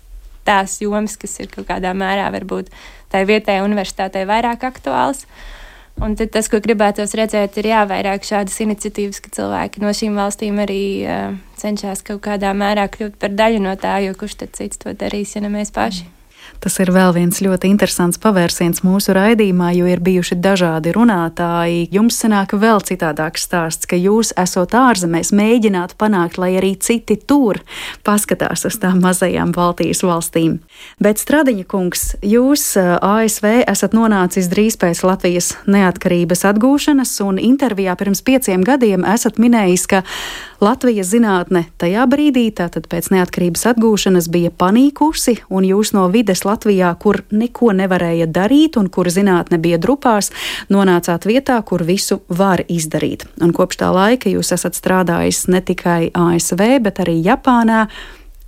tās 0.46 0.78
jomas, 0.82 1.16
kas 1.20 1.38
ir 1.42 1.50
kaut 1.52 1.68
kādā 1.68 1.92
mērā 1.96 2.30
varbūt 2.32 2.70
tai 3.10 3.24
vietējai 3.28 3.64
universitātei 3.66 4.26
vairāk 4.28 4.64
aktuāls. 4.68 5.26
Un 6.00 6.14
tad 6.16 6.30
tas, 6.32 6.46
ko 6.48 6.62
gribētos 6.64 7.12
redzēt, 7.18 7.58
ir 7.60 7.66
jā, 7.72 7.82
vairāk 7.90 8.24
šādas 8.24 8.56
iniciatīvas, 8.64 9.18
ka 9.20 9.32
cilvēki 9.36 9.82
no 9.82 9.90
šīm 9.92 10.16
valstīm 10.16 10.62
arī 10.62 10.80
uh, 11.02 11.34
cenšas 11.60 12.06
kaut 12.06 12.22
kādā 12.24 12.54
mērā 12.56 12.86
kļūt 12.94 13.18
par 13.20 13.34
daļu 13.36 13.60
no 13.66 13.74
tā, 13.76 13.98
jo 14.06 14.14
kurš 14.16 14.38
tad 14.44 14.56
cits 14.56 14.80
to 14.80 14.94
darīs, 14.96 15.34
ja 15.36 15.44
ne 15.44 15.52
mēs 15.52 15.74
paši. 15.76 16.06
Mm. 16.06 16.19
Tas 16.60 16.76
ir 16.82 16.90
vēl 16.92 17.14
viens 17.16 17.38
ļoti 17.40 17.70
interesants 17.70 18.18
pavērsiens 18.20 18.82
mūsu 18.84 19.14
raidījumā, 19.16 19.70
jo 19.78 19.86
ir 19.88 20.02
bijuši 20.04 20.36
dažādi 20.42 20.92
runātāji. 20.96 21.86
Jums 21.94 22.18
sanāk 22.20 22.52
vēl 22.58 22.82
citādāks 22.84 23.46
stāsts, 23.46 23.88
ka 23.88 23.96
jūs 23.96 24.34
esot 24.40 24.74
ārzemēs, 24.76 25.32
mēģināt 25.36 25.94
panākt, 26.00 26.40
lai 26.42 26.52
arī 26.60 26.74
citi 26.76 27.16
tur 27.16 27.62
paskatās 28.04 28.66
uz 28.68 28.76
tām 28.82 29.00
mazajām 29.04 29.54
Baltijas 29.56 30.02
valstīm. 30.04 30.58
Bet 31.00 31.22
Stradiņa 31.22 31.64
kungs, 31.70 32.04
jūs 32.26 32.66
ASV 32.76 33.48
esat 33.64 33.96
nonācis 33.96 34.50
drīz 34.52 34.76
pēc 34.80 35.04
Latvijas 35.06 35.54
neatkarības 35.70 36.44
atgūšanas, 36.52 37.16
un 37.24 37.40
intervijā 37.40 37.96
pirms 38.00 38.24
pieciem 38.26 38.64
gadiem 38.66 39.06
esat 39.08 39.40
minējis, 39.40 39.88
ka 39.90 40.04
Latvijas 40.60 41.08
zinātne 41.08 41.62
tajā 41.80 42.02
brīdī, 42.04 42.42
tātad 42.52 42.84
pēc 42.92 43.06
neatkarības 43.14 43.62
atgūšanas, 43.70 44.26
bija 44.28 44.50
panīkusi, 44.52 45.38
un 45.48 45.64
jūs 45.64 45.94
no 45.96 46.02
vides 46.12 46.44
Latvijā, 46.44 46.90
kur 47.00 47.22
neko 47.32 47.72
nevarēja 47.78 48.26
darīt 48.28 48.76
un 48.76 48.90
kur 48.92 49.08
zinātne 49.08 49.56
bija 49.56 49.78
drupās, 49.80 50.28
nonācāt 50.68 51.24
vietā, 51.24 51.56
kur 51.64 51.80
visu 51.88 52.20
var 52.28 52.60
izdarīt. 52.68 53.24
Un 53.40 53.54
kopš 53.56 53.80
tā 53.80 53.88
laika 53.96 54.28
jūs 54.28 54.52
esat 54.52 54.76
strādājis 54.76 55.46
ne 55.48 55.62
tikai 55.64 56.10
ASV, 56.12 56.64
bet 56.84 57.00
arī 57.06 57.16
Japānā. 57.24 57.86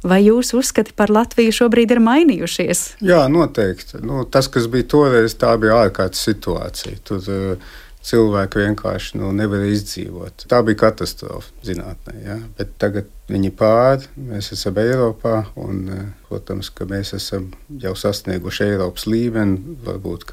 Vai 0.04 0.18
jūsu 0.26 0.58
uzskati 0.58 0.92
par 0.98 1.12
Latviju 1.14 1.54
šobrīd 1.54 1.94
ir 1.94 2.00
mainījušies? 2.02 2.80
Jā, 3.06 3.22
noteikti. 3.30 4.02
Nu, 4.02 4.26
tas, 4.26 4.50
kas 4.52 4.66
bija 4.68 4.88
toreiz, 4.90 5.36
tā 5.38 5.54
bija 5.62 5.78
ārkārtas 5.86 6.26
situācija. 6.26 6.98
Tur, 7.06 7.22
uh, 7.30 7.81
cilvēki 8.06 8.64
vienkārši 8.66 9.20
nu, 9.20 9.30
nevarēja 9.36 9.76
izdzīvot. 9.78 10.46
Tā 10.50 10.60
bija 10.66 10.80
katastrofa 10.84 11.66
zinātnē. 11.66 12.16
Ja? 12.24 12.38
Bet 12.58 12.74
tagad 12.82 13.08
viņi 13.30 13.52
pāri, 13.58 14.10
mēs 14.30 14.52
esam 14.56 14.80
Eiropā, 14.82 15.46
un, 15.62 15.82
eh, 15.88 16.04
protams, 16.28 16.70
ka 16.74 16.88
mēs 16.90 17.14
esam 17.18 17.52
jau 17.84 17.94
sasnieguši 17.98 18.72
Eiropas 18.72 19.08
līmeni. 19.10 19.78
Varbūt, 19.86 20.30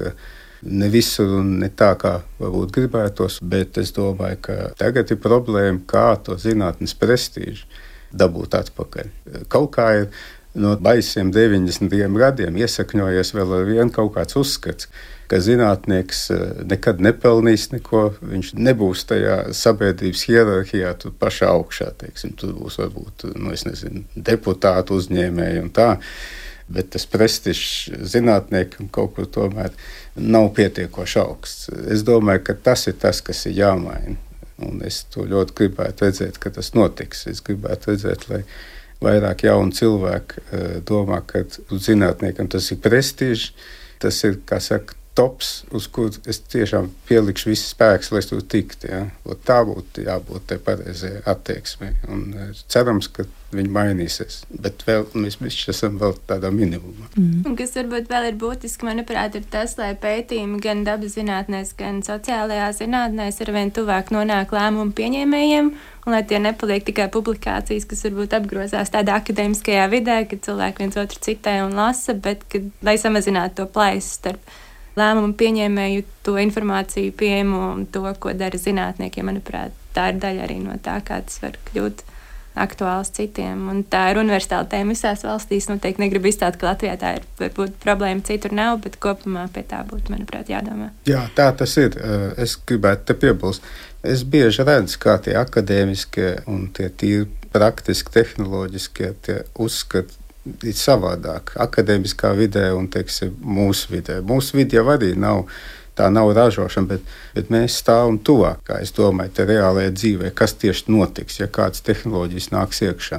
Ne 0.62 0.90
visur 0.92 1.38
un 1.38 1.54
ne 1.62 1.70
tā, 1.72 1.94
kā 1.96 2.18
varbūt 2.36 2.74
gribētos, 2.76 3.38
bet 3.40 3.78
es 3.80 3.94
domāju, 3.96 4.36
ka 4.44 4.56
tagad 4.76 5.08
ir 5.08 5.16
problēma, 5.16 5.80
kā 5.88 6.22
to 6.22 6.36
zinātnes 6.36 6.92
prestižu 7.00 7.64
dabūt 8.12 8.58
atpakaļ. 8.58 9.08
Kaut 9.48 9.70
kā 9.78 9.86
ir 10.02 10.10
no 10.54 10.74
baisiem 10.80 11.30
90. 11.32 11.94
gadiem 12.18 12.58
iesakņojies 12.58 13.32
vēl 13.36 13.56
ar 13.60 13.66
vienu 13.68 13.92
kaut 13.94 14.14
kāds 14.16 14.38
uzskats, 14.40 14.88
ka 15.30 15.38
zinātnieks 15.38 16.24
eh, 16.34 16.44
nekad 16.72 17.02
nepelnīs 17.04 17.68
neko. 17.74 18.02
Viņš 18.32 18.52
nebūs 18.58 19.06
tajā 19.10 19.38
sabiedrības 19.56 20.26
hierarhijā, 20.26 20.92
tur 20.98 21.14
pašā 21.20 21.52
augšā. 21.54 21.92
Teiksim, 22.02 22.34
tur 22.38 22.56
būs 22.58 22.80
varbūt 22.82 23.28
nu, 23.36 23.54
nezinu, 23.54 24.04
deputātu 24.16 24.98
uzņēmēji 24.98 25.62
un 25.64 25.70
tā. 25.76 25.92
Bet 26.70 26.92
tas 26.94 27.06
prestižs 27.10 27.90
zinātniekam 28.12 28.90
kaut 28.94 29.16
kur 29.16 29.26
tomēr 29.26 29.72
nav 30.14 30.52
pietiekoši 30.58 31.22
augsts. 31.22 31.70
Es 31.90 32.04
domāju, 32.06 32.44
ka 32.46 32.58
tas 32.70 32.86
ir 32.90 32.98
tas, 33.02 33.22
kas 33.26 33.46
ir 33.50 33.58
jāmaina. 33.58 34.18
Un 34.60 34.82
es 34.84 35.00
to 35.10 35.24
ļoti 35.24 35.56
gribētu 35.56 36.04
redzēt, 36.04 36.38
ka 36.42 36.52
tas 36.54 36.74
notiks. 36.76 37.24
Es 37.30 37.40
gribētu 37.42 37.94
redzēt, 37.94 38.26
lai 38.30 38.42
vairāk 39.04 39.44
jaunu 39.48 39.74
cilvēku 39.76 40.40
eh, 40.40 40.78
domā, 40.86 41.22
ka 41.26 41.44
zinātniekam 41.70 42.50
tas 42.52 42.70
ir 42.72 42.80
prestižs. 42.84 43.52
Tas 44.00 44.16
ir, 44.24 44.38
saka, 44.64 44.96
tops, 45.14 45.64
uz 45.74 45.88
kuru 45.90 46.14
es 46.30 46.38
tiešām 46.52 46.88
pielikšu 47.08 47.50
visu 47.50 47.66
spēku, 47.72 48.14
lai 48.14 48.22
tur 48.26 48.42
tiktu. 48.46 48.90
Ja? 48.90 49.02
Tā 49.46 49.60
būtu 49.66 50.06
jābūt 50.06 50.46
tai 50.52 50.58
pareizai 50.62 51.18
attieksmei. 51.28 51.96
Un 52.08 52.28
e, 52.30 52.46
cerams, 52.70 53.10
ka 53.10 53.26
viņi 53.50 53.72
mainīsies. 53.74 54.44
Bet 54.62 54.84
vēl, 54.86 55.08
mēs 55.18 55.40
visi 55.42 55.66
esam 55.72 55.98
vēl 56.00 56.14
tādā 56.30 56.52
minimumā. 56.54 57.10
Mm. 57.16 57.42
Un 57.50 57.58
kas 57.58 57.74
varbūt 57.74 58.06
vēl 58.12 58.28
ir 58.30 58.38
būtiski, 58.38 58.86
manuprāt, 58.86 59.34
ir 59.34 59.48
tas, 59.50 59.74
lai 59.80 59.90
pētījumi 59.98 60.62
gan 60.62 60.84
dabas 60.86 61.18
zinātnēs, 61.18 61.74
gan 61.78 62.00
sociālajā 62.06 62.70
zinātnēs 62.78 63.42
ar 63.42 63.52
vien 63.56 63.74
tuvāk 63.74 64.14
nonāk 64.14 64.54
lēmumu 64.54 64.94
pieņēmējiem. 64.94 65.74
Un 66.06 66.14
lai 66.16 66.22
tie 66.24 66.38
nepaliek 66.40 66.86
tikai 66.86 67.10
publikācijas, 67.12 67.84
kas 67.90 68.06
varbūt 68.06 68.38
apgrozās 68.38 68.94
tādā 68.94 69.18
akadēmiskajā 69.20 69.84
vidē, 69.92 70.22
kad 70.30 70.46
cilvēki 70.46 70.86
viens 70.86 71.02
otru 71.02 71.20
citē 71.26 71.60
un 71.66 71.76
lasa, 71.76 72.14
bet 72.16 72.46
kad, 72.48 72.70
lai 72.86 72.96
samazinātu 73.02 73.60
to 73.60 73.70
plaisu 73.74 74.14
starp 74.14 74.58
lēmumu 74.98 75.34
pieņēmēju 75.38 76.06
to 76.26 76.36
informāciju 76.42 77.14
pieejamu 77.18 77.60
un 77.70 77.84
to, 77.92 78.04
ko 78.18 78.34
dara 78.36 78.58
zinātnieki. 78.58 79.26
Manuprāt, 79.26 79.76
tā 79.96 80.10
ir 80.12 80.22
daļa 80.22 80.46
arī 80.46 80.60
no 80.62 80.78
tā, 80.82 80.98
kā 81.06 81.20
tas 81.26 81.42
var 81.42 81.58
kļūt 81.70 82.06
aktuāls 82.60 83.12
citiem. 83.14 83.62
Un 83.70 83.82
tā 83.86 84.08
ir 84.10 84.20
universāla 84.20 84.66
tēma 84.70 84.94
visās 84.94 85.22
valstīs. 85.24 85.68
Noteikti 85.70 86.02
negribu 86.02 86.30
izstāstīt, 86.30 86.60
ka 86.60 86.72
Latvijā 86.72 86.96
tā 87.00 87.14
ir 87.18 87.26
varbūt 87.38 87.78
problēma, 87.82 88.24
citur 88.26 88.54
nav, 88.56 88.80
bet 88.84 88.98
kopumā 89.02 89.46
pie 89.54 89.62
tā 89.70 89.82
būtu, 89.86 90.12
manuprāt, 90.14 90.50
jādomā. 90.50 90.90
Jā, 91.08 91.26
tā 91.36 91.50
tas 91.56 91.76
ir. 91.80 91.96
Es 92.40 92.56
gribētu 92.58 93.10
te 93.10 93.18
piebilst. 93.22 93.66
Es 94.02 94.24
bieži 94.24 94.64
redzu, 94.66 94.98
kā 95.00 95.18
tie 95.22 95.36
akadēmiskie 95.38 96.40
un 96.50 96.66
tie 96.74 96.88
tīri 96.88 97.28
praktiski 97.52 98.12
tehnoloģiskie 98.14 99.12
uzskati 99.60 100.19
ir 100.46 100.76
savādāk. 100.76 101.54
Akademiskā 101.60 102.32
vidē 102.38 102.70
un 102.76 102.88
teiksim, 102.92 103.34
mūsu 103.44 103.92
vidē. 103.94 104.20
Mūsu 104.26 104.58
vidē 104.60 104.80
jau 104.80 104.88
arī 104.94 105.14
nav. 105.18 105.46
Tā 105.98 106.06
nav 106.08 106.30
ražošana, 106.32 106.86
bet, 106.88 107.08
bet 107.34 107.48
mēs 107.52 107.74
stāvam 107.82 108.14
tuvāk, 108.24 108.60
kā 108.64 108.78
es 108.80 108.92
domāju, 108.96 109.34
te 109.36 109.44
reālajā 109.44 109.90
dzīvē, 109.92 110.30
kas 110.38 110.54
tieši 110.56 110.86
notiks, 110.94 111.40
ja 111.42 111.48
kādas 111.50 111.82
tehnoloģijas 111.84 112.46
nāks 112.54 112.80
iekšā. 112.86 113.18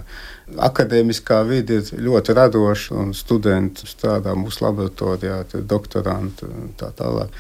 Akademiskā 0.65 1.41
vide 1.45 1.81
ir 1.81 1.91
ļoti 2.07 2.33
radoša, 2.39 2.95
un 3.03 3.11
studenti 3.13 3.85
strādā 3.91 4.33
mūsu 4.39 4.63
laboratorijā, 4.65 5.43
doktoranti 5.67 6.47
un 6.47 6.71
tā 6.79 6.89
tālāk. 6.97 7.35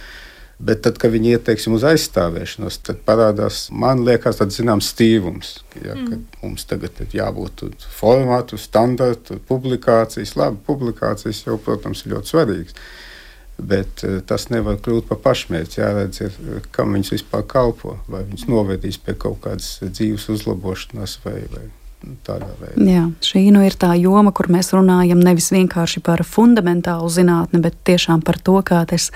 Bet 0.61 0.83
tad, 0.85 0.99
kad 1.01 1.09
viņi 1.13 1.31
iet 1.33 1.45
teiksim, 1.47 1.73
uz 1.73 1.83
aizstāvēšanos, 1.89 2.77
tad 2.85 2.99
parādās, 3.07 3.63
man 3.73 4.03
liekas, 4.05 4.37
tāds 4.37 4.59
zināms 4.59 4.91
stīvums. 4.93 5.55
Ja, 5.79 5.95
mm. 5.95 6.27
Mums 6.43 6.67
tagad 6.69 6.99
ir 7.01 7.15
jābūt 7.17 7.63
formātu, 7.95 8.59
standartu, 8.61 9.39
publikācijas. 9.49 10.35
Labi, 10.37 10.61
publikācijas 10.67 11.41
jau, 11.47 11.57
protams, 11.65 12.05
ir 12.05 12.13
ļoti 12.13 12.33
svarīgas. 12.35 12.77
Bet 13.61 14.05
uh, 14.05 14.19
tas 14.25 14.49
nevar 14.53 14.77
kļūt 14.85 15.09
par 15.09 15.21
pašmērķi. 15.25 15.81
Jāredz, 15.81 16.21
ir, 16.27 16.39
kam 16.75 16.93
viņas 16.93 17.15
vispār 17.17 17.45
kalpo. 17.49 17.97
Vai 18.11 18.21
viņas 18.27 18.49
novedīs 18.51 19.01
pie 19.01 19.17
kaut 19.17 19.41
kādas 19.47 19.79
dzīves 19.81 20.29
uzlabošanās 20.35 21.17
vai, 21.25 21.39
vai 21.55 21.65
tādā 22.25 22.49
veidā. 22.59 22.85
Jā, 22.85 23.03
šī 23.25 23.43
nu 23.53 23.63
ir 23.65 23.75
tā 23.79 23.93
joma, 23.99 24.33
kur 24.35 24.49
mēs 24.51 24.71
runājam 24.75 25.21
nevis 25.21 25.51
vienkārši 25.53 26.03
par 26.05 26.23
fundamentālu 26.27 27.09
zinātni, 27.11 27.61
bet 27.63 27.77
tiešām 27.87 28.23
par 28.25 28.39
to, 28.41 28.57
kā 28.65 28.83
tas 28.89 29.09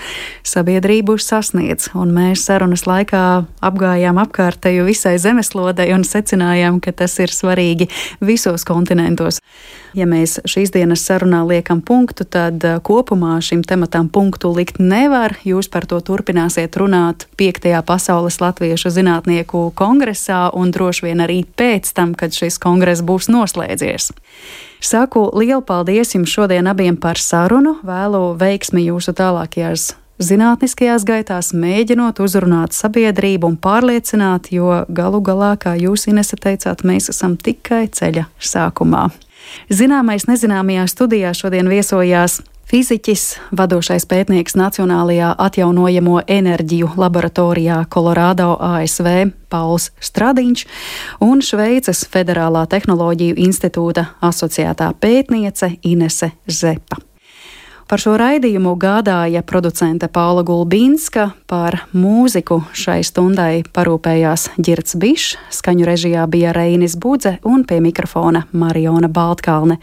sabiedrību 0.46 1.18
sasniedz. 1.22 1.90
Un 1.98 2.14
mēs 2.16 2.46
sarunas 2.48 2.86
laikā 2.88 3.24
apgājām 3.66 4.20
apkārtēju 4.22 4.86
visai 4.88 5.16
zemeslodei 5.22 5.90
un 5.96 6.06
secinājām, 6.06 6.80
ka 6.84 6.94
tas 7.04 7.18
ir 7.22 7.34
svarīgi 7.34 7.90
visos 8.24 8.66
kontinentos. 8.68 9.42
Ja 9.96 10.04
mēs 10.04 10.34
šīs 10.44 10.74
dienas 10.74 11.00
sarunā 11.08 11.38
liekam 11.48 11.80
punktu, 11.80 12.26
tad 12.28 12.60
eh, 12.68 12.76
kopumā 12.84 13.38
šim 13.40 13.62
tematam 13.64 14.10
punktu 14.12 14.50
likt 14.52 14.76
nevar. 14.76 15.38
Jūs 15.40 15.70
par 15.72 15.86
to 15.88 16.02
turpināsiet 16.04 16.76
runāt 16.76 17.24
5. 17.40 17.70
pasaules 17.88 18.36
latviešu 18.42 18.92
zinātnieku 18.92 19.70
kongresā 19.78 20.50
un 20.52 20.74
droši 20.76 21.08
vien 21.08 21.24
arī 21.24 21.40
pēc 21.48 21.94
tam, 21.96 22.12
kad 22.12 22.36
šis 22.36 22.60
kongress 22.60 23.00
būs 23.00 23.30
noslēdzies. 23.32 24.12
Saku 24.84 25.30
lielu 25.32 25.64
paldies 25.64 26.12
jums 26.12 26.28
šodien 26.28 26.68
abiem 26.68 27.00
par 27.00 27.16
sarunu, 27.16 27.78
vēlu 27.80 28.34
veiksmi 28.36 28.90
jūsu 28.90 29.16
tālākajās 29.16 29.94
zinātniskajās 30.20 31.04
gaitās, 31.08 31.52
mēģinot 31.56 32.20
uzrunāt 32.24 32.76
sabiedrību 32.76 33.52
un 33.52 33.56
pārliecināt, 33.60 34.50
jo 34.52 34.84
galu 34.88 35.20
galā, 35.24 35.54
kā 35.60 35.76
jūs 35.80 36.06
Inese 36.12 36.36
teicāt, 36.40 36.84
mēs 36.84 37.10
esam 37.12 37.36
tikai 37.40 37.86
ceļa 37.92 38.28
sākumā. 38.40 39.08
Zināmais 39.70 40.28
nezināmajā 40.28 40.86
studijā 40.90 41.32
šodien 41.34 41.68
viesojās 41.70 42.40
Fiziķis, 42.66 43.36
vadošais 43.54 44.08
pētnieks 44.10 44.56
Nacionālajā 44.58 45.28
atjaunojamo 45.38 46.24
enerģiju 46.26 46.96
laboratorijā 46.98 47.78
Kolorādo 47.86 48.56
ASV 48.58 49.30
Pauls 49.54 49.92
Stradiņš 50.02 50.66
un 51.22 51.46
Šveices 51.46 52.02
Federālā 52.10 52.66
tehnoloģiju 52.66 53.38
institūta 53.46 54.08
asociētā 54.18 54.90
pētniece 54.98 55.76
Inese 55.86 56.34
Zepa. 56.50 57.05
Par 57.86 58.00
šo 58.02 58.16
raidījumu 58.18 58.72
gādāja 58.82 59.44
producente 59.46 60.08
Paula 60.10 60.42
Gulbīnska, 60.42 61.28
par 61.46 61.76
mūziku 61.94 62.58
šai 62.74 62.96
stundai 63.06 63.60
parūpējās 63.62 64.48
Girts 64.58 64.98
Bišs, 64.98 65.36
skaņu 65.54 65.86
režijā 65.86 66.24
bija 66.26 66.50
Reinis 66.56 66.96
Budze 66.98 67.36
un 67.46 67.62
pie 67.62 67.78
mikrofona 67.84 68.42
Mariona 68.50 69.06
Baltkalne. 69.06 69.78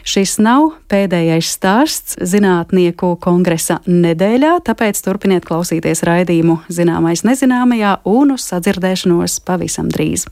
Šis 0.00 0.38
nav 0.40 0.70
pēdējais 0.88 1.52
stāsts 1.58 2.16
zinātnieku 2.24 3.18
kongresa 3.20 3.82
nedēļā, 3.84 4.56
tāpēc 4.64 5.04
turpiniet 5.04 5.44
klausīties 5.44 6.06
raidījumu 6.08 6.62
Zināmais 6.72 7.20
nezināmajā 7.28 7.98
un 8.08 8.32
uz 8.38 8.48
sadzirdēšanos 8.48 9.42
pavisam 9.44 9.92
drīz. 9.92 10.24